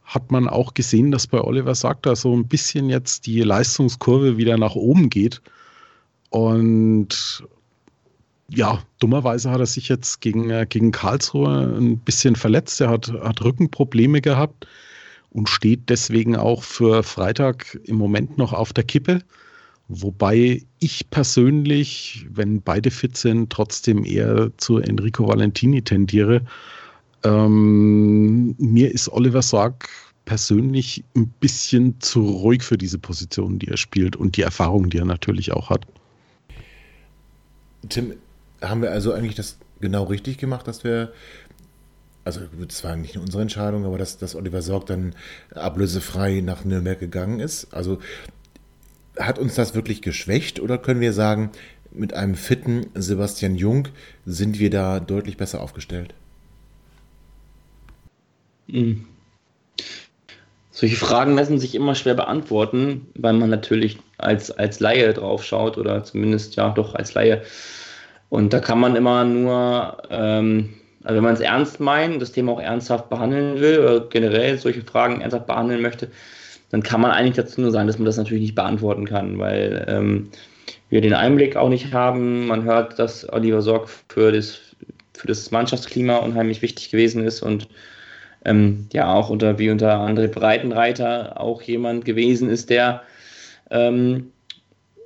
hat 0.04 0.30
man 0.30 0.48
auch 0.48 0.74
gesehen, 0.74 1.10
dass 1.10 1.26
bei 1.26 1.40
Oliver 1.40 1.74
sagt, 1.74 2.06
da 2.06 2.16
so 2.16 2.34
ein 2.34 2.46
bisschen 2.46 2.90
jetzt 2.90 3.26
die 3.26 3.40
Leistungskurve 3.40 4.36
wieder 4.36 4.58
nach 4.58 4.74
oben 4.74 5.08
geht. 5.10 5.40
Und 6.30 7.44
ja, 8.54 8.82
dummerweise 8.98 9.50
hat 9.50 9.60
er 9.60 9.66
sich 9.66 9.88
jetzt 9.88 10.20
gegen, 10.20 10.50
äh, 10.50 10.66
gegen 10.68 10.92
Karlsruhe 10.92 11.74
ein 11.78 11.98
bisschen 11.98 12.36
verletzt. 12.36 12.80
Er 12.80 12.90
hat, 12.90 13.10
hat 13.10 13.42
Rückenprobleme 13.42 14.20
gehabt 14.20 14.66
und 15.30 15.48
steht 15.48 15.88
deswegen 15.88 16.36
auch 16.36 16.62
für 16.62 17.02
Freitag 17.02 17.78
im 17.84 17.96
Moment 17.96 18.36
noch 18.38 18.52
auf 18.52 18.72
der 18.72 18.84
Kippe. 18.84 19.20
Wobei 19.88 20.62
ich 20.78 21.10
persönlich, 21.10 22.26
wenn 22.30 22.62
beide 22.62 22.90
fit 22.90 23.16
sind, 23.16 23.50
trotzdem 23.50 24.04
eher 24.04 24.50
zu 24.58 24.78
Enrico 24.78 25.26
Valentini 25.28 25.82
tendiere. 25.82 26.42
Ähm, 27.24 28.54
mir 28.58 28.92
ist 28.92 29.08
Oliver 29.08 29.42
Sorg 29.42 29.88
persönlich 30.24 31.04
ein 31.16 31.28
bisschen 31.40 32.00
zu 32.00 32.20
ruhig 32.22 32.62
für 32.62 32.78
diese 32.78 32.98
Position, 32.98 33.58
die 33.58 33.68
er 33.68 33.76
spielt 33.76 34.14
und 34.14 34.36
die 34.36 34.42
Erfahrung, 34.42 34.88
die 34.88 34.98
er 34.98 35.04
natürlich 35.04 35.52
auch 35.52 35.70
hat. 35.70 35.86
Tim, 37.88 38.12
haben 38.62 38.82
wir 38.82 38.90
also 38.90 39.12
eigentlich 39.12 39.34
das 39.34 39.58
genau 39.80 40.04
richtig 40.04 40.38
gemacht, 40.38 40.66
dass 40.68 40.84
wir 40.84 41.12
also 42.24 42.40
das 42.68 42.84
war 42.84 42.96
nicht 42.96 43.16
unsere 43.16 43.42
Entscheidung, 43.42 43.84
aber 43.84 43.98
dass, 43.98 44.16
dass 44.16 44.36
Oliver 44.36 44.62
Sorg 44.62 44.86
dann 44.86 45.14
ablösefrei 45.54 46.40
nach 46.40 46.64
Nürnberg 46.64 47.00
gegangen 47.00 47.40
ist. 47.40 47.74
Also 47.74 47.98
hat 49.18 49.38
uns 49.38 49.54
das 49.54 49.74
wirklich 49.74 50.02
geschwächt 50.02 50.60
oder 50.60 50.78
können 50.78 51.00
wir 51.00 51.12
sagen, 51.12 51.50
mit 51.90 52.14
einem 52.14 52.34
fitten 52.34 52.86
Sebastian 52.94 53.56
Jung 53.56 53.88
sind 54.24 54.58
wir 54.58 54.70
da 54.70 55.00
deutlich 55.00 55.36
besser 55.36 55.60
aufgestellt? 55.60 56.14
Mhm. 58.68 59.04
Solche 60.70 60.96
Fragen 60.96 61.34
lassen 61.34 61.58
sich 61.58 61.74
immer 61.74 61.94
schwer 61.94 62.14
beantworten, 62.14 63.08
weil 63.14 63.34
man 63.34 63.50
natürlich 63.50 63.98
als, 64.16 64.50
als 64.50 64.80
Laie 64.80 65.12
drauf 65.12 65.44
schaut 65.44 65.76
oder 65.76 66.02
zumindest 66.02 66.56
ja 66.56 66.70
doch 66.70 66.94
als 66.94 67.12
Laie. 67.12 67.42
Und 68.32 68.54
da 68.54 68.60
kann 68.60 68.80
man 68.80 68.96
immer 68.96 69.24
nur 69.24 69.98
ähm, 70.08 70.70
also 71.04 71.16
wenn 71.16 71.22
man 71.22 71.34
es 71.34 71.40
ernst 71.40 71.80
meint, 71.80 72.22
das 72.22 72.32
Thema 72.32 72.52
auch 72.52 72.62
ernsthaft 72.62 73.10
behandeln 73.10 73.60
will 73.60 73.80
oder 73.80 74.00
generell 74.08 74.56
solche 74.56 74.80
Fragen 74.80 75.20
ernsthaft 75.20 75.46
behandeln 75.46 75.82
möchte, 75.82 76.08
dann 76.70 76.82
kann 76.82 77.02
man 77.02 77.10
eigentlich 77.10 77.36
dazu 77.36 77.60
nur 77.60 77.72
sagen, 77.72 77.88
dass 77.88 77.98
man 77.98 78.06
das 78.06 78.16
natürlich 78.16 78.40
nicht 78.40 78.54
beantworten 78.54 79.04
kann, 79.04 79.38
weil 79.38 79.84
ähm, 79.86 80.30
wir 80.88 81.02
den 81.02 81.12
Einblick 81.12 81.56
auch 81.56 81.68
nicht 81.68 81.92
haben. 81.92 82.46
Man 82.46 82.64
hört, 82.64 82.98
dass 82.98 83.30
Oliver 83.30 83.60
Sorg 83.60 83.90
für 84.08 84.32
das, 84.32 84.60
für 85.12 85.26
das 85.26 85.50
Mannschaftsklima 85.50 86.16
unheimlich 86.16 86.62
wichtig 86.62 86.90
gewesen 86.90 87.26
ist 87.26 87.42
und 87.42 87.68
ähm, 88.46 88.86
ja 88.94 89.12
auch 89.12 89.28
unter 89.28 89.58
wie 89.58 89.68
unter 89.68 90.00
André 90.00 90.28
Breitenreiter 90.28 91.38
auch 91.38 91.60
jemand 91.60 92.06
gewesen 92.06 92.48
ist, 92.48 92.70
der 92.70 93.02
ähm, 93.70 94.32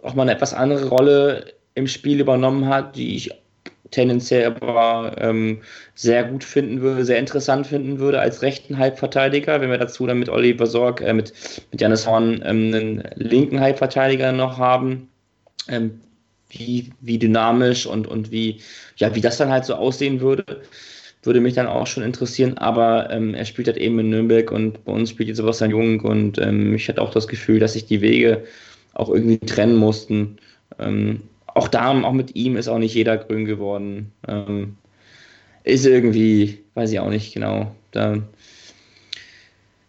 auch 0.05 0.15
mal 0.15 0.23
eine 0.23 0.33
etwas 0.33 0.55
andere 0.55 0.87
Rolle 0.87 1.57
im 1.77 1.87
Spiel 1.87 2.21
übernommen 2.21 2.67
hat, 2.67 2.97
die 2.97 3.17
ich 3.17 3.31
tendenziell 3.91 4.47
aber 4.47 5.15
ähm, 5.19 5.61
sehr 5.95 6.25
gut 6.25 6.43
finden 6.43 6.81
würde, 6.81 7.05
sehr 7.05 7.19
interessant 7.19 7.67
finden 7.67 7.99
würde 7.99 8.19
als 8.19 8.43
rechten 8.43 8.79
Halbverteidiger. 8.79 9.61
Wenn 9.61 9.71
wir 9.71 9.79
dazu 9.79 10.07
dann 10.07 10.19
mit 10.19 10.29
Oliver 10.29 10.67
Sorg, 10.67 11.01
äh, 11.01 11.13
mit, 11.13 11.33
mit 11.71 11.81
Janis 11.81 12.07
Horn 12.07 12.43
ähm, 12.45 12.75
einen 12.75 13.05
linken 13.15 13.61
Halbverteidiger 13.61 14.33
noch 14.33 14.59
haben, 14.59 15.09
ähm, 15.69 16.01
wie, 16.49 16.91
wie 17.01 17.19
dynamisch 17.19 17.87
und, 17.87 18.07
und 18.09 18.31
wie, 18.31 18.61
ja, 18.97 19.15
wie 19.15 19.21
das 19.21 19.37
dann 19.37 19.51
halt 19.51 19.65
so 19.65 19.75
aussehen 19.75 20.21
würde, 20.21 20.45
würde 21.23 21.41
mich 21.41 21.55
dann 21.55 21.67
auch 21.67 21.87
schon 21.87 22.03
interessieren. 22.03 22.57
Aber 22.59 23.11
ähm, 23.11 23.35
er 23.35 23.45
spielt 23.45 23.69
halt 23.69 23.77
eben 23.77 23.99
in 23.99 24.11
Nürnberg 24.11 24.51
und 24.51 24.85
bei 24.85 24.93
uns 24.93 25.11
spielt 25.11 25.29
jetzt 25.29 25.39
Sebastian 25.39 25.71
Jung 25.71 26.01
und 26.01 26.39
ähm, 26.39 26.75
ich 26.75 26.89
hatte 26.89 27.03
auch 27.03 27.11
das 27.11 27.29
Gefühl, 27.29 27.59
dass 27.59 27.75
sich 27.75 27.87
die 27.87 28.01
Wege 28.01 28.45
auch 28.95 29.11
irgendwie 29.11 29.39
trennen 29.39 29.77
mussten. 29.77 30.39
Ähm, 30.79 31.23
auch 31.57 31.69
da, 31.69 31.91
auch 32.03 32.13
mit 32.13 32.37
ihm 32.37 32.57
ist 32.57 32.69
auch 32.69 32.79
nicht 32.79 32.95
jeder 32.95 33.17
grün 33.17 33.47
geworden. 33.47 34.13
Ähm, 34.29 34.77
ist 35.65 35.87
irgendwie, 35.87 36.59
weiß 36.75 36.93
ich 36.93 37.01
auch 37.01 37.09
nicht 37.09 37.33
genau. 37.33 37.73
Da 37.93 38.19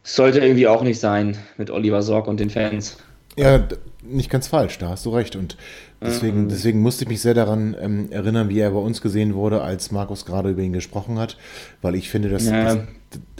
sollte 0.03 0.39
irgendwie 0.39 0.67
auch 0.67 0.81
nicht 0.81 0.99
sein 0.99 1.37
mit 1.57 1.69
Oliver 1.69 2.01
Sorg 2.01 2.27
und 2.27 2.39
den 2.39 2.49
Fans. 2.49 2.97
Ja, 3.37 3.67
nicht 4.01 4.29
ganz 4.29 4.47
falsch, 4.47 4.77
da 4.77 4.89
hast 4.89 5.05
du 5.05 5.09
recht. 5.09 5.35
Und 5.35 5.57
deswegen, 6.01 6.43
mhm. 6.43 6.49
deswegen 6.49 6.79
musste 6.79 7.03
ich 7.03 7.09
mich 7.09 7.21
sehr 7.21 7.33
daran 7.33 7.75
ähm, 7.79 8.11
erinnern, 8.11 8.47
wie 8.47 8.59
er 8.59 8.71
bei 8.71 8.79
uns 8.79 9.01
gesehen 9.01 9.35
wurde, 9.35 9.61
als 9.61 9.91
Markus 9.91 10.25
gerade 10.25 10.51
über 10.51 10.61
ihn 10.61 10.73
gesprochen 10.73 11.19
hat, 11.19 11.37
weil 11.81 11.95
ich 11.95 12.09
finde, 12.09 12.29
dass, 12.29 12.45
ja. 12.45 12.75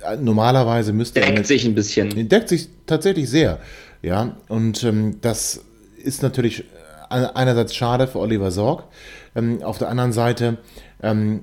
das, 0.01 0.19
normalerweise 0.19 0.91
müsste 0.91 1.21
deckt 1.21 1.29
er. 1.29 1.35
Deckt 1.35 1.47
sich 1.47 1.65
ein 1.65 1.75
bisschen. 1.75 2.27
Deckt 2.27 2.49
sich 2.49 2.67
tatsächlich 2.85 3.29
sehr. 3.29 3.59
Ja, 4.01 4.35
und 4.49 4.83
ähm, 4.83 5.17
das 5.21 5.61
ist 6.03 6.21
natürlich 6.21 6.65
einerseits 7.09 7.75
schade 7.75 8.07
für 8.07 8.19
Oliver 8.19 8.51
Sorg, 8.51 8.83
ähm, 9.35 9.61
auf 9.63 9.77
der 9.77 9.89
anderen 9.89 10.13
Seite 10.13 10.57
ähm, 11.01 11.41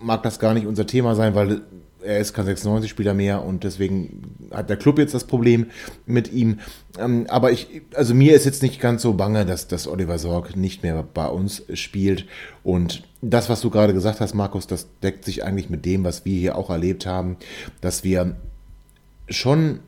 mag 0.00 0.22
das 0.22 0.38
gar 0.38 0.54
nicht 0.54 0.66
unser 0.66 0.86
Thema 0.86 1.14
sein, 1.14 1.34
weil 1.34 1.62
er 2.04 2.18
ist 2.18 2.34
kein 2.34 2.46
96-Spieler 2.46 3.14
mehr 3.14 3.44
und 3.44 3.64
deswegen 3.64 4.48
hat 4.50 4.68
der 4.68 4.76
Club 4.76 4.98
jetzt 4.98 5.14
das 5.14 5.24
Problem 5.24 5.66
mit 6.04 6.32
ihm. 6.32 6.58
Ähm, 6.98 7.26
aber 7.28 7.52
ich, 7.52 7.82
also 7.94 8.14
mir 8.14 8.34
ist 8.34 8.44
jetzt 8.44 8.62
nicht 8.62 8.80
ganz 8.80 9.02
so 9.02 9.14
bange, 9.14 9.46
dass, 9.46 9.68
dass 9.68 9.86
Oliver 9.86 10.18
Sorg 10.18 10.56
nicht 10.56 10.82
mehr 10.82 11.02
bei 11.02 11.26
uns 11.26 11.62
spielt. 11.74 12.26
Und 12.64 13.04
das, 13.20 13.48
was 13.48 13.60
du 13.60 13.70
gerade 13.70 13.94
gesagt 13.94 14.20
hast, 14.20 14.34
Markus, 14.34 14.66
das 14.66 14.88
deckt 15.02 15.24
sich 15.24 15.44
eigentlich 15.44 15.70
mit 15.70 15.84
dem, 15.84 16.04
was 16.04 16.24
wir 16.24 16.38
hier 16.38 16.56
auch 16.56 16.70
erlebt 16.70 17.06
haben, 17.06 17.36
dass 17.80 18.04
wir 18.04 18.36
schon 19.28 19.80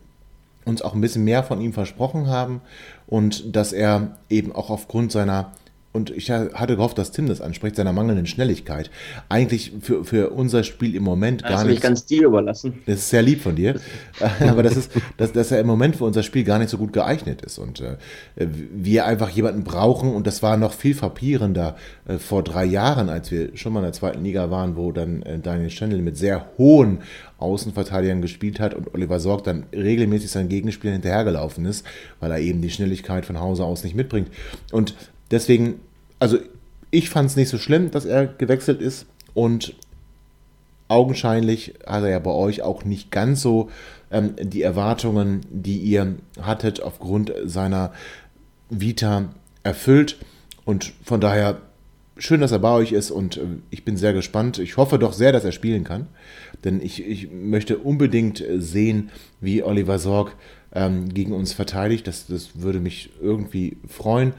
uns 0.64 0.82
auch 0.82 0.94
ein 0.94 1.00
bisschen 1.00 1.24
mehr 1.24 1.42
von 1.42 1.60
ihm 1.60 1.72
versprochen 1.72 2.28
haben 2.28 2.60
und 3.06 3.54
dass 3.54 3.72
er 3.72 4.18
eben 4.30 4.54
auch 4.54 4.70
aufgrund 4.70 5.12
seiner 5.12 5.52
und 5.94 6.10
ich 6.10 6.28
hatte 6.32 6.74
gehofft, 6.74 6.98
dass 6.98 7.12
Tim 7.12 7.28
das 7.28 7.40
anspricht, 7.40 7.76
seiner 7.76 7.92
mangelnden 7.92 8.26
Schnelligkeit. 8.26 8.90
Eigentlich 9.28 9.72
für, 9.80 10.04
für 10.04 10.30
unser 10.30 10.64
Spiel 10.64 10.96
im 10.96 11.04
Moment 11.04 11.42
das 11.42 11.50
gar 11.50 11.64
nicht. 11.64 11.80
ganz 11.80 12.04
dir 12.04 12.24
überlassen. 12.24 12.80
Das 12.84 12.96
ist 12.96 13.10
sehr 13.10 13.22
lieb 13.22 13.40
von 13.40 13.54
dir. 13.54 13.78
Aber 14.40 14.64
das 14.64 14.76
ist, 14.76 14.90
dass, 15.18 15.30
dass 15.30 15.52
er 15.52 15.60
im 15.60 15.68
Moment 15.68 15.94
für 15.94 16.04
unser 16.04 16.24
Spiel 16.24 16.42
gar 16.42 16.58
nicht 16.58 16.68
so 16.68 16.78
gut 16.78 16.92
geeignet 16.92 17.42
ist. 17.42 17.58
Und 17.58 17.80
äh, 17.80 17.96
wir 18.34 19.06
einfach 19.06 19.30
jemanden 19.30 19.62
brauchen, 19.62 20.12
und 20.12 20.26
das 20.26 20.42
war 20.42 20.56
noch 20.56 20.72
viel 20.72 20.96
frappierender 20.96 21.76
äh, 22.08 22.18
vor 22.18 22.42
drei 22.42 22.64
Jahren, 22.64 23.08
als 23.08 23.30
wir 23.30 23.56
schon 23.56 23.72
mal 23.72 23.78
in 23.78 23.84
der 23.84 23.92
zweiten 23.92 24.24
Liga 24.24 24.50
waren, 24.50 24.76
wo 24.76 24.90
dann 24.90 25.22
äh, 25.22 25.38
Daniel 25.38 25.70
Schendl 25.70 26.02
mit 26.02 26.16
sehr 26.16 26.48
hohen 26.58 27.02
Außenverteidigern 27.38 28.20
gespielt 28.20 28.58
hat 28.58 28.74
und 28.74 28.94
Oliver 28.94 29.20
Sorg 29.20 29.44
dann 29.44 29.66
regelmäßig 29.72 30.30
seinen 30.30 30.48
Gegenspielern 30.48 30.94
hinterhergelaufen 30.94 31.66
ist, 31.66 31.86
weil 32.18 32.32
er 32.32 32.40
eben 32.40 32.62
die 32.62 32.70
Schnelligkeit 32.70 33.24
von 33.26 33.38
Hause 33.38 33.64
aus 33.64 33.84
nicht 33.84 33.94
mitbringt. 33.94 34.28
Und 34.72 34.96
Deswegen, 35.34 35.80
also 36.20 36.38
ich 36.92 37.10
fand 37.10 37.28
es 37.28 37.34
nicht 37.34 37.48
so 37.48 37.58
schlimm, 37.58 37.90
dass 37.90 38.04
er 38.04 38.24
gewechselt 38.24 38.80
ist 38.80 39.06
und 39.34 39.74
augenscheinlich 40.86 41.74
hat 41.84 42.04
er 42.04 42.10
ja 42.10 42.18
bei 42.20 42.30
euch 42.30 42.62
auch 42.62 42.84
nicht 42.84 43.10
ganz 43.10 43.42
so 43.42 43.68
ähm, 44.12 44.36
die 44.40 44.62
Erwartungen, 44.62 45.40
die 45.50 45.78
ihr 45.78 46.14
hattet, 46.40 46.80
aufgrund 46.80 47.32
seiner 47.44 47.92
Vita 48.70 49.34
erfüllt. 49.64 50.18
Und 50.64 50.92
von 51.02 51.20
daher 51.20 51.62
schön, 52.16 52.40
dass 52.40 52.52
er 52.52 52.60
bei 52.60 52.70
euch 52.70 52.92
ist 52.92 53.10
und 53.10 53.38
äh, 53.38 53.40
ich 53.70 53.84
bin 53.84 53.96
sehr 53.96 54.12
gespannt. 54.12 54.60
Ich 54.60 54.76
hoffe 54.76 55.00
doch 55.00 55.14
sehr, 55.14 55.32
dass 55.32 55.44
er 55.44 55.50
spielen 55.50 55.82
kann, 55.82 56.06
denn 56.62 56.80
ich, 56.80 57.04
ich 57.04 57.28
möchte 57.32 57.78
unbedingt 57.78 58.40
sehen, 58.58 59.10
wie 59.40 59.64
Oliver 59.64 59.98
Sorg 59.98 60.36
ähm, 60.72 61.08
gegen 61.08 61.32
uns 61.32 61.52
verteidigt. 61.52 62.06
Das, 62.06 62.28
das 62.28 62.60
würde 62.60 62.78
mich 62.78 63.10
irgendwie 63.20 63.78
freuen. 63.88 64.34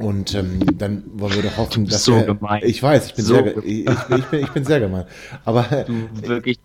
Und 0.00 0.34
ähm, 0.34 0.60
dann 0.78 1.02
wollen 1.12 1.34
wir 1.34 1.42
doch 1.42 1.58
hoffen, 1.58 1.86
dass 1.86 2.04
so 2.04 2.14
er, 2.14 2.24
gemein. 2.24 2.62
Ich 2.64 2.82
weiß, 2.82 3.06
ich 3.06 3.14
bin 3.14 3.24
so 3.24 3.34
sehr, 3.34 3.56
ich, 3.58 3.86
ich, 3.86 4.04
bin, 4.04 4.24
ich 4.40 4.48
bin 4.48 4.64
sehr 4.64 4.80
gemein. 4.80 5.04
Aber 5.44 5.62
du 5.86 6.08
wirklich 6.26 6.58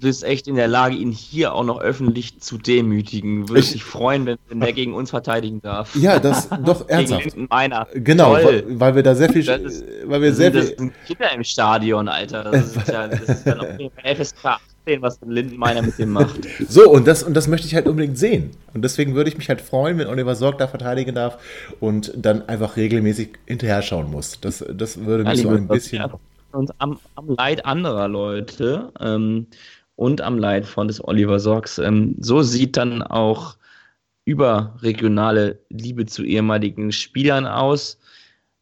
bist 0.00 0.24
echt 0.24 0.48
in 0.48 0.56
der 0.56 0.68
Lage, 0.68 0.96
ihn 0.96 1.12
hier 1.12 1.54
auch 1.54 1.64
noch 1.64 1.80
öffentlich 1.80 2.40
zu 2.40 2.58
demütigen. 2.58 3.48
Würde 3.48 3.60
ich, 3.60 3.72
dich 3.72 3.84
freuen, 3.84 4.26
wenn, 4.26 4.38
wenn 4.48 4.60
der 4.60 4.72
gegen 4.72 4.94
uns 4.94 5.10
verteidigen 5.10 5.60
darf. 5.62 5.94
Ja, 5.96 6.18
das 6.18 6.48
doch 6.64 6.88
ernsthaft. 6.88 7.24
Gegen 7.24 7.46
meiner. 7.48 7.86
Genau, 7.94 8.32
weil, 8.32 8.64
weil, 8.68 8.94
wir 8.94 9.02
da 9.02 9.14
sehr 9.14 9.30
viel, 9.30 9.48
ist, 9.48 9.84
weil 10.04 10.22
wir 10.22 10.32
sehr 10.32 10.50
das 10.50 10.66
viel. 10.66 10.70
Das 10.70 10.78
sind 10.78 10.92
Kinder 11.06 11.32
im 11.32 11.44
Stadion, 11.44 12.08
Alter. 12.08 12.44
Das 12.44 12.76
ist 12.76 12.88
ja, 12.88 13.08
das 13.08 13.20
ist 13.20 13.46
ja 13.46 13.54
noch 13.54 13.66
FSK 14.04 14.60
sehen, 14.84 15.02
was 15.02 15.18
Lindenmeiner 15.26 15.82
mit 15.82 15.98
dem 15.98 16.10
macht. 16.10 16.40
So, 16.68 16.90
und 16.90 17.06
das, 17.06 17.22
und 17.22 17.34
das 17.34 17.48
möchte 17.48 17.66
ich 17.66 17.74
halt 17.74 17.86
unbedingt 17.86 18.18
sehen. 18.18 18.50
Und 18.74 18.82
deswegen 18.82 19.14
würde 19.14 19.30
ich 19.30 19.36
mich 19.36 19.48
halt 19.48 19.60
freuen, 19.60 19.98
wenn 19.98 20.06
Oliver 20.06 20.34
Sorg 20.34 20.58
da 20.58 20.68
verteidigen 20.68 21.14
darf 21.14 21.38
und 21.80 22.12
dann 22.16 22.48
einfach 22.48 22.76
regelmäßig 22.76 23.30
hinterher 23.46 23.82
schauen 23.82 24.10
muss. 24.10 24.40
Das, 24.40 24.64
das 24.72 25.04
würde 25.04 25.24
mich 25.24 25.42
ja, 25.42 25.42
so 25.42 25.48
ein 25.50 25.68
bisschen. 25.68 26.04
Und 26.52 26.72
am, 26.78 26.98
am, 27.14 27.28
Leid 27.36 27.64
anderer 27.64 28.08
Leute 28.08 28.92
ähm, 29.00 29.46
und 30.00 30.22
am 30.22 30.38
Leid 30.38 30.64
von 30.64 30.88
des 30.88 31.06
Oliver 31.06 31.38
Sorgs. 31.38 31.78
Ähm, 31.78 32.16
so 32.18 32.40
sieht 32.40 32.78
dann 32.78 33.02
auch 33.02 33.56
überregionale 34.24 35.58
Liebe 35.68 36.06
zu 36.06 36.24
ehemaligen 36.24 36.90
Spielern 36.90 37.46
aus. 37.46 37.98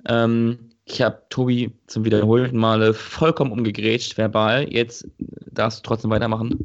Ähm, 0.08 0.58
ich 0.84 1.00
habe 1.00 1.22
Tobi 1.30 1.70
zum 1.86 2.04
wiederholten 2.04 2.58
Male 2.58 2.92
vollkommen 2.92 3.52
umgegrätscht, 3.52 4.18
verbal. 4.18 4.66
Jetzt 4.72 5.06
darfst 5.52 5.78
du 5.78 5.82
trotzdem 5.84 6.10
weitermachen. 6.10 6.58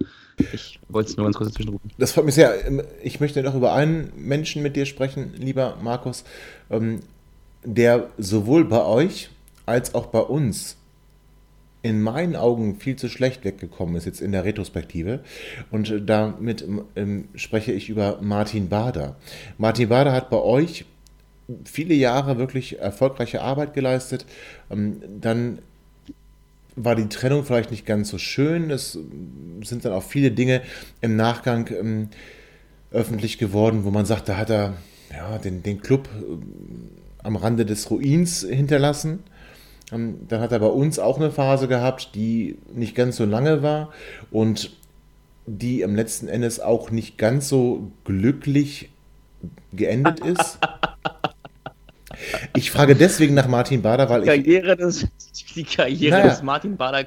Ich 0.54 0.80
wollte 0.90 1.12
es 1.12 1.18
nur 1.18 1.28
ganz 1.28 1.38
kurz 1.38 1.50
dazwischen 1.50 1.70
rufen. 1.70 1.92
Das 2.00 2.14
freut 2.14 2.26
mich 2.26 2.34
sehr. 2.34 2.56
Ich 3.04 3.20
möchte 3.20 3.44
noch 3.44 3.54
über 3.54 3.74
einen 3.74 4.12
Menschen 4.16 4.64
mit 4.64 4.76
dir 4.76 4.88
sprechen, 4.88 5.36
lieber 5.38 5.78
Markus, 5.84 6.24
ähm, 6.72 7.02
der 7.64 8.10
sowohl 8.18 8.66
bei 8.66 8.84
euch 8.84 9.30
als 9.68 9.94
auch 9.94 10.08
bei 10.08 10.22
uns 10.22 10.78
in 11.84 12.02
meinen 12.02 12.36
Augen 12.36 12.78
viel 12.80 12.96
zu 12.96 13.10
schlecht 13.10 13.44
weggekommen 13.44 13.96
ist, 13.96 14.06
jetzt 14.06 14.22
in 14.22 14.32
der 14.32 14.46
Retrospektive. 14.46 15.20
Und 15.70 15.94
damit 16.06 16.66
ähm, 16.96 17.26
spreche 17.36 17.74
ich 17.74 17.90
über 17.90 18.20
Martin 18.22 18.70
Bader. 18.70 19.18
Martin 19.58 19.90
Bader 19.90 20.14
hat 20.14 20.30
bei 20.30 20.38
euch 20.38 20.86
viele 21.66 21.94
Jahre 21.94 22.38
wirklich 22.38 22.80
erfolgreiche 22.80 23.42
Arbeit 23.42 23.74
geleistet. 23.74 24.26
Ähm, 24.72 25.02
dann 25.20 25.60
war 26.76 26.96
die 26.96 27.10
Trennung 27.10 27.44
vielleicht 27.44 27.70
nicht 27.70 27.86
ganz 27.86 28.10
so 28.10 28.18
schön. 28.18 28.72
Es 28.72 28.98
sind 29.64 29.86
dann 29.86 29.92
auch 29.92 30.04
viele 30.04 30.32
Dinge 30.32 30.62
im 31.02 31.18
Nachgang 31.18 31.70
ähm, 31.70 32.10
öffentlich 32.92 33.38
geworden, 33.38 33.84
wo 33.84 33.92
man 33.92 34.06
sagt, 34.06 34.30
da 34.30 34.38
hat 34.38 34.50
er 34.50 34.76
ja, 35.12 35.38
den, 35.38 35.64
den 35.64 35.82
Club 35.82 36.08
ähm, 36.16 36.90
am 37.22 37.36
Rande 37.36 37.66
des 37.66 37.92
Ruins 37.92 38.46
hinterlassen. 38.50 39.20
Dann 39.94 40.42
hat 40.42 40.52
er 40.52 40.60
bei 40.60 40.68
uns 40.68 41.00
auch 41.00 41.18
eine 41.18 41.32
Phase 41.32 41.68
gehabt, 41.68 42.16
die 42.16 42.58
nicht 42.74 42.96
ganz 42.96 43.18
so 43.18 43.26
lange 43.26 43.64
war 43.64 43.92
und 44.32 44.72
die 45.46 45.84
am 45.84 45.96
letzten 45.96 46.28
Endes 46.28 46.60
auch 46.60 46.92
nicht 46.92 47.18
ganz 47.18 47.50
so 47.50 47.92
glücklich 48.06 48.90
geendet 49.74 50.20
ist. 50.20 50.60
Ich 52.56 52.72
frage 52.72 52.96
deswegen 52.96 53.34
nach 53.34 53.48
Martin 53.48 53.82
Bader, 53.82 54.10
weil 54.10 54.22
die 54.22 54.28
Karriere 54.28 54.78
des, 54.78 55.08
die 55.56 55.64
Karriere 55.64 56.18
naja. 56.20 56.30
des 56.30 56.44
Martin 56.44 56.78
Bader 56.78 57.06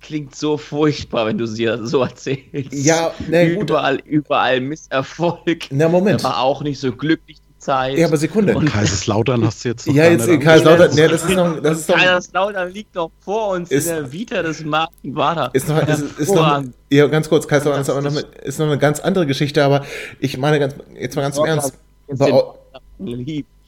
klingt 0.00 0.34
so 0.34 0.58
furchtbar, 0.58 1.26
wenn 1.26 1.38
du 1.38 1.46
sie 1.46 1.70
so 1.82 2.02
erzählst. 2.02 2.72
Ja, 2.72 3.14
na 3.28 3.54
gut. 3.54 3.70
Überall, 3.70 4.00
überall 4.04 4.60
Misserfolg. 4.60 5.68
Na, 5.70 5.88
Moment. 5.88 6.20
Er 6.20 6.24
war 6.24 6.40
auch 6.40 6.62
nicht 6.62 6.80
so 6.80 6.92
glücklich 6.92 7.38
Zeit. 7.62 7.96
Ja, 7.96 8.06
aber 8.06 8.16
Sekunde. 8.16 8.54
Und 8.56 8.66
Kaiserslautern 8.66 9.44
hast 9.44 9.64
du 9.64 9.68
jetzt 9.70 9.86
noch 9.86 9.94
Ja, 9.94 10.06
jetzt 10.06 10.26
Kaiserslautern, 10.26 10.94
nee, 10.94 11.08
das 11.08 11.24
ist 11.24 11.36
noch, 11.36 11.62
das 11.62 11.80
ist 11.80 11.88
noch, 11.88 11.96
Kaiserslautern 11.96 12.72
liegt 12.72 12.96
doch 12.96 13.10
vor 13.20 13.50
uns 13.50 13.70
ist, 13.70 13.86
in 13.86 13.94
der 13.94 14.12
Vita 14.12 14.42
des 14.42 14.64
Martin 14.64 15.14
Bader. 15.14 15.50
Ist 15.52 15.68
noch, 15.68 15.86
ist, 15.86 16.18
ist 16.18 16.34
noch, 16.34 16.64
ja, 16.90 17.06
ganz 17.06 17.28
kurz, 17.28 17.46
Kaiserslautern 17.46 17.82
ist, 17.82 17.90
aber 17.90 18.02
noch, 18.02 18.16
ist 18.42 18.58
noch 18.58 18.66
eine 18.66 18.78
ganz 18.78 19.00
andere 19.00 19.26
Geschichte, 19.26 19.64
aber 19.64 19.84
ich 20.18 20.36
meine 20.38 20.58
ganz, 20.58 20.74
jetzt 20.98 21.14
mal 21.14 21.22
ganz 21.22 21.38
im 21.38 21.44
Ernst. 21.44 21.74
Bei, 22.08 22.32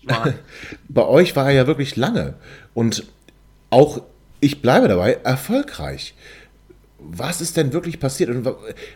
bei 0.88 1.06
euch 1.06 1.36
war 1.36 1.46
er 1.46 1.52
ja 1.52 1.66
wirklich 1.66 1.96
lange 1.96 2.34
und 2.74 3.04
auch, 3.70 4.02
ich 4.40 4.60
bleibe 4.60 4.88
dabei, 4.88 5.18
erfolgreich. 5.24 6.14
Was 6.98 7.40
ist 7.40 7.56
denn 7.56 7.72
wirklich 7.72 8.00
passiert? 8.00 8.30
Und 8.30 8.48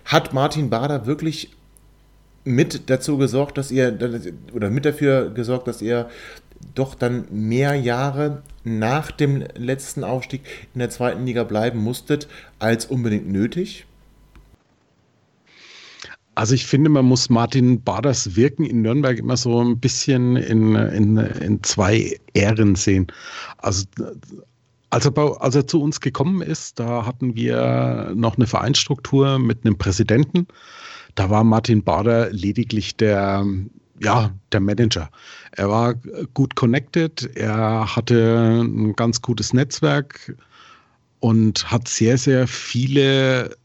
hat 0.04 0.32
Martin 0.32 0.70
Bader 0.70 1.06
wirklich 1.06 1.50
mit 2.48 2.90
dazu 2.90 3.18
gesorgt, 3.18 3.58
dass 3.58 3.70
ihr, 3.70 3.96
oder 4.52 4.70
mit 4.70 4.84
dafür 4.84 5.30
gesorgt, 5.30 5.68
dass 5.68 5.82
ihr 5.82 6.08
doch 6.74 6.94
dann 6.94 7.26
mehr 7.30 7.74
Jahre 7.74 8.42
nach 8.64 9.10
dem 9.10 9.44
letzten 9.56 10.04
Aufstieg 10.04 10.42
in 10.74 10.80
der 10.80 10.90
zweiten 10.90 11.24
Liga 11.24 11.44
bleiben 11.44 11.78
musstet, 11.78 12.28
als 12.58 12.86
unbedingt 12.86 13.28
nötig? 13.28 13.86
Also 16.34 16.54
ich 16.54 16.66
finde, 16.66 16.88
man 16.88 17.04
muss 17.04 17.30
Martin 17.30 17.82
Baders 17.82 18.36
Wirken 18.36 18.64
in 18.64 18.82
Nürnberg 18.82 19.18
immer 19.18 19.36
so 19.36 19.60
ein 19.60 19.78
bisschen 19.80 20.36
in, 20.36 20.74
in, 20.76 21.16
in 21.16 21.62
zwei 21.64 22.16
Ähren 22.32 22.76
sehen. 22.76 23.08
Also 23.56 23.86
als 24.90 25.04
er, 25.04 25.42
als 25.42 25.54
er 25.54 25.66
zu 25.66 25.82
uns 25.82 26.00
gekommen 26.00 26.40
ist, 26.40 26.78
da 26.78 27.04
hatten 27.04 27.34
wir 27.34 28.12
noch 28.14 28.36
eine 28.36 28.46
Vereinsstruktur 28.46 29.38
mit 29.38 29.64
einem 29.64 29.76
Präsidenten. 29.76 30.46
Da 31.18 31.30
war 31.30 31.42
Martin 31.42 31.82
Bader 31.82 32.30
lediglich 32.30 32.96
der, 32.96 33.44
ja, 34.00 34.32
der 34.52 34.60
Manager. 34.60 35.10
Er 35.50 35.68
war 35.68 35.94
gut 36.32 36.54
connected, 36.54 37.28
er 37.34 37.96
hatte 37.96 38.62
ein 38.62 38.94
ganz 38.94 39.20
gutes 39.20 39.52
Netzwerk 39.52 40.36
und 41.18 41.72
hat 41.72 41.88
sehr, 41.88 42.18
sehr 42.18 42.46
viele 42.46 43.56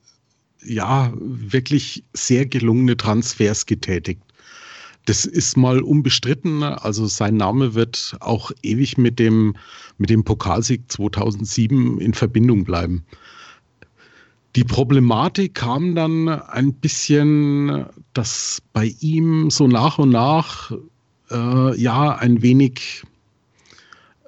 ja, 0.63 1.13
wirklich 1.15 2.03
sehr 2.13 2.47
gelungene 2.47 2.97
Transfers 2.97 3.67
getätigt. 3.67 4.23
Das 5.05 5.25
ist 5.25 5.55
mal 5.55 5.79
unbestritten. 5.79 6.63
Also 6.63 7.05
sein 7.05 7.37
Name 7.37 7.75
wird 7.75 8.17
auch 8.19 8.51
ewig 8.63 8.97
mit 8.97 9.19
dem, 9.19 9.55
mit 9.99 10.09
dem 10.09 10.23
Pokalsieg 10.23 10.91
2007 10.91 11.99
in 11.99 12.15
Verbindung 12.15 12.63
bleiben. 12.63 13.05
Die 14.55 14.63
Problematik 14.63 15.55
kam 15.55 15.95
dann 15.95 16.29
ein 16.29 16.73
bisschen, 16.73 17.85
dass 18.13 18.61
bei 18.71 18.93
ihm 18.99 19.49
so 19.49 19.67
nach 19.67 19.97
und 19.97 20.11
nach 20.11 20.71
äh, 21.31 21.75
ja 21.79 22.15
ein 22.15 22.41
wenig 22.43 23.03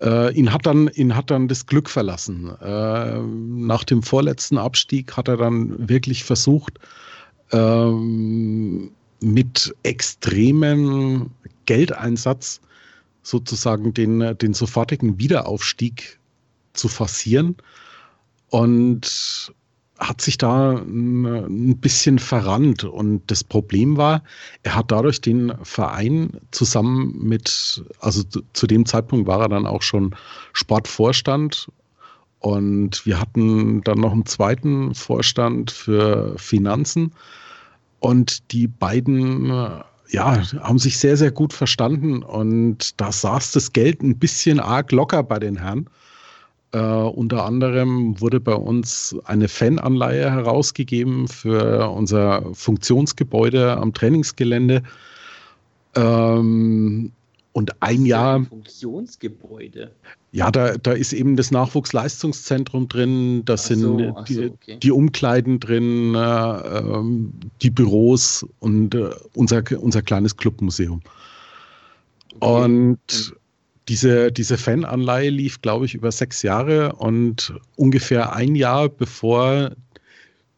äh, 0.01 0.34
ihn, 0.34 0.51
hat 0.51 0.65
dann, 0.65 0.89
ihn 0.95 1.15
hat 1.15 1.30
dann 1.30 1.47
das 1.47 1.67
Glück 1.67 1.89
verlassen. 1.89 2.49
Äh, 2.59 3.19
nach 3.19 3.84
dem 3.84 4.01
vorletzten 4.01 4.57
Abstieg 4.57 5.15
hat 5.15 5.28
er 5.28 5.38
dann 5.38 5.89
wirklich 5.89 6.23
versucht, 6.23 6.80
ähm, 7.51 8.91
mit 9.21 9.76
extremem 9.84 11.30
Geldeinsatz 11.65 12.61
sozusagen 13.21 13.93
den, 13.93 14.38
den 14.38 14.53
sofortigen 14.53 15.19
Wiederaufstieg 15.19 16.19
zu 16.73 16.88
forcieren. 16.88 17.55
Und 18.49 19.53
hat 19.99 20.21
sich 20.21 20.37
da 20.37 20.71
ein 20.71 21.77
bisschen 21.77 22.19
verrannt. 22.19 22.83
Und 22.83 23.23
das 23.27 23.43
Problem 23.43 23.97
war, 23.97 24.23
er 24.63 24.75
hat 24.75 24.91
dadurch 24.91 25.21
den 25.21 25.53
Verein 25.63 26.31
zusammen 26.51 27.15
mit, 27.17 27.83
also 27.99 28.23
zu 28.53 28.67
dem 28.67 28.85
Zeitpunkt 28.85 29.27
war 29.27 29.41
er 29.41 29.49
dann 29.49 29.65
auch 29.65 29.81
schon 29.81 30.15
Sportvorstand. 30.53 31.69
Und 32.39 33.05
wir 33.05 33.19
hatten 33.19 33.81
dann 33.81 33.99
noch 33.99 34.11
einen 34.11 34.25
zweiten 34.25 34.93
Vorstand 34.93 35.71
für 35.71 36.35
Finanzen. 36.37 37.13
Und 37.99 38.51
die 38.51 38.67
beiden 38.67 39.49
ja, 40.09 40.43
haben 40.59 40.77
sich 40.77 40.99
sehr, 40.99 41.17
sehr 41.17 41.31
gut 41.31 41.53
verstanden. 41.53 42.21
Und 42.21 42.99
da 42.99 43.11
saß 43.11 43.51
das 43.51 43.73
Geld 43.73 44.03
ein 44.03 44.19
bisschen 44.19 44.59
arg 44.59 44.91
locker 44.91 45.23
bei 45.23 45.39
den 45.39 45.57
Herren. 45.57 45.89
Äh, 46.76 46.78
unter 46.78 47.45
anderem 47.45 48.19
wurde 48.19 48.41
bei 48.41 48.53
uns 48.53 49.15
eine 49.23 49.47
Fananleihe 49.47 50.30
herausgegeben 50.30 51.30
für 51.30 51.89
unser 51.89 52.53
Funktionsgebäude 52.53 53.78
am 53.78 53.93
Trainingsgelände. 53.93 54.84
Ähm, 55.95 57.13
und 57.53 57.82
ein 57.82 58.05
Jahr. 58.05 58.43
Funktionsgebäude. 58.43 59.91
Ja, 60.34 60.51
da, 60.51 60.76
da 60.76 60.91
ist 60.91 61.13
eben 61.13 61.38
das 61.38 61.49
Nachwuchsleistungszentrum 61.51 62.89
drin, 62.89 63.45
da 63.45 63.55
sind 63.55 63.80
so, 63.80 63.97
die, 64.28 64.34
so, 64.34 64.43
okay. 64.43 64.78
die, 64.84 64.91
Umkleiden 64.91 65.61
drin, 65.61 66.13
äh, 66.13 67.39
die 67.61 67.69
Büros 67.69 68.45
und 68.59 68.95
äh, 68.95 69.11
unser, 69.34 69.63
unser 69.80 70.01
kleines 70.01 70.36
Clubmuseum. 70.36 71.01
Okay. 72.41 72.63
Und 72.65 73.34
diese, 73.88 74.31
diese 74.31 74.57
Fananleihe 74.57 75.29
lief, 75.29 75.61
glaube 75.61 75.86
ich, 75.86 75.93
über 75.93 76.11
sechs 76.11 76.41
Jahre 76.41 76.93
und 76.93 77.53
ungefähr 77.75 78.33
ein 78.33 78.55
Jahr 78.55 78.89
bevor 78.89 79.71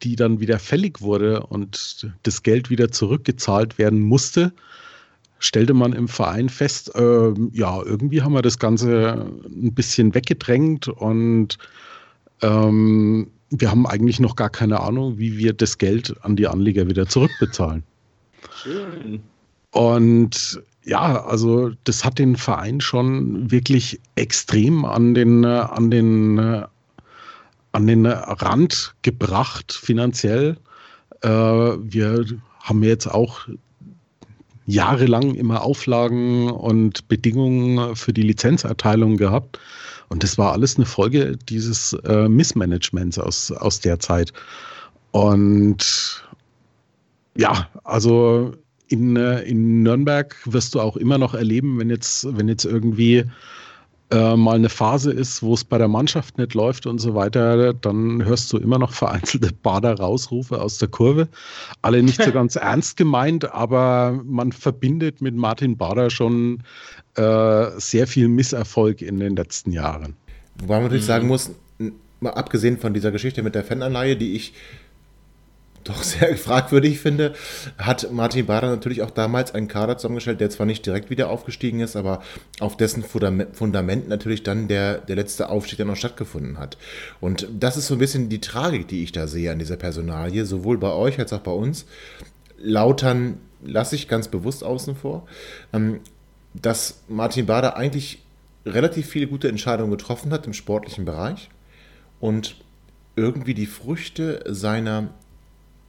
die 0.04 0.16
dann 0.16 0.40
wieder 0.40 0.60
fällig 0.60 1.02
wurde 1.02 1.46
und 1.48 2.08
das 2.24 2.44
Geld 2.44 2.70
wieder 2.70 2.92
zurückgezahlt 2.92 3.78
werden 3.78 4.00
musste, 4.00 4.54
stellte 5.40 5.74
man 5.74 5.94
im 5.94 6.08
Verein 6.08 6.50
fest, 6.50 6.94
äh, 6.96 7.34
ja, 7.52 7.82
irgendwie 7.84 8.22
haben 8.22 8.34
wir 8.34 8.42
das 8.42 8.60
Ganze 8.60 9.28
ein 9.46 9.74
bisschen 9.74 10.14
weggedrängt 10.14 10.88
und 10.88 11.58
ähm, 12.42 13.32
wir 13.50 13.72
haben 13.72 13.88
eigentlich 13.88 14.20
noch 14.20 14.36
gar 14.36 14.50
keine 14.50 14.80
Ahnung, 14.82 15.18
wie 15.18 15.38
wir 15.38 15.54
das 15.54 15.78
Geld 15.78 16.16
an 16.22 16.36
die 16.36 16.48
Anleger 16.48 16.88
wieder 16.88 17.08
zurückbezahlen. 17.08 17.84
Schön. 18.62 19.22
Und 19.72 20.62
ja, 20.88 21.26
also 21.26 21.72
das 21.84 22.06
hat 22.06 22.18
den 22.18 22.38
Verein 22.38 22.80
schon 22.80 23.52
wirklich 23.52 24.00
extrem 24.16 24.86
an 24.86 25.14
den, 25.14 25.44
äh, 25.44 25.48
an 25.48 25.92
den, 25.92 26.38
äh, 26.38 26.66
an 27.74 27.88
den 27.88 28.06
Rand 28.06 28.96
gebracht 29.02 29.74
finanziell. 29.74 30.58
Äh, 31.22 31.30
wir 31.30 32.26
haben 32.62 32.84
jetzt 32.84 33.08
auch 33.08 33.48
jahrelang 34.66 35.36
immer 35.36 35.62
Auflagen 35.62 36.50
und 36.50 37.08
Bedingungen 37.10 37.96
für 37.96 38.14
die 38.14 38.24
Lizenzerteilung 38.24 39.18
gehabt. 39.18 39.60
Und 40.08 40.24
das 40.24 40.38
war 40.38 40.54
alles 40.54 40.78
eine 40.78 40.86
Folge 40.86 41.36
dieses 41.50 41.94
äh, 42.06 42.30
Missmanagements 42.30 43.20
aus, 43.20 43.52
aus 43.52 43.82
der 43.82 44.00
Zeit. 44.00 44.32
Und 45.12 46.24
ja, 47.36 47.68
also 47.84 48.54
in, 48.90 49.16
äh, 49.16 49.42
in 49.42 49.84
Nürnberg 49.84 50.36
wirst 50.46 50.76
du 50.76 50.80
auch 50.80 50.98
immer 50.98 51.18
noch 51.18 51.34
erleben, 51.34 51.80
wenn 51.80 51.90
jetzt, 51.90 52.26
wenn 52.38 52.48
jetzt 52.48 52.66
irgendwie 52.66 53.26
äh, 54.10 54.36
mal 54.38 54.56
eine 54.56 54.70
Phase 54.70 55.12
ist, 55.12 55.44
wo 55.44 55.54
es 55.54 55.66
bei 55.66 55.78
der 55.78 55.90
Mannschaft 55.90 56.38
nicht 56.38 56.54
läuft 56.54 56.86
und 56.86 57.00
so 57.00 57.14
weiter, 57.14 57.74
dann 57.74 58.24
hörst 58.24 58.52
du 58.54 58.58
immer 58.58 58.80
noch 58.80 58.94
vereinzelte 58.94 59.52
Bader-Rausrufe 59.64 60.62
aus 60.62 60.78
der 60.78 60.88
Kurve. 60.88 61.28
Alle 61.82 62.02
nicht 62.02 62.24
so 62.24 62.32
ganz 62.34 62.56
ernst 62.56 62.96
gemeint, 62.96 63.52
aber 63.54 64.22
man 64.24 64.52
verbindet 64.52 65.22
mit 65.22 65.36
Martin 65.36 65.76
Bader 65.76 66.10
schon 66.10 66.64
äh, 67.16 67.66
sehr 67.78 68.08
viel 68.08 68.30
Misserfolg 68.30 69.02
in 69.02 69.20
den 69.20 69.36
letzten 69.36 69.72
Jahren. 69.72 70.16
Wobei 70.60 70.76
man 70.76 70.84
natürlich 70.84 71.04
mhm. 71.04 71.08
sagen 71.08 71.28
muss, 71.28 71.52
mal 72.22 72.32
abgesehen 72.32 72.78
von 72.78 72.94
dieser 72.94 73.12
Geschichte 73.12 73.44
mit 73.44 73.56
der 73.56 73.64
Fananleihe, 73.64 74.16
die 74.16 74.36
ich 74.36 74.54
doch 75.90 76.04
sehr 76.04 76.38
fragwürdig 76.38 77.00
finde, 77.00 77.34
hat 77.78 78.12
Martin 78.12 78.46
Bader 78.46 78.70
natürlich 78.70 79.02
auch 79.02 79.12
damals 79.12 79.54
einen 79.54 79.68
Kader 79.68 79.98
zusammengestellt, 79.98 80.42
der 80.42 80.50
zwar 80.50 80.66
nicht 80.66 80.86
direkt 80.86 81.10
wieder 81.10 81.30
aufgestiegen 81.30 81.80
ist, 81.80 81.96
aber 81.96 82.22
auf 82.60 82.78
dessen 82.78 83.04
Fundament 83.04 84.08
natürlich 84.08 84.44
dann 84.44 84.68
der, 84.68 85.00
der 85.00 85.16
letzte 85.16 85.50
Aufstieg 85.50 85.78
dann 85.80 85.88
noch 85.88 85.96
stattgefunden 85.96 86.60
hat. 86.60 86.78
Und 87.20 87.48
das 87.58 87.78
ist 87.78 87.88
so 87.88 87.96
ein 87.96 88.00
bisschen 88.00 88.30
die 88.30 88.42
Tragik, 88.42 88.88
die 88.88 89.04
ich 89.04 89.12
da 89.12 89.28
sehe 89.28 89.52
an 89.52 89.60
dieser 89.60 89.78
Personalie, 89.78 90.46
sowohl 90.46 90.78
bei 90.78 90.92
euch 90.92 91.20
als 91.20 91.34
auch 91.34 91.40
bei 91.40 91.52
uns. 91.52 91.86
Lautern 92.60 93.38
lasse 93.64 93.96
ich 93.96 94.08
ganz 94.08 94.28
bewusst 94.28 94.64
außen 94.64 94.96
vor, 94.96 95.28
ähm, 95.74 96.00
dass 96.54 97.02
Martin 97.08 97.46
Bader 97.46 97.78
eigentlich 97.78 98.24
relativ 98.66 99.08
viele 99.08 99.28
gute 99.28 99.48
Entscheidungen 99.48 99.92
getroffen 99.92 100.32
hat 100.32 100.46
im 100.46 100.54
sportlichen 100.54 101.06
Bereich 101.06 101.50
und 102.20 102.58
irgendwie 103.16 103.54
die 103.54 103.66
Früchte 103.66 104.44
seiner 104.48 105.10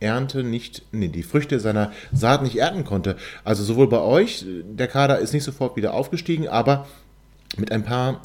Ernte 0.01 0.44
nicht, 0.44 0.82
nee, 0.92 1.09
die 1.09 1.22
Früchte 1.22 1.61
seiner 1.61 1.92
Saat 2.12 2.42
nicht 2.42 2.57
ernten 2.57 2.84
konnte. 2.84 3.16
Also 3.44 3.64
sowohl 3.64 3.88
bei 3.88 4.01
euch, 4.01 4.44
der 4.46 4.88
Kader 4.88 5.18
ist 5.18 5.32
nicht 5.32 5.44
sofort 5.44 5.76
wieder 5.76 5.94
aufgestiegen, 5.94 6.49
aber 6.49 6.86
mit 7.57 7.72
ein 7.72 7.84
paar 7.84 8.22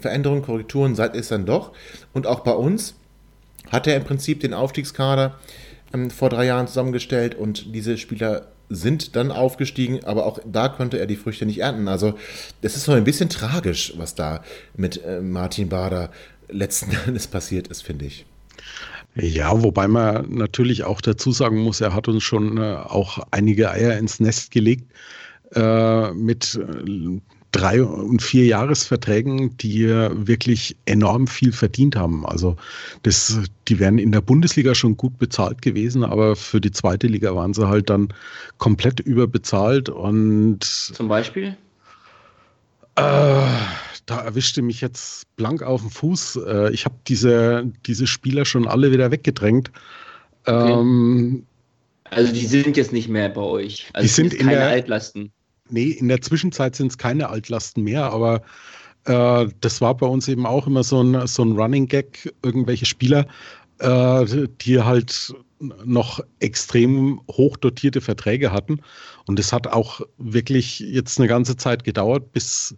Veränderungen, 0.00 0.42
Korrekturen 0.42 0.94
seid 0.94 1.16
es 1.16 1.28
dann 1.28 1.46
doch. 1.46 1.72
Und 2.12 2.26
auch 2.26 2.40
bei 2.40 2.52
uns 2.52 2.94
hat 3.70 3.86
er 3.86 3.96
im 3.96 4.04
Prinzip 4.04 4.40
den 4.40 4.54
Aufstiegskader 4.54 5.38
ähm, 5.92 6.10
vor 6.10 6.30
drei 6.30 6.46
Jahren 6.46 6.68
zusammengestellt 6.68 7.34
und 7.34 7.74
diese 7.74 7.98
Spieler 7.98 8.48
sind 8.68 9.14
dann 9.14 9.30
aufgestiegen, 9.30 10.04
aber 10.04 10.26
auch 10.26 10.40
da 10.44 10.68
konnte 10.68 10.98
er 10.98 11.06
die 11.06 11.16
Früchte 11.16 11.46
nicht 11.46 11.60
ernten. 11.60 11.88
Also 11.88 12.14
das 12.62 12.76
ist 12.76 12.84
so 12.84 12.92
ein 12.92 13.04
bisschen 13.04 13.28
tragisch, 13.28 13.94
was 13.96 14.14
da 14.14 14.42
mit 14.76 15.04
äh, 15.04 15.20
Martin 15.20 15.68
Bader 15.68 16.10
letzten 16.48 16.90
Endes 17.06 17.26
passiert 17.28 17.68
ist, 17.68 17.82
finde 17.82 18.06
ich. 18.06 18.26
Ja, 19.18 19.62
wobei 19.62 19.88
man 19.88 20.30
natürlich 20.30 20.84
auch 20.84 21.00
dazu 21.00 21.32
sagen 21.32 21.62
muss, 21.62 21.80
er 21.80 21.94
hat 21.94 22.06
uns 22.06 22.22
schon 22.22 22.58
äh, 22.58 22.76
auch 22.76 23.18
einige 23.30 23.70
Eier 23.70 23.96
ins 23.96 24.20
Nest 24.20 24.50
gelegt 24.50 24.92
äh, 25.54 26.12
mit 26.12 26.54
äh, 26.54 27.20
drei 27.52 27.82
und 27.82 28.20
vier 28.20 28.44
Jahresverträgen, 28.44 29.56
die 29.56 29.88
wirklich 29.88 30.76
enorm 30.84 31.26
viel 31.26 31.52
verdient 31.52 31.96
haben. 31.96 32.26
Also 32.26 32.56
das, 33.04 33.40
die 33.68 33.78
wären 33.78 33.96
in 33.96 34.12
der 34.12 34.20
Bundesliga 34.20 34.74
schon 34.74 34.98
gut 34.98 35.18
bezahlt 35.18 35.62
gewesen, 35.62 36.04
aber 36.04 36.36
für 36.36 36.60
die 36.60 36.72
zweite 36.72 37.06
Liga 37.06 37.34
waren 37.34 37.54
sie 37.54 37.66
halt 37.66 37.88
dann 37.88 38.08
komplett 38.58 39.00
überbezahlt 39.00 39.88
und 39.88 40.62
zum 40.64 41.08
Beispiel? 41.08 41.56
Äh, 42.96 43.46
da 44.06 44.20
erwischte 44.20 44.62
mich 44.62 44.80
jetzt 44.80 45.26
blank 45.36 45.62
auf 45.62 45.82
den 45.82 45.90
Fuß. 45.90 46.40
Äh, 46.46 46.72
ich 46.72 46.84
habe 46.84 46.94
diese, 47.06 47.70
diese 47.86 48.06
Spieler 48.06 48.44
schon 48.44 48.66
alle 48.66 48.92
wieder 48.92 49.10
weggedrängt. 49.10 49.70
Okay. 50.44 50.72
Ähm, 50.72 51.44
also 52.04 52.32
die 52.32 52.46
sind 52.46 52.76
jetzt 52.76 52.92
nicht 52.92 53.08
mehr 53.08 53.28
bei 53.28 53.42
euch. 53.42 53.90
Also 53.92 54.04
die 54.04 54.08
sind 54.08 54.32
in 54.32 54.46
keine 54.46 54.58
der, 54.58 54.68
Altlasten. 54.68 55.32
Nee, 55.70 55.90
in 55.90 56.08
der 56.08 56.20
Zwischenzeit 56.20 56.76
sind 56.76 56.92
es 56.92 56.98
keine 56.98 57.28
Altlasten 57.28 57.82
mehr, 57.82 58.12
aber 58.12 58.42
äh, 59.04 59.48
das 59.60 59.80
war 59.80 59.96
bei 59.96 60.06
uns 60.06 60.28
eben 60.28 60.46
auch 60.46 60.68
immer 60.68 60.84
so 60.84 61.02
ein, 61.02 61.26
so 61.26 61.42
ein 61.42 61.52
Running 61.52 61.88
Gag, 61.88 62.32
irgendwelche 62.44 62.86
Spieler, 62.86 63.26
äh, 63.80 64.46
die 64.60 64.80
halt 64.80 65.34
noch 65.60 66.20
extrem 66.40 67.20
hoch 67.30 67.56
dotierte 67.56 68.00
Verträge 68.00 68.52
hatten. 68.52 68.80
Und 69.26 69.38
es 69.38 69.52
hat 69.52 69.66
auch 69.66 70.00
wirklich 70.18 70.80
jetzt 70.80 71.18
eine 71.18 71.28
ganze 71.28 71.56
Zeit 71.56 71.84
gedauert, 71.84 72.32
bis 72.32 72.76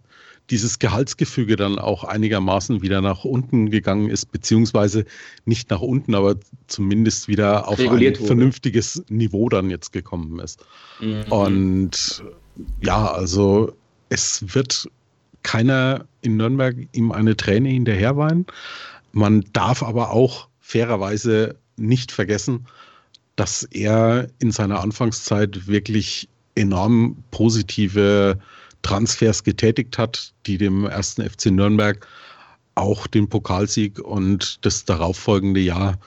dieses 0.49 0.79
Gehaltsgefüge 0.79 1.55
dann 1.55 1.77
auch 1.77 2.03
einigermaßen 2.03 2.81
wieder 2.81 3.01
nach 3.01 3.23
unten 3.23 3.69
gegangen 3.69 4.09
ist, 4.09 4.31
beziehungsweise 4.31 5.05
nicht 5.45 5.69
nach 5.69 5.81
unten, 5.81 6.15
aber 6.15 6.35
zumindest 6.67 7.27
wieder 7.27 7.67
auf 7.67 7.77
Reguliert 7.77 8.15
ein 8.15 8.21
wurde. 8.21 8.27
vernünftiges 8.27 9.03
Niveau 9.09 9.49
dann 9.49 9.69
jetzt 9.69 9.93
gekommen 9.93 10.39
ist. 10.39 10.65
Mhm. 10.99 11.23
Und 11.29 12.23
ja, 12.81 13.11
also 13.11 13.73
es 14.09 14.43
wird 14.55 14.89
keiner 15.43 16.05
in 16.21 16.37
Nürnberg 16.37 16.75
ihm 16.93 17.11
eine 17.11 17.37
Träne 17.37 17.69
hinterherweinen. 17.69 18.45
Man 19.11 19.45
darf 19.53 19.83
aber 19.83 20.11
auch 20.11 20.47
fairerweise 20.59 21.57
nicht 21.79 22.11
vergessen, 22.11 22.65
dass 23.35 23.63
er 23.63 24.27
in 24.39 24.51
seiner 24.51 24.81
Anfangszeit 24.81 25.67
wirklich 25.67 26.27
enorm 26.55 27.23
positive 27.31 28.37
Transfers 28.81 29.43
getätigt 29.43 29.97
hat, 29.97 30.33
die 30.45 30.57
dem 30.57 30.85
ersten 30.85 31.27
FC 31.27 31.47
Nürnberg 31.47 32.05
auch 32.75 33.07
den 33.07 33.27
Pokalsieg 33.27 33.99
und 33.99 34.65
das 34.65 34.85
darauffolgende 34.85 35.59
Jahr 35.59 35.97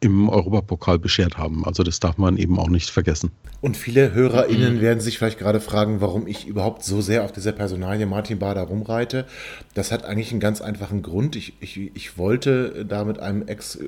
im 0.00 0.28
Europapokal 0.28 0.98
beschert 0.98 1.36
haben. 1.36 1.64
Also 1.66 1.82
das 1.82 2.00
darf 2.00 2.16
man 2.16 2.38
eben 2.38 2.58
auch 2.58 2.68
nicht 2.70 2.88
vergessen. 2.88 3.30
Und 3.60 3.76
viele 3.76 4.14
HörerInnen 4.14 4.80
werden 4.80 5.00
sich 5.00 5.18
vielleicht 5.18 5.38
gerade 5.38 5.60
fragen, 5.60 6.00
warum 6.00 6.26
ich 6.26 6.46
überhaupt 6.46 6.82
so 6.82 7.02
sehr 7.02 7.24
auf 7.24 7.32
dieser 7.32 7.52
Personalie 7.52 8.06
Martin 8.06 8.38
Bader 8.38 8.62
rumreite. 8.62 9.26
Das 9.74 9.92
hat 9.92 10.04
eigentlich 10.04 10.30
einen 10.30 10.40
ganz 10.40 10.62
einfachen 10.62 11.02
Grund. 11.02 11.36
Ich, 11.36 11.52
ich, 11.60 11.90
ich 11.94 12.16
wollte 12.16 12.86
da 12.86 13.04
mit 13.04 13.18
einem 13.18 13.46
Ex- 13.46 13.78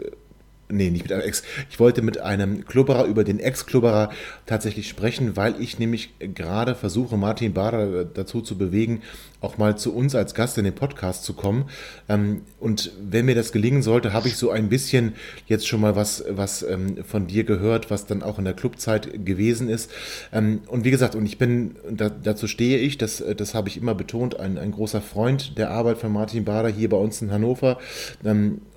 nee, 0.69 0.91
nicht 0.91 1.03
mit 1.05 1.13
einem 1.13 1.23
Ex, 1.23 1.43
ich 1.71 1.79
wollte 1.79 2.03
mit 2.03 2.19
einem 2.19 2.65
Klubberer 2.65 3.05
über 3.05 3.25
den 3.25 3.41
Ex-Klubberer 3.41 4.11
tatsächlich 4.47 4.89
sprechen, 4.89 5.37
weil 5.37 5.61
ich 5.61 5.79
nämlich 5.79 6.15
gerade 6.19 6.75
versuche, 6.75 7.17
Martin 7.17 7.53
Bader 7.53 8.05
dazu 8.05 8.41
zu 8.41 8.57
bewegen, 8.57 9.03
auch 9.43 9.59
mal 9.59 9.77
zu 9.77 9.95
uns 9.95 10.15
als 10.15 10.35
Gast 10.35 10.57
in 10.57 10.65
den 10.65 10.75
Podcast 10.75 11.25
zu 11.25 11.35
kommen. 11.35 11.67
Ähm, 12.09 12.43
und 12.61 12.93
wenn 13.03 13.27
mir 13.27 13.35
das 13.35 13.53
gelingen 13.53 13.83
sollte, 13.83 14.13
habe 14.13 14.29
ich 14.29 14.37
so 14.37 14.51
ein 14.51 14.69
bisschen 14.69 15.15
jetzt 15.47 15.67
schon 15.67 15.81
mal 15.81 15.97
was, 15.97 16.25
was 16.29 16.63
ähm, 16.63 17.05
von 17.05 17.27
dir 17.27 17.45
gehört, 17.45 17.91
was 17.91 18.07
dann 18.07 18.23
auch 18.23 18.39
in 18.39 18.45
der 18.45 18.55
Clubzeit 18.55 19.25
gewesen 19.25 19.69
ist. 19.69 19.91
Ähm, 20.33 20.63
und 20.69 20.85
wie 20.85 20.91
gesagt, 20.91 21.15
und 21.15 21.27
ich 21.27 21.39
bin, 21.39 21.77
dazu 22.23 22.47
stehe 22.47 22.79
ich, 22.79 22.99
das, 22.99 23.23
das 23.37 23.55
habe 23.55 23.69
ich 23.69 23.77
immer 23.77 23.95
betont, 23.95 24.39
ein, 24.39 24.59
ein 24.59 24.73
großer 24.73 25.01
Freund 25.01 25.59
der 25.59 25.71
Arbeit 25.71 25.99
von 25.99 26.13
Martin 26.13 26.45
Bader 26.45 26.69
hier 26.69 26.89
bei 26.89 26.97
uns 26.97 27.21
in 27.21 27.33
Hannover 27.33 27.79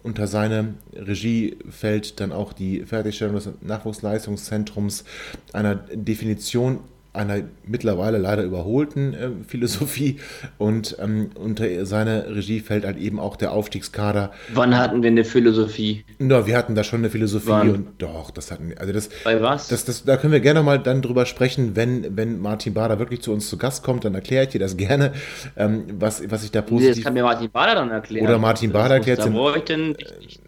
unter 0.05 0.27
seine 0.27 0.75
Regie 0.93 1.57
fällt 1.67 2.19
dann 2.19 2.31
auch 2.31 2.53
die 2.53 2.81
Fertigstellung 2.81 3.33
des 3.33 3.49
Nachwuchsleistungszentrums 3.61 5.03
einer 5.51 5.73
Definition 5.75 6.79
einer 7.15 7.41
mittlerweile 7.65 8.17
leider 8.17 8.43
überholten 8.43 9.13
äh, 9.13 9.29
Philosophie 9.47 10.19
und 10.57 10.97
ähm, 11.01 11.31
unter 11.35 11.85
seiner 11.85 12.27
Regie 12.27 12.59
fällt 12.59 12.85
halt 12.85 12.97
eben 12.97 13.19
auch 13.19 13.35
der 13.35 13.51
Aufstiegskader. 13.51 14.31
Wann 14.53 14.77
hatten 14.77 15.01
wir 15.01 15.09
eine 15.09 15.23
Philosophie? 15.23 16.05
Na, 16.19 16.45
wir 16.45 16.57
hatten 16.57 16.75
da 16.75 16.83
schon 16.83 16.99
eine 16.99 17.09
Philosophie 17.09 17.49
Wann? 17.49 17.69
und 17.69 17.87
doch, 17.97 18.31
das 18.31 18.51
hatten 18.51 18.69
wir. 18.69 18.79
Also 18.79 18.93
das, 18.93 19.09
Bei 19.23 19.41
was? 19.41 19.67
Das, 19.67 19.85
das, 19.85 20.03
da 20.03 20.17
können 20.17 20.33
wir 20.33 20.39
gerne 20.39 20.63
mal 20.63 20.79
dann 20.79 21.01
drüber 21.01 21.25
sprechen, 21.25 21.75
wenn, 21.75 22.15
wenn 22.17 22.39
Martin 22.39 22.73
Bader 22.73 22.99
wirklich 22.99 23.21
zu 23.21 23.31
uns 23.31 23.49
zu 23.49 23.57
Gast 23.57 23.83
kommt, 23.83 24.05
dann 24.05 24.15
erkläre 24.15 24.43
ich 24.43 24.49
dir 24.49 24.59
das 24.59 24.77
gerne, 24.77 25.13
ähm, 25.57 25.85
was, 25.99 26.29
was 26.29 26.43
ich 26.43 26.51
da 26.51 26.61
positiv... 26.61 26.95
Das 26.95 27.03
kann 27.03 27.13
mir 27.13 27.23
Martin 27.23 27.49
Bader 27.51 27.75
dann 27.75 27.91
erklären. 27.91 28.25
Oder 28.25 28.37
Martin 28.37 28.71
Bader 28.71 28.95
erklärt 28.95 29.19
es 29.19 29.25
äh, 29.25 29.93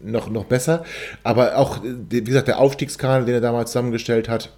noch, 0.02 0.30
noch 0.30 0.44
besser. 0.44 0.84
Aber 1.22 1.56
auch, 1.56 1.80
wie 1.82 2.22
gesagt, 2.22 2.48
der 2.48 2.58
Aufstiegskader, 2.58 3.24
den 3.24 3.34
er 3.34 3.40
damals 3.40 3.72
zusammengestellt 3.72 4.28
hat, 4.28 4.52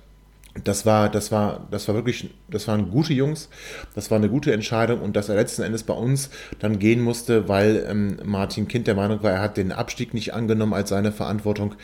das 0.64 0.84
war, 0.84 1.09
das 1.09 1.30
war, 1.30 1.68
das 1.70 1.86
war 1.86 1.94
wirklich, 1.94 2.30
das 2.48 2.66
waren 2.66 2.90
gute 2.90 3.14
Jungs, 3.14 3.48
das 3.94 4.11
war 4.11 4.18
eine 4.18 4.28
gute 4.28 4.53
Entscheidung 4.53 5.01
und 5.01 5.14
dass 5.14 5.28
er 5.28 5.36
letzten 5.36 5.62
Endes 5.62 5.84
bei 5.84 5.94
uns 5.94 6.30
dann 6.59 6.78
gehen 6.78 7.01
musste, 7.01 7.48
weil 7.48 7.86
ähm, 7.88 8.18
Martin 8.24 8.66
Kind 8.66 8.86
der 8.86 8.94
Meinung 8.94 9.22
war, 9.22 9.30
er 9.30 9.40
hat 9.40 9.57
den 9.57 9.72
Abstieg 9.72 10.12
nicht 10.12 10.34
angenommen 10.34 10.74
als 10.74 10.90
seine 10.90 11.12
Verantwortung. 11.12 11.74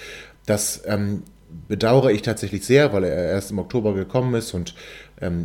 Das 0.47 0.83
ähm, 0.87 1.23
bedauere 1.69 2.11
ich 2.11 2.23
tatsächlich 2.23 2.67
sehr, 2.67 2.93
weil 2.93 3.05
er 3.05 3.31
erst 3.31 3.51
im 3.51 3.59
Oktober 3.59 3.95
gekommen 3.95 4.35
ist 4.35 4.53
und 4.53 4.75
ähm, 5.21 5.45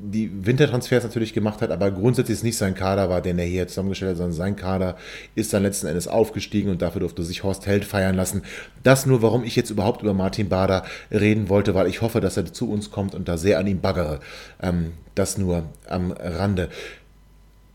die 0.00 0.46
Wintertransfers 0.46 1.04
natürlich 1.04 1.34
gemacht 1.34 1.60
hat, 1.60 1.70
aber 1.70 1.90
grundsätzlich 1.90 2.38
ist 2.38 2.42
nicht 2.42 2.56
sein 2.56 2.74
Kader 2.74 3.10
war, 3.10 3.20
den 3.20 3.38
er 3.38 3.44
hier 3.44 3.68
zusammengestellt 3.68 4.12
hat, 4.12 4.16
sondern 4.16 4.32
sein 4.32 4.56
Kader 4.56 4.96
ist 5.34 5.52
dann 5.52 5.62
letzten 5.62 5.86
Endes 5.86 6.08
aufgestiegen 6.08 6.70
und 6.70 6.80
dafür 6.80 7.00
durfte 7.00 7.22
sich 7.22 7.42
Horst 7.42 7.66
Held 7.66 7.84
feiern 7.84 8.14
lassen. 8.14 8.42
Das 8.82 9.04
nur, 9.04 9.20
warum 9.20 9.44
ich 9.44 9.56
jetzt 9.56 9.70
überhaupt 9.70 10.02
über 10.02 10.14
Martin 10.14 10.48
Bader 10.48 10.84
reden 11.10 11.48
wollte, 11.48 11.74
weil 11.74 11.86
ich 11.86 12.00
hoffe, 12.00 12.20
dass 12.20 12.36
er 12.36 12.50
zu 12.52 12.70
uns 12.70 12.90
kommt 12.90 13.14
und 13.14 13.28
da 13.28 13.36
sehr 13.36 13.58
an 13.58 13.66
ihm 13.66 13.80
baggere. 13.80 14.20
Ähm, 14.62 14.92
das 15.14 15.36
nur 15.36 15.64
am 15.88 16.12
Rande. 16.12 16.68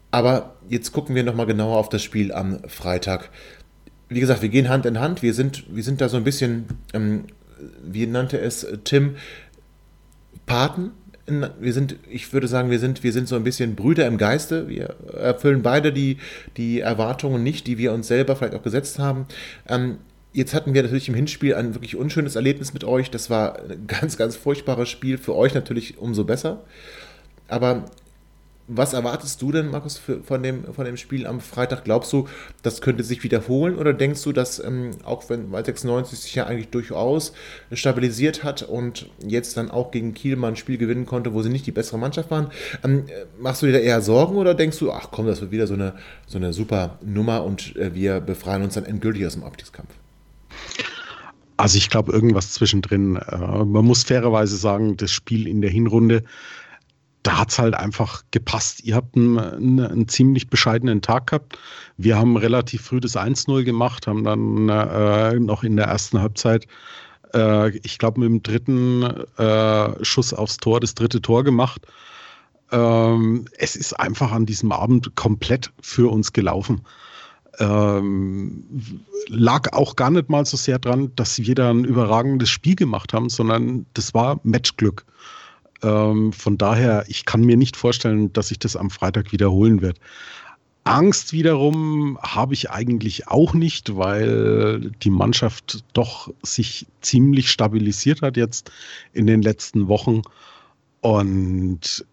Aber 0.10 0.56
jetzt 0.70 0.94
gucken 0.94 1.16
wir 1.16 1.24
nochmal 1.24 1.46
genauer 1.46 1.78
auf 1.78 1.90
das 1.90 2.02
Spiel 2.02 2.32
am 2.32 2.60
Freitag. 2.68 3.30
Wie 4.10 4.20
gesagt, 4.20 4.42
wir 4.42 4.50
gehen 4.50 4.70
Hand 4.70 4.86
in 4.86 5.00
Hand. 5.00 5.22
Wir 5.22 5.34
sind, 5.34 5.64
wir 5.76 5.84
sind 5.84 6.02
da 6.02 6.10
so 6.10 6.18
ein 6.18 6.24
bisschen, 6.24 6.66
ähm, 6.94 7.26
wie 7.84 8.08
nannte 8.08 8.40
es 8.40 8.66
Tim, 8.84 9.16
Paten 10.46 10.92
wir 11.26 11.74
sind, 11.74 11.96
ich 12.10 12.34
würde 12.34 12.48
sagen, 12.48 12.70
wir 12.70 12.80
sind, 12.80 13.04
wir 13.04 13.14
sind 13.14 13.28
so 13.28 13.36
ein 13.36 13.44
bisschen 13.44 13.76
Brüder 13.76 14.08
im 14.08 14.18
Geiste. 14.18 14.68
Wir 14.68 14.96
erfüllen 15.14 15.62
beide 15.62 15.94
die, 15.94 16.18
die 16.58 16.82
Erwartungen 16.82 17.44
nicht, 17.44 17.66
die 17.68 17.78
wir 17.78 17.94
uns 17.94 18.08
selber 18.08 18.36
vielleicht 18.36 18.56
auch 18.56 18.64
gesetzt 18.64 19.00
haben. 19.00 19.26
Ähm, 19.68 20.00
jetzt 20.34 20.54
hatten 20.54 20.74
wir 20.74 20.84
natürlich 20.84 21.08
im 21.08 21.16
Hinspiel 21.16 21.56
ein 21.56 21.76
wirklich 21.76 21.96
unschönes 21.96 22.36
Erlebnis 22.36 22.74
mit 22.74 22.84
euch. 22.84 23.10
Das 23.10 23.30
war 23.30 23.60
ein 23.60 23.88
ganz, 23.88 24.18
ganz 24.18 24.36
furchtbares 24.36 24.90
Spiel. 24.90 25.18
Für 25.18 25.36
euch 25.36 25.54
natürlich 25.54 25.98
umso 25.98 26.26
besser. 26.26 26.62
Aber 27.48 27.86
was 28.68 28.94
erwartest 28.94 29.42
du 29.42 29.52
denn, 29.52 29.72
Markus, 29.72 29.98
für, 29.98 30.24
von, 30.24 30.42
dem, 30.42 30.74
von 30.74 30.86
dem 30.86 30.96
Spiel 30.96 31.28
am 31.28 31.42
Freitag? 31.42 31.84
Glaubst 31.84 32.14
du, 32.14 32.28
das 32.62 32.82
könnte 32.82 33.04
sich 33.04 33.24
wiederholen 33.24 33.78
oder 33.78 33.94
denkst 33.94 34.24
du, 34.24 34.32
dass 34.32 34.60
ähm, 34.64 34.92
auch 35.04 35.30
wenn 35.30 35.52
Wald 35.52 35.66
96 35.66 36.20
sich 36.20 36.36
ja 36.36 36.46
eigentlich 36.46 36.70
durchaus 36.70 37.34
stabilisiert 37.74 38.44
hat 38.44 38.64
und 38.64 39.10
jetzt 39.26 39.58
dann 39.58 39.70
auch 39.70 39.92
gegen 39.92 40.14
Kiel 40.14 40.38
mal 40.38 40.50
ein 40.50 40.56
Spiel 40.56 40.78
gewinnen 40.78 41.06
konnte, 41.06 41.34
wo 41.34 41.42
sie 41.42 41.50
nicht 41.50 41.66
die 41.66 41.72
bessere 41.72 41.98
Mannschaft 41.98 42.32
waren, 42.32 42.52
ähm, 42.84 43.06
machst 43.38 43.62
du 43.62 43.66
dir 43.66 43.74
da 43.74 43.80
eher 43.80 44.02
Sorgen 44.02 44.38
oder 44.38 44.54
denkst 44.54 44.80
du, 44.80 44.92
ach 44.92 45.10
komm, 45.12 45.28
das 45.28 45.42
wird 45.42 45.52
wieder 45.52 45.68
so 45.68 45.74
eine, 45.74 45.96
so 46.26 46.38
eine 46.38 46.54
super 46.54 47.00
Nummer 47.04 47.44
und 47.44 47.76
äh, 47.76 47.94
wir 47.94 48.22
befreien 48.22 48.64
uns 48.64 48.76
dann 48.76 48.86
endgültig 48.86 49.26
aus 49.26 49.34
dem 49.34 49.44
Abstiegskampf? 49.44 49.90
Also 51.58 51.78
ich 51.78 51.90
glaube 51.90 52.12
irgendwas 52.12 52.54
zwischendrin. 52.54 53.18
Äh, 53.18 53.38
man 53.38 53.86
muss 53.86 54.04
fairerweise 54.04 54.58
sagen, 54.58 54.98
das 54.98 55.12
Spiel 55.12 55.48
in 55.48 55.62
der 55.62 55.70
Hinrunde 55.70 56.24
da 57.24 57.40
hat 57.40 57.50
es 57.50 57.60
halt 57.60 57.74
einfach 57.74 58.24
gepasst. 58.32 58.84
Ihr 58.84 58.96
habt 58.96 59.16
einen, 59.16 59.40
einen, 59.40 59.80
einen, 59.80 60.08
ziemlich 60.08 60.50
bescheidenen 60.50 61.02
Tag 61.02 61.28
gehabt. 61.28 61.58
Wir 61.98 62.18
haben 62.18 62.36
relativ 62.38 62.82
früh 62.84 63.00
das 63.00 63.16
1-0 63.16 63.64
gemacht, 63.64 64.08
haben 64.08 64.24
dann 64.24 64.70
äh, 64.70 65.40
noch 65.40 65.64
in 65.64 65.78
der 65.78 65.86
ersten 65.86 66.20
Halbzeit, 66.20 66.68
äh, 67.34 67.70
ich 67.78 67.98
glaube, 67.98 68.20
mit 68.20 68.30
dem 68.30 68.44
dritten 68.44 69.04
äh, 69.38 70.04
Schuss 70.06 70.34
aufs 70.34 70.58
Tor 70.58 70.82
das 70.82 70.96
dritte 70.96 71.22
Tor 71.22 71.46
gemacht. 71.46 71.82
Ähm, 72.72 73.46
es 73.58 73.78
ist 73.78 73.94
einfach 74.00 74.32
an 74.32 74.46
diesem 74.46 74.72
Abend 74.74 75.16
komplett 75.16 75.72
für 75.82 76.12
uns 76.12 76.34
gelaufen. 76.34 76.82
Ähm, 77.60 78.64
lag 79.28 79.72
auch 79.74 79.96
gar 79.96 80.10
nicht 80.10 80.30
mal 80.30 80.46
so 80.46 80.58
sehr 80.58 80.80
dran, 80.80 81.12
dass 81.16 81.40
wir 81.40 81.56
da 81.56 81.70
ein 81.70 81.86
überragendes 81.86 82.50
Spiel 82.50 82.76
gemacht 82.76 83.14
haben, 83.14 83.30
sondern 83.30 83.86
das 83.94 84.14
war 84.14 84.40
Matchglück. 84.44 85.06
Ähm, 85.84 86.34
von 86.34 86.58
daher, 86.58 87.06
ich 87.08 87.26
kann 87.26 87.42
mir 87.42 87.58
nicht 87.58 87.76
vorstellen, 87.76 88.32
dass 88.34 88.48
sich 88.48 88.60
das 88.60 88.76
am 88.76 88.90
Freitag 88.90 89.32
wiederholen 89.32 89.82
wird. 89.82 90.00
Angst 90.86 91.32
wiederum 91.32 92.18
habe 92.22 92.54
ich 92.54 92.70
eigentlich 92.70 93.28
auch 93.30 93.54
nicht, 93.54 93.96
weil 93.96 94.92
die 95.02 95.10
Mannschaft 95.10 95.84
doch 95.94 96.30
sich 96.42 96.88
ziemlich 97.02 97.50
stabilisiert 97.50 98.22
hat 98.22 98.36
jetzt 98.36 98.72
in 99.14 99.28
den 99.28 99.42
letzten 99.42 99.88
Wochen. 99.88 100.24
Und 101.00 102.06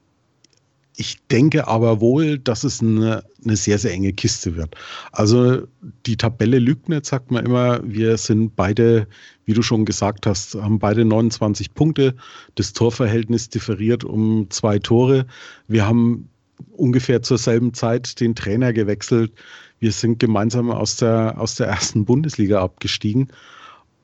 ich 1.01 1.17
denke 1.29 1.67
aber 1.67 2.03
wohl, 2.03 2.39
dass 2.39 2.63
es 2.63 2.83
eine, 2.83 3.25
eine, 3.43 3.57
sehr, 3.57 3.79
sehr 3.79 3.91
enge 3.93 4.13
Kiste 4.13 4.55
wird. 4.55 4.75
Also 5.13 5.67
die 6.05 6.19
Tabelle 6.19 6.59
lügt 6.59 6.91
nicht, 6.91 7.07
sagt 7.07 7.31
man 7.31 7.47
immer. 7.47 7.81
Wir 7.83 8.19
sind 8.19 8.55
beide, 8.55 9.07
wie 9.47 9.55
du 9.55 9.63
schon 9.63 9.87
gesagt 9.87 10.27
hast, 10.27 10.57
haben 10.57 10.79
beide 10.79 11.07
29 11.07 11.73
Punkte. 11.73 12.15
Das 12.57 12.75
Torverhältnis 12.75 13.49
differiert 13.49 14.05
um 14.05 14.51
zwei 14.51 14.79
Tore. 14.79 15.25
Wir 15.69 15.87
haben 15.87 16.29
ungefähr 16.73 17.23
zur 17.23 17.39
selben 17.39 17.73
Zeit 17.73 18.21
den 18.21 18.35
Trainer 18.35 18.75
gewechselt. 18.75 19.33
Wir 19.79 19.93
sind 19.93 20.19
gemeinsam 20.19 20.71
aus 20.71 20.97
der, 20.97 21.41
aus 21.41 21.55
der 21.55 21.69
ersten 21.69 22.05
Bundesliga 22.05 22.61
abgestiegen. 22.61 23.29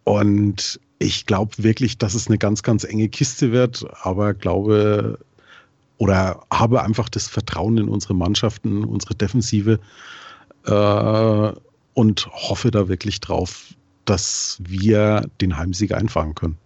Und 0.05 0.81
ich 0.99 1.27
glaube 1.27 1.53
wirklich, 1.59 1.99
dass 1.99 2.15
es 2.15 2.29
eine 2.29 2.39
ganz, 2.39 2.63
ganz 2.63 2.85
enge 2.85 3.11
Kiste 3.11 3.53
wird, 3.53 3.85
aber 4.01 4.33
glaube 4.33 5.19
oder 5.99 6.45
habe 6.53 6.83
einfach 6.83 7.09
das 7.09 7.29
Vertrauen 7.29 7.79
in 7.79 7.89
unsere 7.89 8.15
Mannschaften, 8.15 8.85
unsere 8.85 9.15
Defensive 9.15 9.81
äh, 10.67 11.53
und 11.95 12.27
hoffe 12.33 12.71
da 12.71 12.89
wirklich 12.89 13.21
drauf, 13.21 13.75
dass 14.05 14.59
wir 14.61 15.29
den 15.41 15.57
Heimsieg 15.57 15.93
einfangen 15.93 16.35
können. 16.35 16.59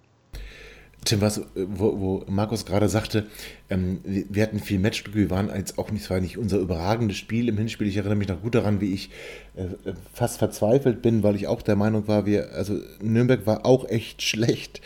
Tim, 1.05 1.23
was, 1.23 1.41
wo, 1.55 1.99
wo 1.99 2.25
Markus 2.29 2.67
gerade 2.67 2.89
sagte, 2.91 3.27
ähm, 3.71 4.01
wir 4.05 4.43
hatten 4.43 4.59
viel 4.59 4.79
Matchglück, 4.79 5.15
wir 5.15 5.31
waren 5.31 5.51
jetzt 5.57 5.79
auch 5.79 5.91
nicht, 5.91 6.05
zwar 6.05 6.21
nicht 6.21 6.37
unser 6.37 6.59
überragendes 6.59 7.17
Spiel 7.17 7.49
im 7.49 7.57
Hinspiel. 7.57 7.87
Ich 7.89 7.97
erinnere 7.97 8.17
mich 8.17 8.29
noch 8.29 8.43
gut 8.43 8.55
daran, 8.55 8.83
wie 8.83 8.93
ich 8.93 9.11
äh, 9.57 9.93
fast 10.13 10.39
verzweifelt 10.39 11.01
bin, 11.01 11.23
weil 11.23 11.37
ich 11.37 11.47
auch 11.47 11.63
der 11.63 11.77
Meinung 11.77 12.07
war, 12.07 12.27
wir, 12.27 12.53
also 12.53 12.79
Nürnberg 13.01 13.47
war 13.47 13.65
auch 13.65 13.89
echt 13.89 14.21
schlecht 14.23 14.83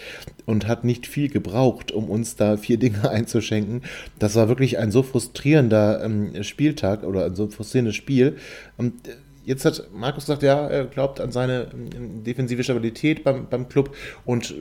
und 0.47 0.69
hat 0.69 0.85
nicht 0.85 1.09
viel 1.09 1.29
gebraucht, 1.29 1.91
um 1.91 2.09
uns 2.09 2.37
da 2.37 2.57
vier 2.57 2.79
Dinge 2.79 3.09
einzuschenken. 3.11 3.83
Das 4.21 4.37
war 4.37 4.49
wirklich 4.49 4.79
ein 4.79 4.93
so 4.93 5.03
frustrierender 5.03 6.05
ähm, 6.05 6.45
Spieltag 6.45 7.03
oder 7.03 7.25
ein 7.25 7.35
so 7.35 7.49
frustrierendes 7.49 7.97
Spiel. 7.97 8.37
Und 8.77 9.09
äh, 9.09 9.17
jetzt 9.45 9.65
hat 9.65 9.89
Markus 9.93 10.27
gesagt, 10.27 10.45
ja, 10.45 10.69
er 10.69 10.85
glaubt 10.85 11.21
an 11.21 11.33
seine 11.33 11.69
ähm, 11.73 12.23
defensive 12.23 12.63
Stabilität 12.63 13.25
beim, 13.25 13.49
beim 13.49 13.69
Club 13.69 13.97
und 14.25 14.55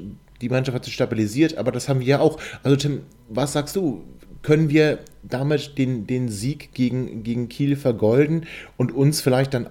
die 0.43 0.49
Mannschaft 0.49 0.75
hat 0.75 0.85
sich 0.85 0.93
stabilisiert, 0.93 1.57
aber 1.57 1.71
das 1.71 1.87
haben 1.87 2.01
wir 2.01 2.07
ja 2.07 2.19
auch. 2.19 2.37
Also 2.63 2.75
Tim, 2.75 3.03
was 3.29 3.53
sagst 3.53 3.75
du? 3.77 4.03
Können 4.41 4.69
wir 4.69 4.99
damit 5.23 5.77
den, 5.77 6.05
den 6.05 6.27
Sieg 6.27 6.73
gegen, 6.73 7.23
gegen 7.23 7.47
Kiel 7.47 7.77
vergolden 7.77 8.45
und 8.75 8.91
uns 8.91 9.21
vielleicht 9.21 9.53
dann 9.53 9.69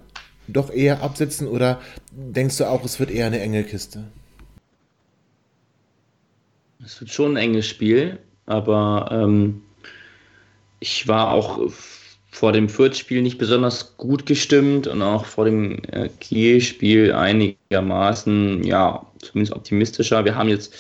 doch 0.48 0.70
eher 0.70 1.02
absetzen 1.02 1.46
oder 1.46 1.78
denkst 2.10 2.56
du 2.56 2.64
auch, 2.64 2.84
es 2.84 2.98
wird 2.98 3.10
eher 3.10 3.26
eine 3.26 3.40
enge 3.40 3.64
Kiste? 3.64 4.04
Es 6.82 6.98
wird 7.00 7.10
schon 7.10 7.32
ein 7.32 7.36
enges 7.36 7.66
Spiel, 7.66 8.18
aber 8.46 9.10
ähm, 9.12 9.60
ich 10.80 11.06
war 11.06 11.32
auch 11.32 11.60
vor 12.30 12.52
dem 12.52 12.70
Fürth-Spiel 12.70 13.20
nicht 13.20 13.36
besonders 13.36 13.98
gut 13.98 14.24
gestimmt 14.24 14.86
und 14.86 15.02
auch 15.02 15.26
vor 15.26 15.44
dem 15.44 15.84
äh, 15.92 16.08
Kiel-Spiel 16.08 17.12
einigermaßen, 17.12 18.64
ja, 18.64 19.06
zumindest 19.22 19.54
optimistischer. 19.54 20.24
Wir 20.24 20.34
haben 20.34 20.48
jetzt, 20.48 20.74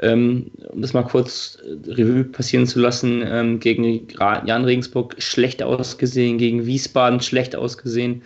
ähm, 0.00 0.50
um 0.68 0.82
das 0.82 0.92
mal 0.92 1.02
kurz 1.02 1.58
äh, 1.64 1.90
Revue 1.90 2.24
passieren 2.24 2.66
zu 2.66 2.78
lassen, 2.78 3.24
ähm, 3.26 3.60
gegen 3.60 4.06
Jan 4.44 4.64
Regensburg 4.64 5.16
schlecht 5.18 5.62
ausgesehen, 5.62 6.38
gegen 6.38 6.66
Wiesbaden 6.66 7.20
schlecht 7.20 7.56
ausgesehen. 7.56 8.22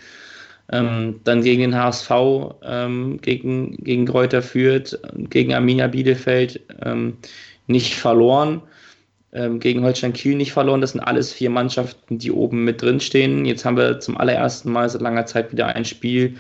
Ähm, 0.71 1.21
dann 1.25 1.43
gegen 1.43 1.61
den 1.61 1.75
HSV, 1.77 2.11
ähm, 2.63 3.21
gegen, 3.21 3.77
gegen 3.77 4.07
Kräuter 4.07 4.43
Fürth, 4.43 4.99
gegen 5.15 5.53
Arminia 5.53 5.89
Bielefeld 5.89 6.61
ähm, 6.85 7.19
nicht 7.67 7.95
verloren 7.95 8.63
ähm, 9.33 9.61
gegen 9.61 9.83
Holstein 9.83 10.13
Kiel 10.13 10.37
nicht 10.37 10.53
verloren. 10.53 10.81
Das 10.81 10.93
sind 10.93 11.01
alles 11.01 11.33
vier 11.33 11.51
Mannschaften, 11.51 12.19
die 12.19 12.31
oben 12.31 12.65
mit 12.65 12.83
drin 12.83 13.01
stehen. 13.01 13.45
Jetzt 13.45 13.65
haben 13.65 13.77
wir 13.77 13.99
zum 14.01 14.17
allerersten 14.17 14.71
Mal 14.71 14.89
seit 14.89 15.03
langer 15.03 15.27
Zeit 15.27 15.53
wieder 15.53 15.69
ein 15.69 15.85
Spiel 15.85 16.37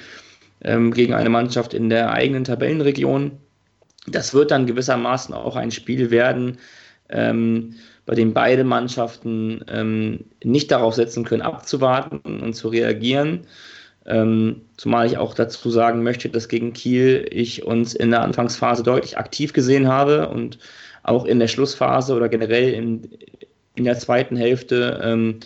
ähm, 0.64 0.92
gegen 0.92 1.14
eine 1.14 1.28
Mannschaft 1.28 1.74
in 1.74 1.88
der 1.88 2.12
eigenen 2.12 2.44
Tabellenregion. 2.44 3.32
Das 4.06 4.34
wird 4.34 4.50
dann 4.50 4.66
gewissermaßen 4.66 5.34
auch 5.34 5.56
ein 5.56 5.70
Spiel 5.70 6.10
werden, 6.10 6.58
ähm, 7.08 7.74
bei 8.04 8.14
dem 8.14 8.32
beide 8.32 8.64
Mannschaften 8.64 9.64
ähm, 9.68 10.24
nicht 10.42 10.70
darauf 10.70 10.94
setzen 10.94 11.24
können, 11.24 11.42
abzuwarten 11.42 12.40
und 12.40 12.54
zu 12.54 12.68
reagieren. 12.68 13.46
Ähm, 14.04 14.62
zumal 14.76 15.06
ich 15.06 15.16
auch 15.16 15.34
dazu 15.34 15.70
sagen 15.70 16.02
möchte, 16.02 16.28
dass 16.28 16.48
gegen 16.48 16.72
Kiel 16.72 17.24
ich 17.30 17.64
uns 17.64 17.94
in 17.94 18.10
der 18.10 18.22
Anfangsphase 18.22 18.82
deutlich 18.82 19.16
aktiv 19.16 19.52
gesehen 19.52 19.86
habe 19.86 20.28
und 20.28 20.58
auch 21.04 21.24
in 21.24 21.38
der 21.38 21.46
Schlussphase 21.46 22.14
oder 22.14 22.28
generell 22.28 22.72
in, 22.72 23.08
in 23.76 23.84
der 23.84 23.98
zweiten 23.98 24.36
Hälfte 24.36 25.00
ähm, 25.02 25.38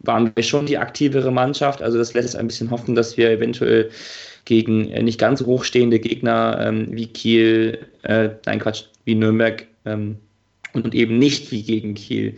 waren 0.00 0.30
wir 0.34 0.44
schon 0.44 0.66
die 0.66 0.78
aktivere 0.78 1.32
Mannschaft. 1.32 1.82
Also 1.82 1.98
das 1.98 2.14
lässt 2.14 2.36
ein 2.36 2.46
bisschen 2.46 2.70
hoffen, 2.70 2.94
dass 2.94 3.16
wir 3.16 3.30
eventuell 3.30 3.90
gegen 4.44 4.90
äh, 4.90 5.02
nicht 5.02 5.18
ganz 5.18 5.42
hochstehende 5.42 5.98
Gegner 5.98 6.58
ähm, 6.60 6.88
wie 6.90 7.06
Kiel, 7.06 7.86
äh, 8.02 8.30
nein 8.46 8.60
Quatsch, 8.60 8.84
wie 9.04 9.14
Nürnberg 9.14 9.66
ähm, 9.84 10.16
und 10.72 10.94
eben 10.94 11.18
nicht 11.18 11.50
wie 11.50 11.62
gegen 11.62 11.94
Kiel 11.94 12.36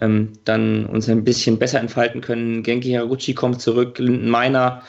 ähm, 0.00 0.32
dann 0.44 0.86
uns 0.86 1.08
ein 1.08 1.24
bisschen 1.24 1.58
besser 1.58 1.80
entfalten 1.80 2.20
können. 2.20 2.62
Genki 2.62 2.92
Haraguchi 2.92 3.34
kommt 3.34 3.60
zurück, 3.60 3.98
Linden 3.98 4.28
Meiner 4.28 4.82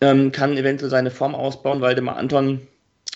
ähm, 0.00 0.32
kann 0.32 0.56
eventuell 0.56 0.90
seine 0.90 1.10
Form 1.10 1.34
ausbauen, 1.34 1.80
Waldemar 1.80 2.16
Anton 2.16 2.60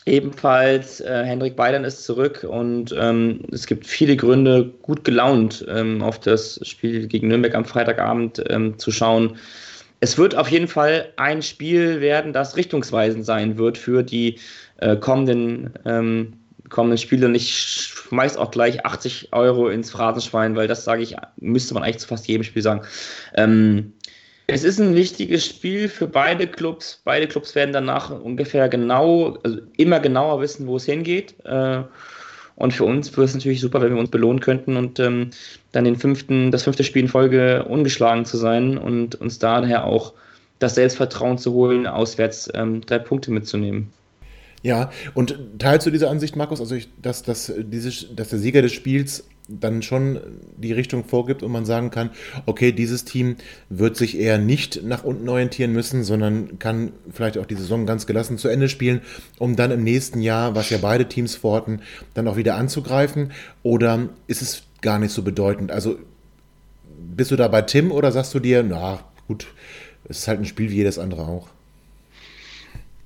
Ebenfalls 0.05 1.01
äh, 1.01 1.22
Hendrik 1.24 1.55
Beidern 1.55 1.84
ist 1.84 2.05
zurück 2.05 2.45
und 2.49 2.93
ähm, 2.99 3.43
es 3.53 3.66
gibt 3.66 3.86
viele 3.86 4.16
Gründe, 4.16 4.72
gut 4.82 5.05
gelaunt 5.05 5.64
ähm, 5.68 6.03
auf 6.03 6.18
das 6.18 6.59
Spiel 6.66 7.07
gegen 7.07 7.28
Nürnberg 7.28 7.55
am 7.55 7.64
Freitagabend 7.64 8.43
ähm, 8.49 8.78
zu 8.80 8.90
schauen. 8.90 9.36
Es 10.03 10.19
wird 10.19 10.35
auf 10.35 10.49
jeden 10.49 10.67
Fall 10.67 11.13
ein 11.15 11.43
Spiel 11.43 12.01
werden, 12.01 12.33
das 12.33 12.57
richtungsweisend 12.57 13.25
sein 13.25 13.57
wird 13.57 13.79
für 13.79 14.03
die 14.03 14.41
äh, 14.79 14.97
kommenden, 14.97 15.75
ähm, 15.85 16.33
kommenden 16.71 16.99
Spiele. 16.99 17.27
Und 17.27 17.37
ich 17.37 17.57
schmeiß 17.57 18.37
auch 18.37 18.51
gleich 18.51 18.85
80 18.85 19.29
Euro 19.33 19.69
ins 19.69 19.93
Phrasenschwein, 19.93 20.57
weil 20.57 20.67
das 20.67 20.83
sage 20.83 21.03
ich, 21.03 21.15
müsste 21.37 21.75
man 21.75 21.85
eigentlich 21.85 21.99
zu 21.99 22.09
fast 22.09 22.27
jedem 22.27 22.43
Spiel 22.43 22.63
sagen. 22.63 22.83
Ähm, 23.37 23.93
es 24.49 24.65
ist 24.65 24.81
ein 24.81 24.97
wichtiges 24.97 25.47
Spiel 25.47 25.89
für 25.89 26.09
beide 26.09 26.49
Clubs. 26.49 27.01
Beide 27.05 27.29
Clubs 27.29 27.55
werden 27.55 27.73
danach 27.73 28.11
ungefähr 28.11 28.69
genau, 28.69 29.39
also 29.45 29.61
immer 29.77 30.01
genauer 30.01 30.41
wissen, 30.41 30.67
wo 30.67 30.79
es 30.79 30.85
hingeht. 30.85 31.37
Äh, 31.45 31.85
und 32.63 32.73
für 32.73 32.85
uns 32.85 33.11
wäre 33.17 33.25
es 33.25 33.35
natürlich 33.35 33.61
super, 33.61 33.83
wenn 33.83 33.93
wir 33.93 33.99
uns 33.99 34.13
belohnen 34.13 34.39
könnten 34.39 34.77
und 34.77 35.01
ähm, 35.01 35.31
dann 35.73 35.83
den 35.83 35.97
fünften, 35.97 36.53
das 36.53 36.63
fünfte 36.63 36.85
Spiel 36.85 37.03
in 37.03 37.09
Folge 37.09 37.65
ungeschlagen 37.65 38.25
zu 38.25 38.37
sein 38.37 38.79
und 38.79 39.17
uns 39.17 39.41
daher 39.41 39.85
auch 39.85 40.13
das 40.61 40.77
Selbstvertrauen 40.77 41.39
zu 41.39 41.55
holen, 41.55 41.89
auswärts 41.89 42.49
ähm, 42.55 42.81
drei 42.83 43.01
Punkte 43.01 43.33
mitzunehmen. 43.33 43.89
Ja, 44.63 44.93
und 45.15 45.37
teilst 45.59 45.89
du 45.89 45.91
diese 45.91 46.09
Ansicht, 46.09 46.37
Markus, 46.37 46.61
also 46.61 46.77
ich, 46.77 46.89
dass, 47.03 47.25
dass, 47.25 47.53
diese, 47.59 48.15
dass 48.15 48.29
der 48.29 48.39
Sieger 48.39 48.63
des 48.63 48.73
Spiels 48.73 49.25
dann 49.61 49.83
schon 49.83 50.21
die 50.57 50.73
Richtung 50.73 51.05
vorgibt 51.05 51.43
und 51.43 51.53
man 51.53 51.65
sagen 51.65 51.91
kann, 51.91 52.11
okay, 52.47 52.73
dieses 52.73 53.05
Team 53.05 53.37
wird 53.69 53.97
sich 53.97 54.19
eher 54.19 54.39
nicht 54.39 54.83
nach 54.83 55.05
unten 55.05 55.29
orientieren 55.29 55.73
müssen, 55.73 56.05
sondern 56.05 56.59
kann 56.59 56.93
vielleicht 57.11 57.39
auch 57.39 57.47
die 57.47 57.55
Saison 57.55 57.87
ganz 57.87 58.07
gelassen 58.07 58.39
zu 58.39 58.49
Ende 58.49 58.69
spielen, 58.69 59.03
um 59.39 59.57
dann 59.57 59.71
im 59.71 59.85
nächsten 59.85 60.21
Jahr, 60.21 60.55
was 60.55 60.71
ja 60.71 60.79
beide 60.79 61.09
Teams 61.09 61.35
vorhatten, 61.35 61.81
dann 62.15 62.29
auch 62.29 62.37
wieder 62.37 62.57
anzugreifen? 62.57 63.33
Oder 63.63 64.09
ist 64.27 64.43
es 64.43 64.63
gar 64.81 64.99
nicht 64.99 65.13
so 65.13 65.23
bedeutend? 65.23 65.71
Also 65.71 65.97
bist 66.99 67.31
du 67.31 67.37
da 67.37 67.49
bei 67.49 67.63
Tim 67.63 67.93
oder 67.93 68.13
sagst 68.13 68.35
du 68.35 68.41
dir, 68.41 68.63
na 68.63 69.01
gut, 69.29 69.47
es 70.09 70.19
ist 70.19 70.29
halt 70.29 70.41
ein 70.41 70.47
Spiel 70.47 70.71
wie 70.71 70.77
jedes 70.77 70.99
andere 70.99 71.23
auch? 71.23 71.49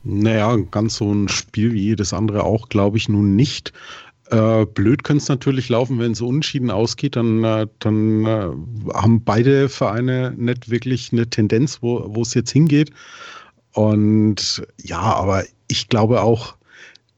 Naja, 0.09 0.57
ganz 0.71 0.97
so 0.97 1.13
ein 1.13 1.29
Spiel 1.29 1.73
wie 1.73 1.83
jedes 1.83 2.13
andere 2.13 2.45
auch, 2.45 2.69
glaube 2.69 2.97
ich 2.97 3.09
nun 3.09 3.35
nicht. 3.35 3.73
Äh, 4.31 4.67
blöd 4.67 5.05
könnte 5.05 5.23
es 5.23 5.29
natürlich 5.29 5.69
laufen, 5.69 5.99
wenn 5.99 6.13
es 6.13 6.21
unentschieden 6.21 6.71
ausgeht, 6.71 7.17
dann, 7.17 7.45
äh, 7.45 7.67
dann 7.79 8.25
äh, 8.25 8.51
haben 8.95 9.23
beide 9.25 9.69
Vereine 9.69 10.35
nicht 10.37 10.69
wirklich 10.69 11.13
eine 11.13 11.29
Tendenz, 11.29 11.81
wo 11.81 12.21
es 12.21 12.35
jetzt 12.35 12.51
hingeht. 12.51 12.91
Und 13.73 14.67
ja, 14.83 14.99
aber 15.01 15.45
ich 15.69 15.89
glaube 15.89 16.23
auch, 16.23 16.57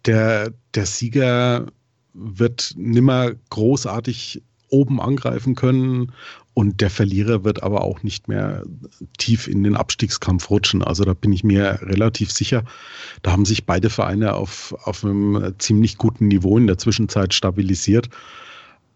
der, 0.05 0.53
der 0.75 0.87
Sieger 0.87 1.67
wird 2.15 2.73
nimmer 2.77 3.33
großartig 3.51 4.43
oben 4.71 5.01
angreifen 5.01 5.55
können 5.55 6.13
und 6.55 6.81
der 6.81 6.91
Verlierer 6.91 7.45
wird 7.45 7.63
aber 7.63 7.83
auch 7.83 8.03
nicht 8.03 8.27
mehr 8.27 8.65
tief 9.17 9.47
in 9.47 9.63
den 9.63 9.77
Abstiegskampf 9.77 10.51
rutschen. 10.51 10.83
Also 10.83 11.05
da 11.05 11.15
bin 11.15 11.33
ich 11.33 11.45
mir 11.45 11.79
relativ 11.83 12.33
sicher. 12.33 12.65
Da 13.23 13.31
haben 13.31 13.45
sich 13.45 13.65
beide 13.65 13.91
Vereine 13.91 14.35
auf, 14.35 14.75
auf 14.85 15.05
einem 15.05 15.55
ziemlich 15.59 15.99
guten 15.99 16.27
Niveau 16.27 16.59
in 16.59 16.67
der 16.67 16.79
Zwischenzeit 16.79 17.33
stabilisiert. 17.33 18.09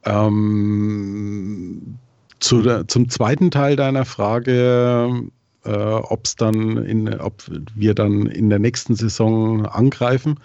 Ähm, 0.04 1.98
zu 2.40 2.62
der, 2.62 2.88
zum 2.88 3.08
zweiten 3.08 3.52
Teil 3.52 3.76
deiner 3.76 4.04
Frage 4.04 5.30
äh, 5.64 5.70
ob 5.70 6.24
es 6.24 6.36
dann 6.36 6.76
in, 6.78 7.08
ob 7.20 7.42
wir 7.74 7.94
dann 7.94 8.26
in 8.26 8.50
der 8.50 8.58
nächsten 8.58 8.94
Saison 8.94 9.66
angreifen. 9.66 10.40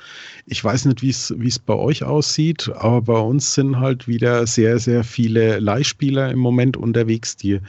Ich 0.46 0.64
weiß 0.64 0.86
nicht, 0.86 1.02
wie 1.02 1.10
es 1.10 1.60
bei 1.60 1.74
euch 1.74 2.04
aussieht, 2.04 2.72
aber 2.76 3.02
bei 3.02 3.20
uns 3.20 3.54
sind 3.54 3.80
halt 3.80 4.08
wieder 4.08 4.46
sehr, 4.48 4.80
sehr 4.80 5.04
viele 5.04 5.60
Leihspieler 5.60 6.32
im 6.32 6.40
Moment 6.40 6.78
unterwegs, 6.78 7.36
die 7.36 7.60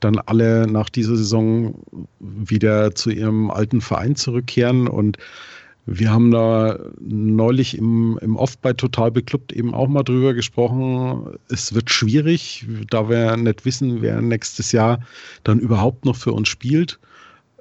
dann 0.00 0.18
alle 0.18 0.66
nach 0.66 0.90
dieser 0.90 1.16
Saison 1.16 1.74
wieder 2.18 2.94
zu 2.94 3.10
ihrem 3.10 3.50
alten 3.50 3.80
Verein 3.80 4.16
zurückkehren 4.16 4.88
und 4.88 5.18
Wir 5.86 6.10
haben 6.10 6.30
da 6.30 6.78
neulich 7.00 7.76
im, 7.76 8.18
im 8.22 8.36
Oft 8.36 8.60
bei 8.60 8.72
Total 8.72 9.10
Beklubbt 9.10 9.52
eben 9.52 9.74
auch 9.74 9.88
mal 9.88 10.02
drüber 10.02 10.34
gesprochen. 10.34 11.38
Es 11.48 11.74
wird 11.74 11.90
schwierig, 11.90 12.66
da 12.90 13.08
wir 13.08 13.36
nicht 13.36 13.64
wissen, 13.64 14.02
wer 14.02 14.20
nächstes 14.20 14.72
Jahr 14.72 15.00
dann 15.42 15.58
überhaupt 15.58 16.04
noch 16.04 16.16
für 16.16 16.32
uns 16.32 16.48
spielt. 16.48 17.00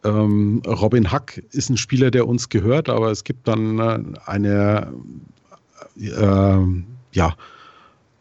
Ähm, 0.03 0.61
Robin 0.65 1.11
Hack 1.11 1.43
ist 1.51 1.69
ein 1.69 1.77
Spieler, 1.77 2.11
der 2.11 2.27
uns 2.27 2.49
gehört, 2.49 2.89
aber 2.89 3.11
es 3.11 3.23
gibt 3.23 3.47
dann 3.47 3.79
äh, 3.79 3.99
eine, 4.25 4.93
äh, 5.97 6.65
ja, 7.13 7.35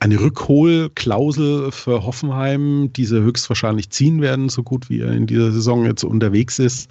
eine 0.00 0.20
Rückholklausel 0.20 1.72
für 1.72 2.04
Hoffenheim, 2.04 2.92
die 2.92 3.04
sie 3.04 3.20
höchstwahrscheinlich 3.20 3.90
ziehen 3.90 4.20
werden, 4.20 4.48
so 4.48 4.62
gut 4.62 4.90
wie 4.90 5.00
er 5.00 5.12
in 5.12 5.26
dieser 5.26 5.50
Saison 5.52 5.84
jetzt 5.84 6.04
unterwegs 6.04 6.58
ist. 6.58 6.88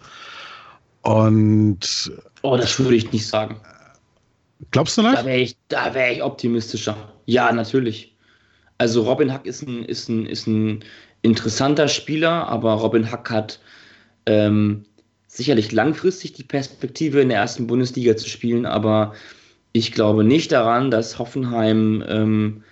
Und. 1.08 2.12
Oh, 2.42 2.58
das 2.58 2.78
würde 2.80 2.96
ich 2.96 3.14
nicht 3.14 3.26
sagen. 3.26 3.62
Glaubst 4.72 4.98
du 4.98 5.04
nicht? 5.04 5.16
Da 5.16 5.26
wäre 5.26 5.38
ich, 5.38 5.56
wär 5.70 6.12
ich 6.12 6.22
optimistischer. 6.22 6.98
Ja, 7.26 7.50
natürlich. 7.54 8.14
Also 8.78 9.04
Robin 9.04 9.32
Hack 9.32 9.46
ist 9.46 9.62
ein, 9.62 9.86
ist 9.86 10.10
ein, 10.10 10.26
ist 10.26 10.48
ein 10.48 10.84
interessanter 11.22 11.88
Spieler, 11.88 12.48
aber 12.50 12.74
Robin 12.74 13.10
Hack 13.10 13.30
hat 13.30 13.60
ähm, 14.26 14.84
sicherlich 15.28 15.72
langfristig 15.72 16.34
die 16.34 16.44
Perspektive 16.44 17.22
in 17.22 17.30
der 17.30 17.40
ersten 17.40 17.68
Bundesliga 17.68 18.18
zu 18.18 18.28
spielen, 18.28 18.66
aber 18.66 19.14
ich 19.72 19.94
glaube 19.94 20.26
nicht 20.26 20.52
daran, 20.52 20.92
dass 20.92 21.18
Hoffenheim 21.18 22.04
ähm, 22.08 22.64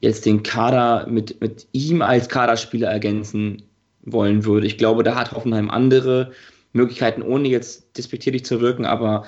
jetzt 0.00 0.24
den 0.24 0.42
Kader 0.42 1.06
mit, 1.08 1.40
mit 1.42 1.66
ihm 1.72 2.00
als 2.00 2.28
Kaderspieler 2.28 2.88
ergänzen 2.88 3.62
wollen 4.02 4.44
würde. 4.44 4.66
Ich 4.66 4.78
glaube, 4.78 5.02
da 5.02 5.14
hat 5.14 5.32
Hoffenheim 5.32 5.70
andere 5.70 6.32
Möglichkeiten, 6.74 7.22
ohne 7.22 7.48
jetzt 7.48 7.96
despektierlich 7.96 8.44
zu 8.44 8.60
wirken, 8.60 8.84
aber 8.84 9.24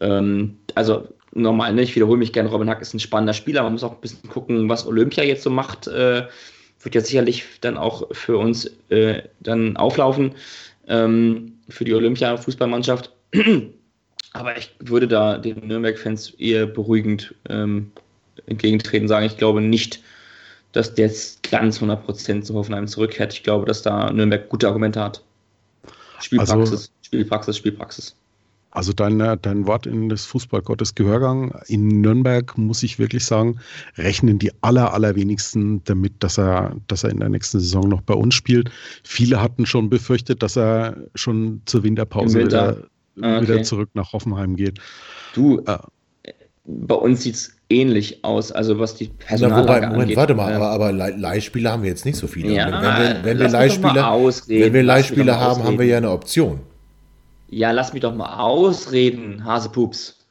ähm, 0.00 0.56
also 0.74 1.08
normal, 1.32 1.74
ne? 1.74 1.82
ich 1.82 1.94
wiederhole 1.94 2.18
mich 2.18 2.32
gerne, 2.32 2.48
Robin 2.48 2.70
Hack 2.70 2.80
ist 2.80 2.94
ein 2.94 3.00
spannender 3.00 3.34
Spieler, 3.34 3.62
man 3.62 3.72
muss 3.72 3.84
auch 3.84 3.92
ein 3.92 4.00
bisschen 4.00 4.28
gucken, 4.28 4.68
was 4.68 4.86
Olympia 4.86 5.24
jetzt 5.24 5.42
so 5.42 5.50
macht, 5.50 5.86
äh, 5.88 6.26
wird 6.80 6.94
ja 6.94 7.00
sicherlich 7.00 7.44
dann 7.60 7.76
auch 7.76 8.08
für 8.12 8.38
uns 8.38 8.70
äh, 8.90 9.22
dann 9.40 9.76
auflaufen, 9.76 10.34
ähm, 10.86 11.54
für 11.68 11.84
die 11.84 11.94
Olympia-Fußballmannschaft. 11.94 13.10
Aber 14.32 14.56
ich 14.56 14.74
würde 14.80 15.08
da 15.08 15.38
den 15.38 15.66
Nürnberg-Fans 15.66 16.30
eher 16.38 16.66
beruhigend 16.66 17.34
ähm, 17.48 17.92
entgegentreten, 18.46 19.08
sagen, 19.08 19.26
ich 19.26 19.36
glaube 19.36 19.60
nicht, 19.60 20.02
dass 20.72 20.94
der 20.94 21.06
jetzt 21.06 21.48
ganz 21.48 21.80
100% 21.80 22.42
zu 22.42 22.54
Hoffenheim 22.54 22.88
zurückkehrt. 22.88 23.32
Ich 23.32 23.44
glaube, 23.44 23.64
dass 23.64 23.82
da 23.82 24.12
Nürnberg 24.12 24.48
gute 24.48 24.66
Argumente 24.66 25.00
hat. 25.00 25.22
Spielpraxis, 26.20 26.70
also, 26.70 26.88
Spielpraxis, 27.02 27.56
Spielpraxis. 27.56 28.16
Also 28.74 28.92
dein, 28.92 29.18
dein 29.18 29.66
Wort 29.68 29.86
in 29.86 30.08
des 30.08 30.26
Fußballgottes 30.26 30.96
Gehörgang. 30.96 31.54
In 31.68 32.00
Nürnberg 32.00 32.58
muss 32.58 32.82
ich 32.82 32.98
wirklich 32.98 33.24
sagen, 33.24 33.60
rechnen 33.96 34.40
die 34.40 34.50
aller, 34.62 34.92
allerwenigsten 34.92 35.84
damit, 35.84 36.14
dass 36.18 36.38
er, 36.38 36.74
dass 36.88 37.04
er 37.04 37.10
in 37.10 37.20
der 37.20 37.28
nächsten 37.28 37.60
Saison 37.60 37.88
noch 37.88 38.00
bei 38.00 38.14
uns 38.14 38.34
spielt. 38.34 38.72
Viele 39.04 39.40
hatten 39.40 39.64
schon 39.64 39.90
befürchtet, 39.90 40.42
dass 40.42 40.56
er 40.56 40.96
schon 41.14 41.62
zur 41.66 41.84
Winterpause 41.84 42.40
Winter. 42.40 42.78
wieder, 43.14 43.26
ah, 43.28 43.36
okay. 43.36 43.42
wieder 43.42 43.62
zurück 43.62 43.90
nach 43.94 44.12
Hoffenheim 44.12 44.56
geht. 44.56 44.80
Du, 45.34 45.60
äh, 45.66 45.78
bei 46.64 46.96
uns 46.96 47.22
sieht 47.22 47.36
es 47.36 47.53
ähnlich 47.70 48.24
aus, 48.24 48.52
also 48.52 48.78
was 48.78 48.94
die 48.94 49.08
Personallage 49.08 49.66
Na, 49.66 49.76
wobei, 49.76 49.92
Moment, 49.92 50.16
warte 50.16 50.34
mal, 50.34 50.52
aber, 50.52 50.70
aber 50.70 50.92
Leihspieler 50.92 51.72
haben 51.72 51.82
wir 51.82 51.90
jetzt 51.90 52.04
nicht 52.04 52.16
so 52.16 52.26
viele. 52.26 52.52
Ja, 52.52 52.66
wenn, 52.66 52.82
wir, 52.82 53.24
wenn 53.24 53.38
wir 53.38 53.48
Leihspieler, 53.48 54.12
wenn 54.48 54.72
wir 54.72 54.82
Leihspieler 54.82 55.40
haben, 55.40 55.64
haben 55.64 55.78
wir 55.78 55.86
ja 55.86 55.96
eine 55.96 56.10
Option. 56.10 56.60
Ja, 57.48 57.70
lass 57.70 57.92
mich 57.92 58.02
doch 58.02 58.14
mal 58.14 58.38
ausreden, 58.38 59.44
Hasepups. 59.44 60.26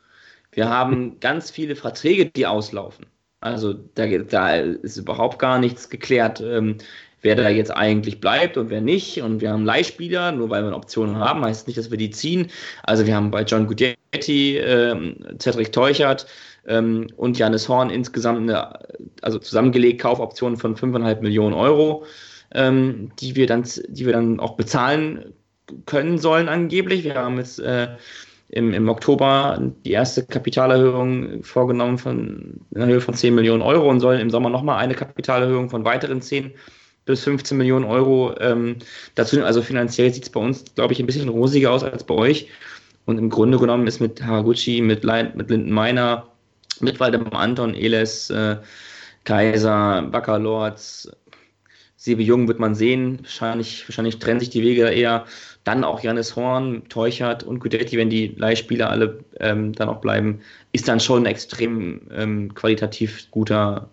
Wir 0.52 0.70
haben 0.70 1.20
ganz 1.20 1.52
viele 1.52 1.76
Verträge, 1.76 2.26
die 2.28 2.46
auslaufen. 2.46 3.06
Also 3.40 3.74
da, 3.74 4.06
da 4.08 4.56
ist 4.56 4.98
überhaupt 4.98 5.40
gar 5.40 5.60
nichts 5.60 5.90
geklärt, 5.90 6.42
ähm, 6.42 6.78
wer 7.22 7.36
da 7.36 7.50
jetzt 7.50 7.72
eigentlich 7.72 8.20
bleibt 8.20 8.58
und 8.58 8.70
wer 8.70 8.82
nicht. 8.82 9.22
Und 9.22 9.42
wir 9.42 9.52
haben 9.52 9.66
Leihspieler, 9.66 10.32
nur 10.32 10.50
weil 10.50 10.64
wir 10.64 10.68
eine 10.68 10.76
Option 10.76 11.18
haben, 11.18 11.44
heißt 11.44 11.68
nicht, 11.68 11.78
dass 11.78 11.92
wir 11.92 11.98
die 11.98 12.12
ziehen. 12.12 12.48
Also 12.84 13.06
wir 13.06 13.16
haben 13.16 13.32
bei 13.32 13.44
John 13.44 13.68
Gudetti, 13.68 14.58
ähm, 14.58 15.16
Cedric 15.40 15.72
Teuchert, 15.72 16.28
ähm, 16.68 17.08
und 17.18 17.38
Janis 17.38 17.68
Horn 17.68 17.90
insgesamt 17.90 18.50
eine, 18.50 18.80
also 19.22 19.40
zusammengelegt 19.40 20.02
Kaufoptionen 20.02 20.58
von 20.58 20.76
5,5 20.76 21.22
Millionen 21.22 21.54
Euro, 21.54 22.06
ähm, 22.54 23.12
die, 23.20 23.36
wir 23.36 23.48
dann, 23.48 23.64
die 23.88 24.06
wir 24.06 24.14
dann 24.14 24.40
auch 24.40 24.56
bezahlen 24.56 25.34
können 25.86 26.18
sollen 26.18 26.50
angeblich. 26.50 27.04
Wir 27.04 27.16
haben 27.16 27.38
jetzt 27.38 27.60
äh, 27.60 27.88
im, 28.50 28.74
im 28.74 28.88
Oktober 28.88 29.60
die 29.86 29.92
erste 29.92 30.26
Kapitalerhöhung 30.26 31.44
vorgenommen 31.44 31.98
von 31.98 32.62
in 32.72 32.86
Höhe 32.86 33.02
von 33.02 33.16
10 33.16 33.34
Millionen 33.34 33.64
Euro 33.64 33.90
und 33.90 34.00
sollen 34.00 34.22
im 34.22 34.30
Sommer 34.30 34.50
nochmal 34.50 34.78
eine 34.78 34.94
Kapitalerhöhung 34.94 35.70
von 35.70 35.84
weiteren 35.86 36.22
10 36.22 36.52
bis 37.06 37.24
15 37.24 37.58
Millionen 37.58 37.86
Euro 37.86 38.36
ähm, 38.40 38.78
dazu. 39.16 39.44
Also 39.44 39.62
finanziell 39.62 40.14
sieht 40.14 40.24
es 40.24 40.30
bei 40.30 40.40
uns, 40.40 40.64
glaube 40.76 40.94
ich, 40.94 41.00
ein 41.00 41.06
bisschen 41.06 41.30
rosiger 41.30 41.72
aus 41.72 41.84
als 41.84 42.04
bei 42.04 42.14
euch. 42.14 42.48
Und 43.06 43.18
im 43.18 43.30
Grunde 43.30 43.58
genommen 43.58 43.88
ist 43.88 44.00
mit 44.00 44.24
Haraguchi, 44.24 44.82
mit, 44.82 45.04
mit 45.04 45.50
Linden 45.50 45.72
Meiner, 45.72 46.28
mit 46.82 47.00
Waldemar 47.00 47.34
Anton, 47.34 47.74
Eles, 47.74 48.30
äh, 48.30 48.58
Kaiser, 49.24 50.02
Baccalords, 50.04 51.10
Sebe 52.04 52.22
Jung 52.22 52.50
wird 52.50 52.60
man 52.60 52.76
sehen. 52.76 53.20
Wahrscheinlich, 53.22 53.88
wahrscheinlich 53.88 54.20
trennen 54.20 54.42
sich 54.42 54.50
die 54.50 54.62
Wege 54.62 54.90
eher. 54.90 55.26
Dann 55.64 55.86
auch 55.86 56.02
Janis 56.02 56.36
Horn, 56.36 56.84
Teuchert 56.90 57.44
und 57.44 57.60
Gudetti, 57.60 57.98
wenn 57.98 58.10
die 58.10 58.36
Leihspieler 58.36 58.90
alle 58.90 59.24
ähm, 59.40 59.72
dann 59.72 59.88
auch 59.88 60.02
bleiben, 60.02 60.42
ist 60.74 60.90
dann 60.90 61.00
schon 61.00 61.24
ein 61.24 61.28
extrem 61.28 62.02
ähm, 62.12 62.54
qualitativ 62.56 63.32
guter 63.32 63.90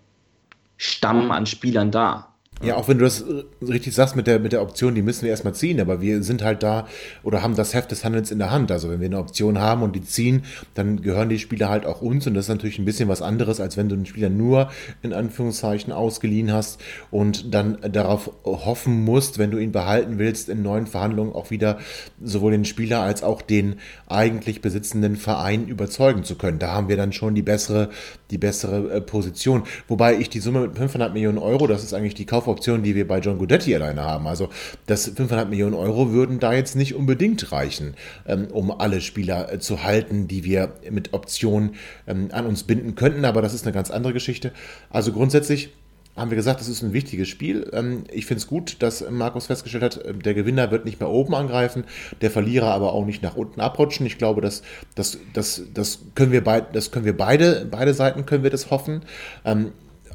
Stamm 0.75 1.31
an 1.31 1.45
Spielern 1.45 1.89
da. 1.89 2.30
Ja, 2.63 2.75
auch 2.75 2.87
wenn 2.87 2.99
du 2.99 3.05
das 3.05 3.25
richtig 3.67 3.95
sagst 3.95 4.15
mit 4.15 4.27
der, 4.27 4.39
mit 4.39 4.51
der 4.51 4.61
Option, 4.61 4.93
die 4.93 5.01
müssen 5.01 5.23
wir 5.23 5.31
erstmal 5.31 5.55
ziehen, 5.55 5.81
aber 5.81 5.99
wir 5.99 6.21
sind 6.21 6.43
halt 6.43 6.61
da 6.61 6.87
oder 7.23 7.41
haben 7.41 7.55
das 7.55 7.73
Heft 7.73 7.89
des 7.89 8.05
Handelns 8.05 8.29
in 8.29 8.37
der 8.37 8.51
Hand. 8.51 8.71
Also 8.71 8.87
wenn 8.91 8.99
wir 8.99 9.07
eine 9.07 9.17
Option 9.17 9.57
haben 9.57 9.81
und 9.81 9.95
die 9.95 10.03
ziehen, 10.03 10.43
dann 10.75 11.01
gehören 11.01 11.29
die 11.29 11.39
Spieler 11.39 11.69
halt 11.69 11.87
auch 11.87 12.03
uns 12.03 12.27
und 12.27 12.35
das 12.35 12.45
ist 12.45 12.49
natürlich 12.49 12.77
ein 12.77 12.85
bisschen 12.85 13.09
was 13.09 13.23
anderes, 13.23 13.59
als 13.59 13.77
wenn 13.77 13.89
du 13.89 13.95
den 13.95 14.05
Spieler 14.05 14.29
nur 14.29 14.69
in 15.01 15.11
Anführungszeichen 15.11 15.91
ausgeliehen 15.91 16.53
hast 16.53 16.79
und 17.09 17.51
dann 17.51 17.79
darauf 17.91 18.29
hoffen 18.43 19.03
musst, 19.03 19.39
wenn 19.39 19.49
du 19.49 19.57
ihn 19.57 19.71
behalten 19.71 20.19
willst, 20.19 20.47
in 20.47 20.61
neuen 20.61 20.85
Verhandlungen 20.85 21.33
auch 21.33 21.49
wieder 21.49 21.79
sowohl 22.23 22.51
den 22.51 22.65
Spieler 22.65 23.01
als 23.01 23.23
auch 23.23 23.41
den 23.41 23.77
eigentlich 24.07 24.61
besitzenden 24.61 25.15
Verein 25.15 25.67
überzeugen 25.67 26.23
zu 26.23 26.35
können. 26.35 26.59
Da 26.59 26.73
haben 26.73 26.89
wir 26.89 26.97
dann 26.97 27.11
schon 27.11 27.33
die 27.33 27.41
bessere, 27.41 27.89
die 28.31 28.37
bessere 28.37 28.91
äh, 28.91 29.01
Position. 29.01 29.63
Wobei 29.87 30.17
ich 30.17 30.29
die 30.29 30.39
Summe 30.39 30.61
mit 30.61 30.77
500 30.77 31.13
Millionen 31.13 31.37
Euro, 31.37 31.67
das 31.67 31.83
ist 31.83 31.93
eigentlich 31.93 32.15
die 32.15 32.25
Kaufoption, 32.25 32.83
die 32.83 32.95
wir 32.95 33.07
bei 33.07 33.19
John 33.19 33.37
Gudetti 33.37 33.75
alleine 33.75 34.01
haben. 34.01 34.27
Also 34.27 34.49
das 34.87 35.05
500 35.05 35.49
Millionen 35.49 35.75
Euro 35.75 36.11
würden 36.11 36.39
da 36.39 36.53
jetzt 36.53 36.75
nicht 36.75 36.95
unbedingt 36.95 37.51
reichen, 37.51 37.95
ähm, 38.25 38.47
um 38.51 38.71
alle 38.71 39.01
Spieler 39.01 39.51
äh, 39.51 39.59
zu 39.59 39.83
halten, 39.83 40.27
die 40.27 40.43
wir 40.43 40.73
mit 40.89 41.13
Optionen 41.13 41.75
ähm, 42.07 42.29
an 42.31 42.45
uns 42.45 42.63
binden 42.63 42.95
könnten. 42.95 43.25
Aber 43.25 43.41
das 43.41 43.53
ist 43.53 43.65
eine 43.65 43.73
ganz 43.73 43.91
andere 43.91 44.13
Geschichte. 44.13 44.51
Also 44.89 45.11
grundsätzlich 45.11 45.71
haben 46.15 46.29
wir 46.29 46.35
gesagt, 46.35 46.59
das 46.59 46.67
ist 46.67 46.81
ein 46.81 46.93
wichtiges 46.93 47.29
Spiel. 47.29 47.69
Ähm, 47.73 48.03
ich 48.11 48.25
finde 48.25 48.41
es 48.41 48.47
gut, 48.47 48.81
dass 48.81 49.09
Markus 49.09 49.47
festgestellt 49.47 49.83
hat, 49.83 49.97
äh, 49.97 50.13
der 50.13 50.33
Gewinner 50.33 50.71
wird 50.71 50.85
nicht 50.85 50.99
mehr 50.99 51.09
oben 51.09 51.33
angreifen, 51.35 51.85
der 52.21 52.31
Verlierer 52.31 52.71
aber 52.71 52.93
auch 52.93 53.05
nicht 53.05 53.23
nach 53.23 53.35
unten 53.35 53.61
abrutschen. 53.61 54.05
Ich 54.05 54.17
glaube, 54.17 54.41
das, 54.41 54.61
das, 54.95 55.17
das, 55.33 55.63
das 55.73 55.99
können 56.15 56.31
wir, 56.31 56.43
beid, 56.43 56.75
das 56.75 56.91
können 56.91 57.05
wir 57.05 57.15
beide, 57.15 57.67
beide 57.69 57.93
Seiten 57.93 58.25
können 58.25 58.43
wir 58.43 58.49
das 58.49 58.71
hoffen. 58.71 59.01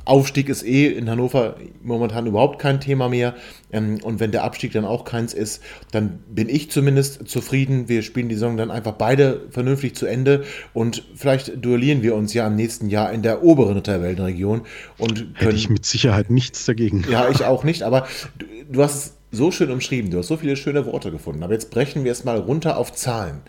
Aufstieg 0.06 0.48
ist 0.48 0.64
eh 0.64 0.86
in 0.86 1.10
Hannover 1.10 1.56
momentan 1.82 2.26
überhaupt 2.26 2.60
kein 2.60 2.80
Thema 2.80 3.08
mehr. 3.08 3.34
Ähm, 3.72 3.98
und 4.02 4.20
wenn 4.20 4.30
der 4.30 4.44
Abstieg 4.44 4.72
dann 4.72 4.84
auch 4.84 5.04
keins 5.04 5.34
ist, 5.34 5.62
dann 5.90 6.20
bin 6.30 6.48
ich 6.48 6.70
zumindest 6.70 7.28
zufrieden. 7.28 7.88
Wir 7.88 8.02
spielen 8.02 8.28
die 8.28 8.36
Saison 8.36 8.56
dann 8.56 8.70
einfach 8.70 8.92
beide 8.92 9.42
vernünftig 9.50 9.96
zu 9.96 10.06
Ende 10.06 10.44
und 10.72 11.02
vielleicht 11.16 11.64
duellieren 11.64 12.02
wir 12.02 12.14
uns 12.14 12.32
ja 12.34 12.46
im 12.46 12.54
nächsten 12.54 12.88
Jahr 12.88 13.12
in 13.12 13.22
der 13.22 13.42
oberen 13.42 13.82
Tabellenregion. 13.82 14.62
Und 14.96 15.14
können, 15.14 15.34
Hätte 15.34 15.56
ich 15.56 15.68
mit 15.68 15.84
Sicherheit 15.84 16.30
nichts 16.30 16.64
dagegen. 16.64 17.04
Ja, 17.10 17.28
ich 17.28 17.44
auch 17.44 17.64
nicht, 17.64 17.82
aber 17.82 18.06
du, 18.38 18.46
du 18.70 18.82
hast 18.82 18.94
es 18.94 19.12
so 19.32 19.50
schön 19.50 19.72
umschrieben, 19.72 20.12
du 20.12 20.18
hast 20.18 20.28
so 20.28 20.36
viele 20.36 20.56
schöne 20.56 20.86
Worte 20.86 21.10
gefunden. 21.10 21.42
Aber 21.42 21.52
jetzt 21.52 21.70
brechen 21.70 22.04
wir 22.04 22.12
es 22.12 22.22
mal 22.22 22.38
runter 22.38 22.78
auf 22.78 22.92
Zahlen. 22.92 23.40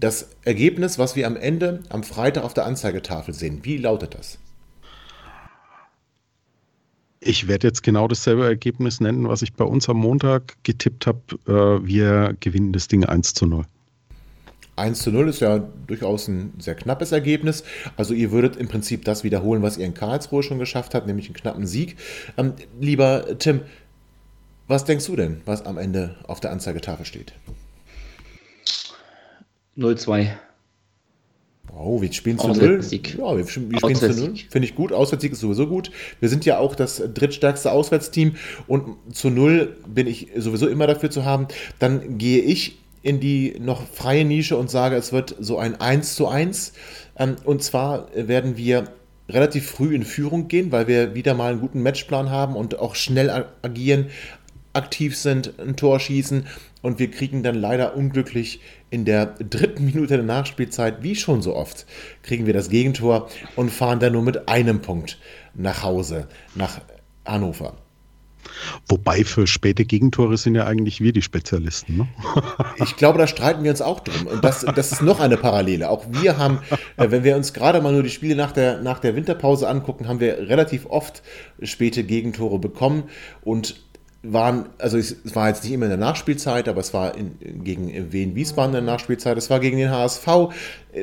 Das 0.00 0.30
Ergebnis, 0.44 0.98
was 0.98 1.16
wir 1.16 1.26
am 1.26 1.36
Ende 1.36 1.80
am 1.90 2.02
Freitag 2.02 2.44
auf 2.44 2.54
der 2.54 2.64
Anzeigetafel 2.64 3.34
sehen, 3.34 3.60
wie 3.62 3.76
lautet 3.76 4.14
das? 4.14 4.38
Ich 7.20 7.48
werde 7.48 7.66
jetzt 7.66 7.82
genau 7.82 8.08
dasselbe 8.08 8.44
Ergebnis 8.44 9.00
nennen, 9.00 9.28
was 9.28 9.42
ich 9.42 9.54
bei 9.54 9.64
uns 9.64 9.88
am 9.88 9.96
Montag 9.96 10.56
getippt 10.62 11.06
habe. 11.06 11.20
Äh, 11.46 11.86
wir 11.86 12.36
gewinnen 12.40 12.72
das 12.72 12.88
Ding 12.88 13.04
1 13.04 13.34
zu 13.34 13.46
0. 13.46 13.64
1 14.76 15.00
zu 15.00 15.10
0 15.10 15.28
ist 15.28 15.40
ja 15.40 15.58
durchaus 15.86 16.28
ein 16.28 16.52
sehr 16.58 16.74
knappes 16.74 17.12
Ergebnis. 17.12 17.64
Also 17.96 18.12
ihr 18.12 18.30
würdet 18.30 18.56
im 18.56 18.68
Prinzip 18.68 19.04
das 19.04 19.24
wiederholen, 19.24 19.62
was 19.62 19.78
ihr 19.78 19.86
in 19.86 19.94
Karlsruhe 19.94 20.42
schon 20.42 20.58
geschafft 20.58 20.94
habt, 20.94 21.06
nämlich 21.06 21.26
einen 21.26 21.34
knappen 21.34 21.66
Sieg. 21.66 21.96
Ähm, 22.36 22.52
lieber 22.78 23.38
Tim, 23.38 23.62
was 24.68 24.84
denkst 24.84 25.06
du 25.06 25.16
denn, 25.16 25.40
was 25.46 25.64
am 25.64 25.78
Ende 25.78 26.16
auf 26.26 26.40
der 26.40 26.50
Anzeigetafel 26.50 27.06
steht? 27.06 27.32
0-2. 29.78 30.30
Oh, 31.74 32.00
wir 32.00 32.12
spielen 32.12 32.38
zu 32.38 32.48
null. 32.48 32.80
Ja, 32.90 33.36
wir, 33.36 33.46
spielen 33.46 33.94
zu 33.94 34.08
null. 34.08 34.34
Finde 34.50 34.66
ich 34.66 34.74
gut. 34.74 34.92
Auswärtssieg 34.92 35.32
ist 35.32 35.40
sowieso 35.40 35.66
gut. 35.66 35.90
Wir 36.20 36.28
sind 36.28 36.44
ja 36.44 36.58
auch 36.58 36.74
das 36.74 37.02
drittstärkste 37.12 37.70
Auswärtsteam 37.70 38.36
und 38.66 38.96
zu 39.12 39.30
null 39.30 39.76
bin 39.86 40.06
ich 40.06 40.28
sowieso 40.36 40.68
immer 40.68 40.86
dafür 40.86 41.10
zu 41.10 41.24
haben. 41.24 41.48
Dann 41.78 42.18
gehe 42.18 42.40
ich 42.40 42.78
in 43.02 43.20
die 43.20 43.56
noch 43.60 43.86
freie 43.86 44.24
Nische 44.24 44.56
und 44.56 44.70
sage, 44.70 44.96
es 44.96 45.12
wird 45.12 45.36
so 45.38 45.58
ein 45.58 45.80
1 45.80 46.16
zu 46.16 46.26
1. 46.26 46.72
Ähm, 47.18 47.36
und 47.44 47.62
zwar 47.62 48.08
werden 48.14 48.56
wir 48.56 48.88
relativ 49.28 49.70
früh 49.70 49.94
in 49.94 50.04
Führung 50.04 50.48
gehen, 50.48 50.72
weil 50.72 50.86
wir 50.88 51.14
wieder 51.14 51.34
mal 51.34 51.52
einen 51.52 51.60
guten 51.60 51.82
Matchplan 51.82 52.30
haben 52.30 52.56
und 52.56 52.78
auch 52.78 52.94
schnell 52.94 53.46
agieren, 53.62 54.06
aktiv 54.76 55.16
sind, 55.16 55.58
ein 55.58 55.76
Tor 55.76 55.98
schießen 55.98 56.46
und 56.82 56.98
wir 56.98 57.10
kriegen 57.10 57.42
dann 57.42 57.56
leider 57.56 57.96
unglücklich 57.96 58.60
in 58.90 59.04
der 59.04 59.26
dritten 59.26 59.84
Minute 59.84 60.16
der 60.16 60.24
Nachspielzeit, 60.24 61.02
wie 61.02 61.16
schon 61.16 61.42
so 61.42 61.56
oft, 61.56 61.86
kriegen 62.22 62.46
wir 62.46 62.54
das 62.54 62.68
Gegentor 62.68 63.28
und 63.56 63.70
fahren 63.70 63.98
dann 63.98 64.12
nur 64.12 64.22
mit 64.22 64.48
einem 64.48 64.80
Punkt 64.80 65.18
nach 65.54 65.82
Hause, 65.82 66.28
nach 66.54 66.80
Hannover. 67.24 67.76
Wobei 68.88 69.24
für 69.24 69.46
späte 69.46 69.84
Gegentore 69.84 70.36
sind 70.36 70.54
ja 70.54 70.66
eigentlich 70.66 71.00
wir 71.00 71.12
die 71.12 71.22
Spezialisten. 71.22 71.96
Ne? 71.98 72.08
Ich 72.78 72.96
glaube, 72.96 73.18
da 73.18 73.26
streiten 73.26 73.64
wir 73.64 73.70
uns 73.70 73.80
auch 73.80 74.00
drum. 74.00 74.26
Und 74.26 74.44
das, 74.44 74.64
das 74.74 74.92
ist 74.92 75.02
noch 75.02 75.18
eine 75.18 75.36
Parallele. 75.36 75.88
Auch 75.88 76.04
wir 76.10 76.36
haben, 76.36 76.60
äh, 76.96 77.10
wenn 77.10 77.24
wir 77.24 77.36
uns 77.36 77.52
gerade 77.52 77.80
mal 77.80 77.92
nur 77.92 78.02
die 78.02 78.10
Spiele 78.10 78.36
nach 78.36 78.52
der, 78.52 78.82
nach 78.82 78.98
der 78.98 79.16
Winterpause 79.16 79.68
angucken, 79.68 80.08
haben 80.08 80.20
wir 80.20 80.48
relativ 80.48 80.86
oft 80.86 81.22
späte 81.62 82.04
Gegentore 82.04 82.58
bekommen. 82.58 83.04
Und 83.42 83.85
waren, 84.32 84.66
also 84.78 84.98
es 84.98 85.16
war 85.34 85.48
jetzt 85.48 85.64
nicht 85.64 85.72
immer 85.72 85.86
in 85.86 85.90
der 85.90 85.98
Nachspielzeit, 85.98 86.68
aber 86.68 86.80
es 86.80 86.92
war 86.94 87.16
in, 87.16 87.38
gegen 87.64 88.12
Wien 88.12 88.34
Wiesbaden 88.34 88.74
in 88.74 88.84
der 88.84 88.94
Nachspielzeit, 88.94 89.36
es 89.38 89.50
war 89.50 89.60
gegen 89.60 89.78
den 89.78 89.90
HSV, 89.90 90.26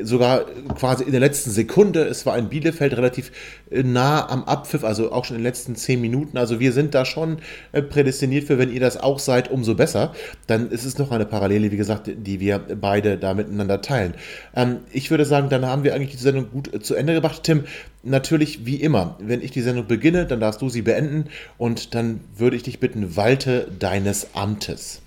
sogar 0.02 0.46
quasi 0.78 1.04
in 1.04 1.12
der 1.12 1.20
letzten 1.20 1.50
Sekunde. 1.50 2.04
Es 2.04 2.26
war 2.26 2.36
in 2.36 2.48
Bielefeld 2.48 2.96
relativ 2.96 3.30
äh, 3.70 3.82
nah 3.82 4.28
am 4.28 4.44
Abpfiff, 4.44 4.84
also 4.84 5.12
auch 5.12 5.24
schon 5.24 5.36
in 5.36 5.42
den 5.42 5.46
letzten 5.46 5.76
zehn 5.76 6.00
Minuten. 6.00 6.36
Also 6.36 6.60
wir 6.60 6.72
sind 6.72 6.94
da 6.94 7.04
schon 7.04 7.38
äh, 7.72 7.82
prädestiniert 7.82 8.44
für, 8.44 8.58
wenn 8.58 8.72
ihr 8.72 8.80
das 8.80 8.96
auch 8.96 9.18
seid, 9.18 9.50
umso 9.50 9.74
besser. 9.74 10.12
Dann 10.46 10.70
ist 10.70 10.84
es 10.84 10.98
noch 10.98 11.10
eine 11.10 11.26
Parallele, 11.26 11.70
wie 11.70 11.76
gesagt, 11.76 12.10
die 12.14 12.40
wir 12.40 12.58
beide 12.58 13.18
da 13.18 13.34
miteinander 13.34 13.80
teilen. 13.80 14.14
Ähm, 14.54 14.78
ich 14.92 15.10
würde 15.10 15.24
sagen, 15.24 15.48
dann 15.48 15.66
haben 15.66 15.84
wir 15.84 15.94
eigentlich 15.94 16.12
die 16.12 16.16
Sendung 16.16 16.50
gut 16.50 16.72
äh, 16.72 16.80
zu 16.80 16.94
Ende 16.94 17.14
gebracht. 17.14 17.42
Tim, 17.44 17.64
natürlich 18.02 18.66
wie 18.66 18.76
immer, 18.76 19.16
wenn 19.20 19.42
ich 19.42 19.50
die 19.50 19.62
Sendung 19.62 19.86
beginne, 19.86 20.26
dann 20.26 20.40
darfst 20.40 20.60
du 20.62 20.68
sie 20.68 20.82
beenden 20.82 21.26
und 21.58 21.94
dann 21.94 22.20
würde 22.36 22.56
ich 22.56 22.62
dich 22.62 22.80
bitten, 22.80 23.16
walte 23.16 23.68
deines 23.78 24.28
Amtes. 24.34 25.00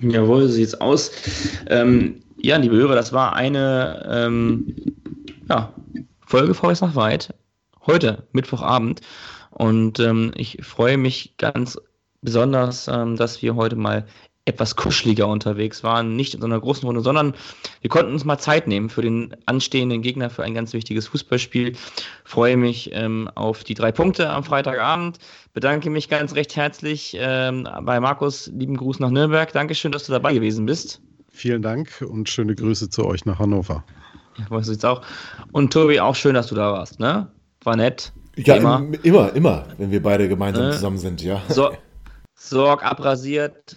Jawohl, 0.00 0.48
so 0.48 0.54
sieht's 0.54 0.74
aus. 0.74 1.12
Ähm, 1.68 2.16
ja, 2.44 2.58
liebe 2.58 2.76
Hörer, 2.76 2.94
das 2.94 3.12
war 3.12 3.34
eine 3.34 4.06
ähm, 4.08 4.76
ja, 5.48 5.72
Folge 6.26 6.52
VS 6.52 6.82
nach 6.82 6.94
Weit. 6.94 7.34
Heute, 7.86 8.26
Mittwochabend. 8.32 9.00
Und 9.50 9.98
ähm, 9.98 10.32
ich 10.36 10.58
freue 10.62 10.98
mich 10.98 11.36
ganz 11.38 11.78
besonders, 12.20 12.86
ähm, 12.88 13.16
dass 13.16 13.40
wir 13.40 13.54
heute 13.54 13.76
mal 13.76 14.04
etwas 14.44 14.76
kuscheliger 14.76 15.26
unterwegs 15.26 15.82
waren. 15.84 16.16
Nicht 16.16 16.34
in 16.34 16.40
so 16.40 16.46
einer 16.46 16.60
großen 16.60 16.84
Runde, 16.84 17.00
sondern 17.00 17.34
wir 17.80 17.88
konnten 17.88 18.12
uns 18.12 18.26
mal 18.26 18.36
Zeit 18.36 18.68
nehmen 18.68 18.90
für 18.90 19.00
den 19.00 19.34
anstehenden 19.46 20.02
Gegner, 20.02 20.28
für 20.28 20.42
ein 20.42 20.52
ganz 20.52 20.74
wichtiges 20.74 21.06
Fußballspiel. 21.08 21.76
Freue 22.24 22.58
mich 22.58 22.90
ähm, 22.92 23.30
auf 23.36 23.64
die 23.64 23.72
drei 23.72 23.90
Punkte 23.90 24.28
am 24.28 24.44
Freitagabend. 24.44 25.18
Bedanke 25.54 25.88
mich 25.88 26.10
ganz 26.10 26.34
recht 26.34 26.56
herzlich 26.56 27.16
ähm, 27.18 27.66
bei 27.84 28.00
Markus. 28.00 28.48
Lieben 28.48 28.76
Gruß 28.76 28.98
nach 29.00 29.10
Nürnberg. 29.10 29.50
Dankeschön, 29.50 29.92
dass 29.92 30.04
du 30.04 30.12
dabei 30.12 30.34
gewesen 30.34 30.66
bist. 30.66 31.00
Vielen 31.34 31.62
Dank 31.62 32.00
und 32.08 32.28
schöne 32.28 32.54
Grüße 32.54 32.90
zu 32.90 33.04
euch 33.04 33.26
nach 33.26 33.40
Hannover. 33.40 33.82
Ja, 34.38 34.46
was 34.50 34.68
jetzt 34.68 34.86
auch. 34.86 35.02
Und 35.50 35.72
Tobi, 35.72 35.98
auch 35.98 36.14
schön, 36.14 36.34
dass 36.34 36.46
du 36.46 36.54
da 36.54 36.72
warst, 36.72 37.00
ne? 37.00 37.26
War 37.64 37.74
nett. 37.74 38.12
Ja, 38.36 38.54
immer, 38.54 38.86
immer, 39.02 39.34
immer 39.34 39.66
wenn 39.76 39.90
wir 39.90 40.00
beide 40.00 40.28
gemeinsam 40.28 40.68
äh, 40.68 40.70
zusammen 40.70 40.98
sind, 40.98 41.20
ja. 41.22 41.42
So, 41.48 41.72
Sorg 42.36 42.84
abrasiert. 42.84 43.76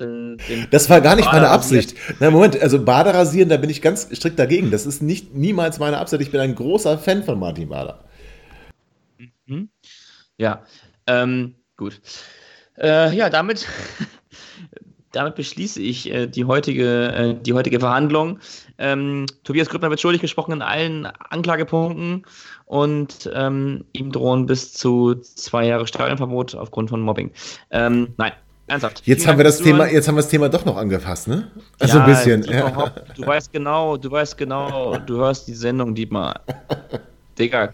Den, 0.00 0.38
den 0.48 0.66
das 0.72 0.90
war 0.90 1.00
gar 1.00 1.14
nicht 1.14 1.30
meine 1.30 1.50
Absicht. 1.50 1.94
Na, 2.18 2.32
Moment, 2.32 2.60
also 2.60 2.84
Bader 2.84 3.14
rasieren, 3.14 3.48
da 3.48 3.58
bin 3.58 3.70
ich 3.70 3.80
ganz 3.80 4.08
strikt 4.12 4.40
dagegen. 4.40 4.72
Das 4.72 4.84
ist 4.84 5.02
nicht 5.02 5.36
niemals 5.36 5.78
meine 5.78 5.98
Absicht. 5.98 6.20
Ich 6.20 6.32
bin 6.32 6.40
ein 6.40 6.56
großer 6.56 6.98
Fan 6.98 7.22
von 7.22 7.38
Martin 7.38 7.68
Bader. 7.68 8.04
Mhm. 9.46 9.68
Ja, 10.36 10.64
ähm, 11.06 11.54
gut. 11.76 12.00
Äh, 12.76 13.14
ja, 13.14 13.30
damit 13.30 13.68
damit 15.12 15.34
beschließe 15.34 15.80
ich 15.80 16.10
äh, 16.10 16.26
die, 16.26 16.44
heutige, 16.44 17.12
äh, 17.12 17.34
die 17.34 17.52
heutige 17.52 17.80
Verhandlung. 17.80 18.38
Ähm, 18.78 19.26
Tobias 19.44 19.68
Grüttner 19.68 19.90
wird 19.90 20.00
schuldig 20.00 20.20
gesprochen 20.20 20.52
in 20.52 20.62
allen 20.62 21.06
Anklagepunkten 21.06 22.24
und 22.66 23.30
ähm, 23.34 23.84
ihm 23.92 24.10
drohen 24.10 24.46
bis 24.46 24.72
zu 24.72 25.14
zwei 25.14 25.66
Jahre 25.66 25.86
Stadionverbot 25.86 26.54
aufgrund 26.54 26.90
von 26.90 27.00
Mobbing. 27.00 27.30
Ähm, 27.70 28.14
nein, 28.16 28.32
ernsthaft. 28.66 29.02
Jetzt 29.04 29.26
haben 29.26 29.36
wir 29.38 29.44
das 29.44 29.58
Thema, 29.58 29.88
jetzt 29.88 30.08
haben 30.08 30.16
wir 30.16 30.22
das 30.22 30.30
Thema 30.30 30.48
doch 30.48 30.64
noch 30.64 30.76
angefasst, 30.76 31.28
ne? 31.28 31.50
Also 31.78 31.98
ja, 31.98 32.04
ein 32.04 32.10
bisschen. 32.10 32.42
Ja. 32.44 32.92
Du 33.14 33.26
weißt 33.26 33.52
genau, 33.52 33.96
du 33.96 34.10
weißt 34.10 34.36
genau, 34.38 34.96
du 34.98 35.18
hörst 35.18 35.46
die 35.48 35.54
Sendung, 35.54 35.94
Dietmar. 35.94 36.40
Digga, 37.38 37.72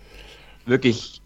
wirklich 0.66 1.22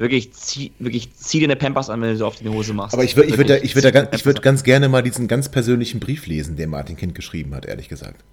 wirklich 0.00 0.32
zieh, 0.32 0.72
wirklich 0.78 1.12
zieh 1.14 1.40
dir 1.40 1.44
eine 1.44 1.56
Pampers 1.56 1.90
an, 1.90 2.00
wenn 2.00 2.10
du 2.10 2.16
so 2.16 2.26
auf 2.26 2.36
die 2.36 2.48
Hose 2.48 2.72
machst. 2.72 2.94
Aber 2.94 3.04
ich 3.04 3.16
würde 3.16 3.28
ich 3.28 3.36
würd, 3.36 3.50
ich 3.50 3.76
würd, 3.76 3.84
ich 3.84 3.94
würd, 3.94 4.24
würd 4.24 4.42
ganz 4.42 4.64
gerne 4.64 4.88
mal 4.88 5.02
diesen 5.02 5.28
ganz 5.28 5.50
persönlichen 5.50 6.00
Brief 6.00 6.26
lesen, 6.26 6.56
den 6.56 6.70
Martin 6.70 6.96
Kind 6.96 7.14
geschrieben 7.14 7.54
hat, 7.54 7.66
ehrlich 7.66 7.88
gesagt. 7.88 8.24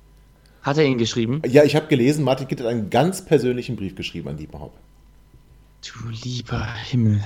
Hat 0.63 0.77
er 0.77 0.85
ihn 0.85 0.97
geschrieben? 0.97 1.41
Ja, 1.45 1.63
ich 1.63 1.75
habe 1.75 1.87
gelesen, 1.87 2.23
Martin 2.23 2.47
Kind 2.47 2.61
hat 2.61 2.67
einen 2.67 2.89
ganz 2.89 3.23
persönlichen 3.23 3.75
Brief 3.75 3.95
geschrieben 3.95 4.29
an 4.29 4.37
Dietmar 4.37 4.61
Haupt. 4.61 4.79
Du 5.85 6.09
lieber 6.09 6.65
Himmel. 6.89 7.23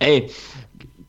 Ey, 0.00 0.30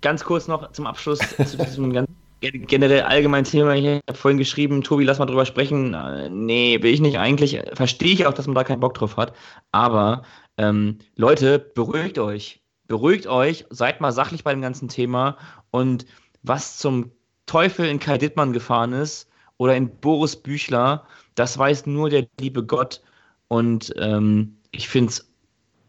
ganz 0.02 0.24
kurz 0.24 0.48
noch 0.48 0.72
zum 0.72 0.86
Abschluss 0.86 1.20
zu 1.46 1.58
diesem 1.58 1.92
ganz 1.94 2.08
generell 2.42 3.02
allgemein 3.02 3.44
Thema 3.44 3.74
hier. 3.74 3.98
Ich 3.98 4.02
habe 4.08 4.18
vorhin 4.18 4.38
geschrieben, 4.38 4.82
Tobi, 4.82 5.04
lass 5.04 5.20
mal 5.20 5.26
drüber 5.26 5.46
sprechen. 5.46 5.94
Äh, 5.94 6.30
nee, 6.30 6.82
will 6.82 6.94
ich 6.94 7.02
nicht 7.02 7.20
eigentlich. 7.20 7.60
Verstehe 7.74 8.14
ich 8.14 8.26
auch, 8.26 8.34
dass 8.34 8.48
man 8.48 8.56
da 8.56 8.64
keinen 8.64 8.80
Bock 8.80 8.94
drauf 8.94 9.18
hat. 9.18 9.34
Aber 9.72 10.24
ähm, 10.60 10.98
Leute, 11.16 11.58
beruhigt 11.58 12.20
euch. 12.20 12.62
Beruhigt 12.88 13.28
euch, 13.28 13.66
seid 13.70 14.02
mal 14.02 14.12
sachlich 14.12 14.44
bei 14.44 14.52
dem 14.52 14.62
ganzen 14.62 14.90
Thema 14.90 15.38
und 15.72 16.06
was 16.44 16.78
zum 16.78 17.12
Teufel 17.46 17.88
in 17.88 18.00
Kai 18.00 18.18
Dittmann 18.18 18.52
gefahren 18.52 18.92
ist 18.92 19.30
oder 19.58 19.76
in 19.76 19.90
Boris 20.02 20.36
Büchler, 20.36 21.06
das 21.36 21.58
weiß 21.58 21.86
nur 21.86 22.10
der 22.10 22.28
liebe 22.40 22.66
Gott. 22.66 23.02
Und 23.48 23.94
ähm, 23.98 24.58
ich 24.72 24.90
finde 24.90 25.12
es 25.12 25.32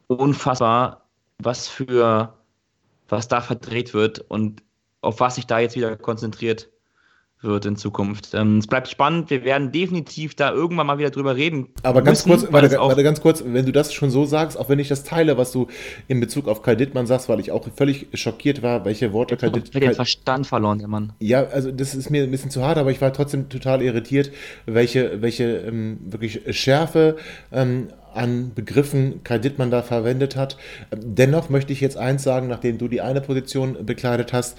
unfassbar, 0.06 1.08
was 1.38 1.66
für, 1.66 2.34
was 3.08 3.26
da 3.26 3.40
verdreht 3.40 3.92
wird 3.92 4.20
und 4.20 4.62
auf 5.00 5.18
was 5.18 5.34
sich 5.34 5.46
da 5.46 5.58
jetzt 5.58 5.74
wieder 5.74 5.96
konzentriert 5.96 6.70
wird 7.42 7.64
in 7.66 7.76
Zukunft. 7.76 8.34
Ähm, 8.34 8.58
es 8.58 8.66
bleibt 8.66 8.88
spannend. 8.88 9.30
Wir 9.30 9.44
werden 9.44 9.72
definitiv 9.72 10.34
da 10.34 10.52
irgendwann 10.52 10.86
mal 10.86 10.98
wieder 10.98 11.10
drüber 11.10 11.36
reden. 11.36 11.68
Aber 11.82 12.02
ganz 12.02 12.26
müssen, 12.26 12.40
kurz, 12.40 12.52
warte, 12.52 12.76
warte, 12.78 13.02
ganz 13.02 13.20
kurz, 13.20 13.42
wenn 13.46 13.64
du 13.64 13.72
das 13.72 13.92
schon 13.92 14.10
so 14.10 14.26
sagst, 14.26 14.58
auch 14.58 14.68
wenn 14.68 14.78
ich 14.78 14.88
das 14.88 15.04
teile, 15.04 15.38
was 15.38 15.52
du 15.52 15.66
in 16.08 16.20
Bezug 16.20 16.48
auf 16.48 16.62
Kai 16.62 16.74
Dittmann 16.74 17.06
sagst, 17.06 17.28
weil 17.28 17.40
ich 17.40 17.50
auch 17.50 17.66
völlig 17.74 18.08
schockiert 18.14 18.62
war, 18.62 18.84
welche 18.84 19.12
Worte 19.12 19.36
Kai 19.36 19.48
Dittmann. 19.48 19.82
Ich 19.82 19.88
den 19.88 19.94
Verstand 19.94 20.46
verloren, 20.46 20.78
der 20.78 20.88
Mann. 20.88 21.12
Ja, 21.20 21.44
also 21.44 21.70
das 21.70 21.94
ist 21.94 22.10
mir 22.10 22.24
ein 22.24 22.30
bisschen 22.30 22.50
zu 22.50 22.62
hart, 22.62 22.78
aber 22.78 22.90
ich 22.90 23.00
war 23.00 23.12
trotzdem 23.12 23.48
total 23.48 23.82
irritiert, 23.82 24.30
welche, 24.66 25.22
welche 25.22 25.44
ähm, 25.44 25.98
wirklich 26.04 26.42
Schärfe 26.50 27.16
ähm, 27.52 27.88
an 28.14 28.52
Begriffen 28.54 29.22
Kai 29.24 29.38
Dittmann 29.38 29.70
da 29.70 29.82
verwendet 29.82 30.36
hat. 30.36 30.56
Dennoch 30.94 31.48
möchte 31.48 31.72
ich 31.72 31.80
jetzt 31.80 31.96
eins 31.96 32.22
sagen, 32.22 32.48
nachdem 32.48 32.78
du 32.78 32.88
die 32.88 33.00
eine 33.00 33.20
Position 33.20 33.86
bekleidet 33.86 34.32
hast, 34.32 34.58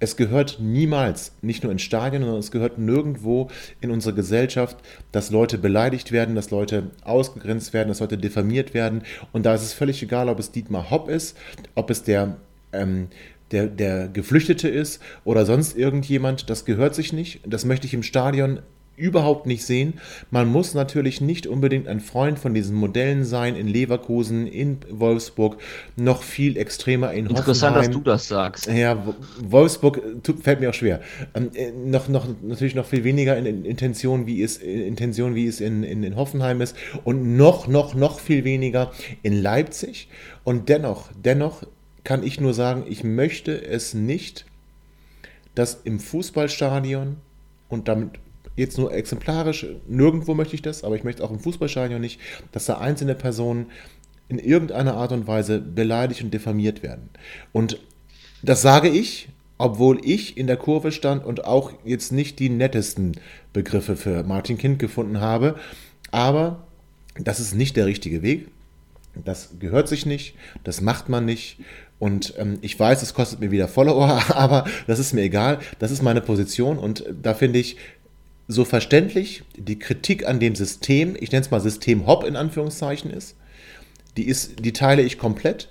es 0.00 0.16
gehört 0.16 0.58
niemals, 0.60 1.32
nicht 1.40 1.62
nur 1.62 1.72
in 1.72 1.78
Stadien, 1.78 2.22
sondern 2.22 2.40
es 2.40 2.50
gehört 2.50 2.78
nirgendwo 2.78 3.48
in 3.80 3.90
unsere 3.90 4.14
Gesellschaft, 4.14 4.76
dass 5.12 5.30
Leute 5.30 5.56
beleidigt 5.56 6.12
werden, 6.12 6.34
dass 6.34 6.50
Leute 6.50 6.90
ausgegrenzt 7.04 7.72
werden, 7.72 7.88
dass 7.88 8.00
Leute 8.00 8.18
diffamiert 8.18 8.74
werden. 8.74 9.02
Und 9.32 9.46
da 9.46 9.54
ist 9.54 9.62
es 9.62 9.72
völlig 9.72 10.02
egal, 10.02 10.28
ob 10.28 10.38
es 10.38 10.50
Dietmar 10.50 10.90
Hopp 10.90 11.08
ist, 11.08 11.36
ob 11.74 11.90
es 11.90 12.02
der, 12.02 12.36
ähm, 12.72 13.08
der, 13.50 13.66
der 13.66 14.08
Geflüchtete 14.08 14.68
ist 14.68 15.00
oder 15.24 15.46
sonst 15.46 15.76
irgendjemand. 15.76 16.50
Das 16.50 16.64
gehört 16.64 16.94
sich 16.94 17.12
nicht. 17.12 17.40
Das 17.46 17.64
möchte 17.64 17.86
ich 17.86 17.94
im 17.94 18.02
Stadion 18.02 18.60
überhaupt 18.96 19.46
nicht 19.46 19.64
sehen. 19.64 19.94
Man 20.30 20.48
muss 20.48 20.74
natürlich 20.74 21.20
nicht 21.20 21.46
unbedingt 21.46 21.88
ein 21.88 22.00
Freund 22.00 22.38
von 22.38 22.54
diesen 22.54 22.76
Modellen 22.76 23.24
sein 23.24 23.56
in 23.56 23.66
Leverkusen, 23.66 24.46
in 24.46 24.78
Wolfsburg, 24.90 25.56
noch 25.96 26.22
viel 26.22 26.56
extremer 26.56 27.12
in 27.12 27.26
Interessant, 27.26 27.76
Hoffenheim. 27.76 27.92
dass 27.92 28.00
du 28.00 28.04
das 28.04 28.28
sagst. 28.28 28.66
Ja, 28.66 29.14
Wolfsburg 29.40 30.00
fällt 30.42 30.60
mir 30.60 30.70
auch 30.70 30.74
schwer. 30.74 31.00
Ähm, 31.34 31.50
äh, 31.54 31.70
noch, 31.72 32.08
noch, 32.08 32.26
natürlich 32.42 32.74
noch 32.74 32.86
viel 32.86 33.04
weniger 33.04 33.36
in, 33.36 33.46
in 33.46 33.64
Intention, 33.64 34.26
wie 34.26 34.42
es, 34.42 34.58
in 34.58 34.82
Intention, 34.82 35.34
wie 35.34 35.46
es 35.46 35.60
in, 35.60 35.82
in, 35.82 36.02
in 36.02 36.16
Hoffenheim 36.16 36.60
ist 36.60 36.76
und 37.04 37.36
noch, 37.36 37.66
noch, 37.66 37.94
noch 37.94 38.20
viel 38.20 38.44
weniger 38.44 38.92
in 39.22 39.40
Leipzig. 39.40 40.08
Und 40.44 40.68
dennoch, 40.68 41.10
dennoch 41.24 41.64
kann 42.04 42.22
ich 42.22 42.40
nur 42.40 42.54
sagen, 42.54 42.84
ich 42.88 43.02
möchte 43.02 43.64
es 43.64 43.94
nicht, 43.94 44.44
dass 45.54 45.80
im 45.84 46.00
Fußballstadion 46.00 47.16
und 47.68 47.88
damit 47.88 48.18
jetzt 48.56 48.78
nur 48.78 48.92
exemplarisch, 48.92 49.66
nirgendwo 49.86 50.34
möchte 50.34 50.54
ich 50.54 50.62
das, 50.62 50.84
aber 50.84 50.96
ich 50.96 51.04
möchte 51.04 51.24
auch 51.24 51.30
im 51.30 51.40
Fußballstadion 51.40 52.00
nicht, 52.00 52.20
dass 52.52 52.66
da 52.66 52.78
einzelne 52.78 53.14
Personen 53.14 53.66
in 54.28 54.38
irgendeiner 54.38 54.94
Art 54.94 55.12
und 55.12 55.26
Weise 55.26 55.60
beleidigt 55.60 56.22
und 56.22 56.32
diffamiert 56.32 56.82
werden. 56.82 57.10
Und 57.52 57.78
das 58.42 58.62
sage 58.62 58.88
ich, 58.88 59.28
obwohl 59.58 60.00
ich 60.04 60.36
in 60.36 60.46
der 60.46 60.56
Kurve 60.56 60.92
stand 60.92 61.24
und 61.24 61.44
auch 61.44 61.72
jetzt 61.84 62.12
nicht 62.12 62.38
die 62.38 62.48
nettesten 62.48 63.12
Begriffe 63.52 63.96
für 63.96 64.24
Martin 64.24 64.58
Kind 64.58 64.78
gefunden 64.78 65.20
habe. 65.20 65.56
Aber 66.10 66.66
das 67.16 67.40
ist 67.40 67.54
nicht 67.54 67.76
der 67.76 67.86
richtige 67.86 68.22
Weg. 68.22 68.48
Das 69.24 69.50
gehört 69.60 69.88
sich 69.88 70.06
nicht, 70.06 70.34
das 70.64 70.80
macht 70.80 71.08
man 71.08 71.24
nicht. 71.24 71.58
Und 72.00 72.34
ähm, 72.38 72.58
ich 72.62 72.78
weiß, 72.78 73.02
es 73.02 73.14
kostet 73.14 73.38
mir 73.38 73.52
wieder 73.52 73.68
Follower, 73.68 74.22
aber 74.34 74.64
das 74.86 74.98
ist 74.98 75.12
mir 75.12 75.22
egal. 75.22 75.60
Das 75.78 75.90
ist 75.90 76.02
meine 76.02 76.20
Position 76.20 76.78
und 76.78 77.04
da 77.22 77.34
finde 77.34 77.60
ich 77.60 77.76
so 78.48 78.64
verständlich 78.64 79.42
die 79.56 79.78
Kritik 79.78 80.26
an 80.26 80.40
dem 80.40 80.54
System, 80.54 81.16
ich 81.18 81.32
nenne 81.32 81.44
es 81.44 81.50
mal 81.50 81.60
System 81.60 82.06
Hop 82.06 82.24
in 82.24 82.36
Anführungszeichen 82.36 83.10
ist, 83.10 83.36
die 84.16 84.24
ist, 84.24 84.64
die 84.64 84.72
teile 84.72 85.02
ich 85.02 85.18
komplett. 85.18 85.70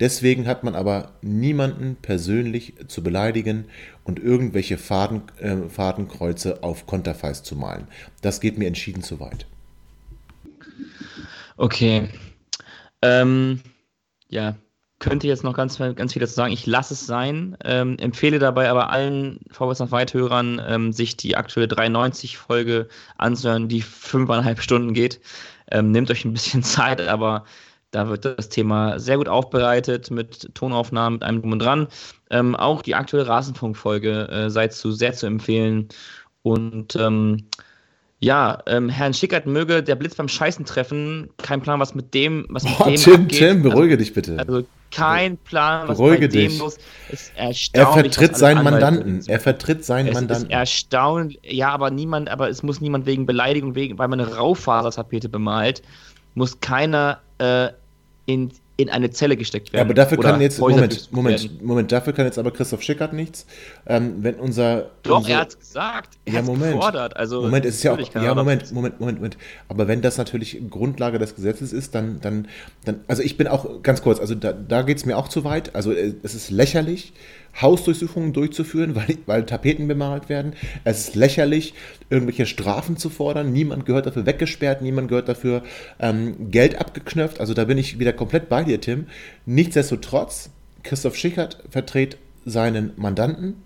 Deswegen 0.00 0.48
hat 0.48 0.64
man 0.64 0.74
aber 0.74 1.12
niemanden 1.22 1.96
persönlich 2.02 2.74
zu 2.88 3.02
beleidigen 3.02 3.66
und 4.02 4.18
irgendwelche 4.18 4.76
Faden, 4.76 5.22
äh, 5.38 5.68
Fadenkreuze 5.68 6.64
auf 6.64 6.86
Konterfeis 6.86 7.44
zu 7.44 7.54
malen. 7.54 7.86
Das 8.20 8.40
geht 8.40 8.58
mir 8.58 8.66
entschieden 8.66 9.04
zu 9.04 9.20
weit. 9.20 9.46
Okay. 11.56 12.08
Ähm, 13.02 13.60
ja, 14.28 14.56
könnte 14.98 15.26
jetzt 15.26 15.44
noch 15.44 15.54
ganz, 15.54 15.78
ganz 15.78 16.12
viel 16.12 16.20
dazu 16.20 16.34
sagen. 16.34 16.52
Ich 16.52 16.66
lasse 16.66 16.94
es 16.94 17.06
sein. 17.06 17.56
Ähm, 17.64 17.98
empfehle 17.98 18.38
dabei 18.38 18.70
aber 18.70 18.90
allen 18.90 19.40
VWS 19.50 19.80
nach 19.80 19.90
Weithörern, 19.90 20.62
ähm, 20.66 20.92
sich 20.92 21.16
die 21.16 21.36
aktuelle 21.36 21.68
93-Folge 21.68 22.88
anzuhören, 23.18 23.68
die 23.68 23.82
fünfeinhalb 23.82 24.60
Stunden 24.60 24.94
geht. 24.94 25.20
Ähm, 25.70 25.90
nehmt 25.90 26.10
euch 26.10 26.24
ein 26.24 26.32
bisschen 26.32 26.62
Zeit, 26.64 27.00
aber 27.00 27.44
da 27.90 28.08
wird 28.08 28.24
das 28.24 28.48
Thema 28.48 28.98
sehr 28.98 29.18
gut 29.18 29.28
aufbereitet 29.28 30.10
mit 30.10 30.54
Tonaufnahmen, 30.54 31.14
mit 31.14 31.22
einem 31.22 31.42
Drum 31.42 31.52
und 31.52 31.58
Dran. 31.60 31.88
Ähm, 32.30 32.56
auch 32.56 32.82
die 32.82 32.94
aktuelle 32.94 33.28
Rasenfunk-Folge 33.28 34.28
äh, 34.28 34.50
sei 34.50 34.68
zu 34.68 34.90
sehr 34.90 35.12
zu 35.12 35.26
empfehlen. 35.26 35.88
Und 36.42 36.96
ähm, 36.96 37.46
ja, 38.18 38.62
ähm, 38.66 38.88
Herrn 38.88 39.14
Schickert 39.14 39.46
möge 39.46 39.82
der 39.82 39.94
Blitz 39.96 40.14
beim 40.14 40.28
Scheißen 40.28 40.64
treffen. 40.64 41.30
Kein 41.36 41.60
Plan, 41.60 41.78
was 41.78 41.94
mit 41.94 42.14
dem, 42.14 42.46
was 42.48 42.64
mit 42.64 42.74
oh, 42.80 42.84
dem 42.84 42.96
Tim, 42.96 43.14
abgeht. 43.14 43.38
Tim, 43.38 43.62
beruhige 43.62 43.94
also, 43.94 43.96
dich 43.96 44.14
bitte. 44.14 44.38
Also 44.38 44.64
kein 44.94 45.36
Plan, 45.38 45.88
was 45.88 45.98
beruhige 45.98 46.22
mit 46.22 46.34
dem 46.34 46.58
los 46.58 46.78
ist. 47.10 47.32
Er 47.36 47.86
vertritt 47.86 48.36
seinen 48.36 48.64
Mandanten. 48.64 49.22
Er 49.26 49.40
vertritt 49.40 49.84
seinen 49.84 50.08
es 50.08 50.14
Mandanten. 50.14 50.46
Ist 50.46 50.52
erstaunlich. 50.52 51.38
Ja, 51.42 51.70
aber 51.70 51.90
niemand, 51.90 52.28
aber 52.30 52.48
es 52.48 52.62
muss 52.62 52.80
niemand 52.80 53.06
wegen 53.06 53.26
Beleidigung, 53.26 53.74
wegen, 53.74 53.98
weil 53.98 54.08
man 54.08 54.20
eine 54.20 54.34
Raufasertapete 54.36 55.28
bemalt, 55.28 55.82
muss 56.34 56.60
keiner 56.60 57.20
äh, 57.38 57.68
in 58.26 58.52
in 58.76 58.90
eine 58.90 59.10
Zelle 59.10 59.36
gesteckt 59.36 59.72
werden. 59.72 59.78
Ja, 59.78 59.84
aber 59.84 59.94
dafür 59.94 60.18
kann 60.18 60.40
jetzt, 60.40 60.58
Moment, 60.58 61.12
Moment, 61.12 61.62
Moment, 61.62 61.92
dafür 61.92 62.12
kann 62.12 62.24
jetzt 62.24 62.38
aber 62.38 62.50
Christoph 62.50 62.82
Schickert 62.82 63.12
nichts. 63.12 63.46
Ähm, 63.86 64.16
wenn 64.18 64.34
unser. 64.34 64.90
Doch, 65.04 65.18
unser, 65.18 65.30
er 65.30 65.40
hat 65.40 65.48
es 65.50 65.58
gesagt. 65.58 66.18
Er 66.24 66.34
ja, 66.34 66.42
Moment. 66.42 66.74
Gefordert. 66.74 67.16
Also, 67.16 67.42
Moment, 67.42 67.64
es 67.66 67.76
ist 67.76 67.82
ja 67.84 67.92
auch. 67.92 68.14
Ja, 68.14 68.34
Moment, 68.34 68.72
Moment, 68.72 68.98
Moment, 68.98 69.18
Moment. 69.18 69.36
Aber 69.68 69.86
wenn 69.86 70.02
das 70.02 70.18
natürlich 70.18 70.60
Grundlage 70.70 71.20
des 71.20 71.36
Gesetzes 71.36 71.72
ist, 71.72 71.94
dann, 71.94 72.20
dann, 72.20 72.48
dann 72.84 73.00
also 73.06 73.22
ich 73.22 73.36
bin 73.36 73.46
auch, 73.46 73.82
ganz 73.82 74.02
kurz, 74.02 74.18
also 74.18 74.34
da, 74.34 74.52
da 74.52 74.82
geht 74.82 74.98
es 74.98 75.06
mir 75.06 75.16
auch 75.16 75.28
zu 75.28 75.44
weit. 75.44 75.76
Also 75.76 75.92
äh, 75.92 76.14
es 76.24 76.34
ist 76.34 76.50
lächerlich, 76.50 77.12
Hausdurchsuchungen 77.60 78.32
durchzuführen, 78.32 78.94
weil, 78.94 79.18
weil 79.26 79.46
Tapeten 79.46 79.88
bemalt 79.88 80.28
werden. 80.28 80.54
Es 80.84 81.08
ist 81.08 81.14
lächerlich, 81.14 81.74
irgendwelche 82.10 82.46
Strafen 82.46 82.96
zu 82.96 83.10
fordern. 83.10 83.52
Niemand 83.52 83.86
gehört 83.86 84.06
dafür 84.06 84.26
weggesperrt, 84.26 84.82
niemand 84.82 85.08
gehört 85.08 85.28
dafür 85.28 85.62
ähm, 86.00 86.50
Geld 86.50 86.80
abgeknöpft. 86.80 87.40
Also 87.40 87.54
da 87.54 87.64
bin 87.64 87.78
ich 87.78 87.98
wieder 87.98 88.12
komplett 88.12 88.48
bei 88.48 88.64
dir, 88.64 88.80
Tim. 88.80 89.06
Nichtsdestotrotz, 89.46 90.50
Christoph 90.82 91.16
Schickert 91.16 91.62
vertritt 91.70 92.18
seinen 92.44 92.92
Mandanten 92.96 93.56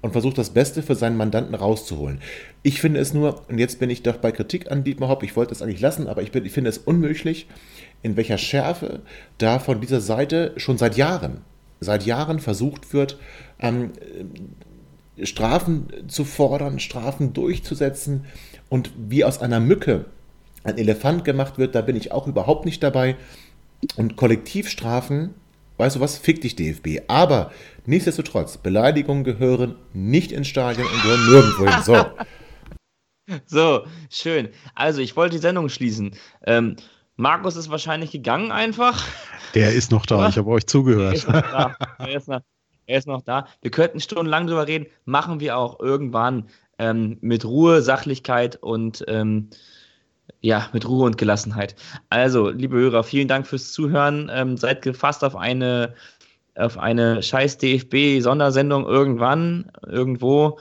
und 0.00 0.12
versucht 0.12 0.38
das 0.38 0.50
Beste 0.50 0.82
für 0.82 0.94
seinen 0.94 1.16
Mandanten 1.16 1.54
rauszuholen. 1.54 2.20
Ich 2.62 2.80
finde 2.80 3.00
es 3.00 3.14
nur, 3.14 3.42
und 3.48 3.58
jetzt 3.58 3.80
bin 3.80 3.90
ich 3.90 4.02
doch 4.02 4.16
bei 4.16 4.32
Kritik 4.32 4.70
an 4.70 4.84
Dietmar 4.84 5.08
Hopp, 5.08 5.22
ich 5.22 5.36
wollte 5.36 5.52
es 5.52 5.62
eigentlich 5.62 5.80
lassen, 5.80 6.06
aber 6.06 6.22
ich, 6.22 6.32
bin, 6.32 6.44
ich 6.44 6.52
finde 6.52 6.70
es 6.70 6.78
unmöglich, 6.78 7.46
in 8.02 8.16
welcher 8.16 8.38
Schärfe 8.38 9.00
da 9.38 9.58
von 9.58 9.80
dieser 9.80 10.00
Seite 10.00 10.52
schon 10.56 10.78
seit 10.78 10.96
Jahren 10.96 11.42
seit 11.80 12.06
Jahren 12.06 12.40
versucht 12.40 12.92
wird, 12.92 13.18
ähm, 13.58 13.92
Strafen 15.22 15.88
zu 16.08 16.24
fordern, 16.24 16.78
Strafen 16.78 17.32
durchzusetzen 17.32 18.24
und 18.68 18.92
wie 18.96 19.24
aus 19.24 19.40
einer 19.40 19.60
Mücke 19.60 20.06
ein 20.64 20.78
Elefant 20.78 21.24
gemacht 21.24 21.58
wird, 21.58 21.74
da 21.74 21.80
bin 21.80 21.96
ich 21.96 22.12
auch 22.12 22.26
überhaupt 22.26 22.64
nicht 22.64 22.82
dabei. 22.82 23.16
Und 23.96 24.16
Kollektivstrafen, 24.16 25.34
weißt 25.76 25.96
du 25.96 26.00
was, 26.00 26.18
fick 26.18 26.40
dich 26.40 26.56
DFB. 26.56 27.02
Aber 27.08 27.52
nichtsdestotrotz, 27.86 28.58
Beleidigungen 28.58 29.24
gehören 29.24 29.76
nicht 29.92 30.32
ins 30.32 30.48
Stadion 30.48 30.86
und 30.86 31.02
gehören 31.02 31.30
nirgendwo 31.30 31.66
hin. 31.66 31.82
So. 31.82 32.06
So, 33.44 33.84
schön. 34.08 34.48
Also, 34.74 35.02
ich 35.02 35.14
wollte 35.14 35.36
die 35.36 35.42
Sendung 35.42 35.68
schließen. 35.68 36.12
Ähm, 36.46 36.76
Markus 37.18 37.56
ist 37.56 37.68
wahrscheinlich 37.68 38.12
gegangen 38.12 38.52
einfach. 38.52 39.04
Der 39.52 39.72
ist 39.72 39.90
noch 39.90 40.06
da, 40.06 40.28
ich 40.28 40.38
habe 40.38 40.48
euch 40.50 40.68
zugehört. 40.68 41.14
Er 41.14 41.16
ist, 41.16 41.28
noch 41.28 41.50
da. 41.50 41.76
Er, 41.98 42.16
ist 42.16 42.28
noch, 42.28 42.40
er 42.86 42.98
ist 42.98 43.08
noch 43.08 43.22
da. 43.22 43.48
Wir 43.60 43.72
könnten 43.72 43.98
stundenlang 43.98 44.46
drüber 44.46 44.68
reden, 44.68 44.86
machen 45.04 45.40
wir 45.40 45.58
auch 45.58 45.80
irgendwann 45.80 46.48
ähm, 46.78 47.18
mit 47.20 47.44
Ruhe, 47.44 47.82
Sachlichkeit 47.82 48.54
und 48.62 49.04
ähm, 49.08 49.50
ja, 50.42 50.68
mit 50.72 50.88
Ruhe 50.88 51.06
und 51.06 51.18
Gelassenheit. 51.18 51.74
Also, 52.08 52.50
liebe 52.50 52.76
Hörer, 52.76 53.02
vielen 53.02 53.26
Dank 53.26 53.48
fürs 53.48 53.72
Zuhören. 53.72 54.30
Ähm, 54.32 54.56
seid 54.56 54.82
gefasst 54.82 55.24
auf 55.24 55.34
eine, 55.34 55.94
auf 56.54 56.78
eine 56.78 57.20
scheiß 57.20 57.58
DFB-Sondersendung 57.58 58.86
irgendwann, 58.86 59.72
irgendwo. 59.84 60.60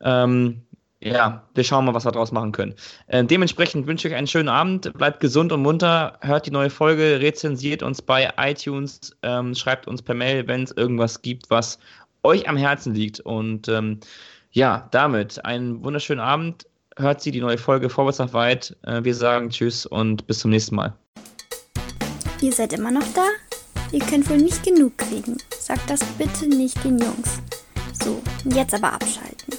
Ähm, 0.00 0.62
ja, 1.02 1.42
wir 1.54 1.64
schauen 1.64 1.84
mal, 1.84 1.94
was 1.94 2.04
wir 2.04 2.12
daraus 2.12 2.32
machen 2.32 2.52
können. 2.52 2.74
Äh, 3.08 3.24
dementsprechend 3.24 3.86
wünsche 3.86 4.06
ich 4.06 4.14
euch 4.14 4.18
einen 4.18 4.26
schönen 4.26 4.48
Abend, 4.48 4.92
bleibt 4.94 5.20
gesund 5.20 5.52
und 5.52 5.62
munter, 5.62 6.18
hört 6.20 6.46
die 6.46 6.50
neue 6.50 6.70
Folge, 6.70 7.20
rezensiert 7.20 7.82
uns 7.82 8.00
bei 8.00 8.32
iTunes, 8.38 9.16
ähm, 9.22 9.54
schreibt 9.54 9.88
uns 9.88 10.02
per 10.02 10.14
Mail, 10.14 10.46
wenn 10.46 10.62
es 10.62 10.70
irgendwas 10.72 11.22
gibt, 11.22 11.50
was 11.50 11.78
euch 12.22 12.48
am 12.48 12.56
Herzen 12.56 12.94
liegt. 12.94 13.20
Und 13.20 13.68
ähm, 13.68 13.98
ja, 14.52 14.88
damit 14.92 15.44
einen 15.44 15.82
wunderschönen 15.82 16.20
Abend. 16.20 16.66
Hört 16.96 17.22
sie 17.22 17.30
die 17.30 17.40
neue 17.40 17.58
Folge 17.58 17.88
Vorwärts 17.88 18.18
nach 18.18 18.32
weit. 18.32 18.76
Äh, 18.82 19.02
wir 19.02 19.14
sagen 19.14 19.50
Tschüss 19.50 19.86
und 19.86 20.26
bis 20.26 20.40
zum 20.40 20.50
nächsten 20.50 20.76
Mal. 20.76 20.94
Ihr 22.40 22.52
seid 22.52 22.72
immer 22.72 22.90
noch 22.90 23.06
da? 23.14 23.26
Ihr 23.92 24.00
könnt 24.00 24.28
wohl 24.28 24.38
nicht 24.38 24.62
genug 24.62 24.96
kriegen. 24.98 25.36
Sagt 25.58 25.88
das 25.88 26.02
bitte 26.18 26.46
nicht 26.46 26.82
den 26.84 26.98
Jungs. 26.98 27.40
So, 27.92 28.22
jetzt 28.44 28.74
aber 28.74 28.92
abschalten. 28.92 29.54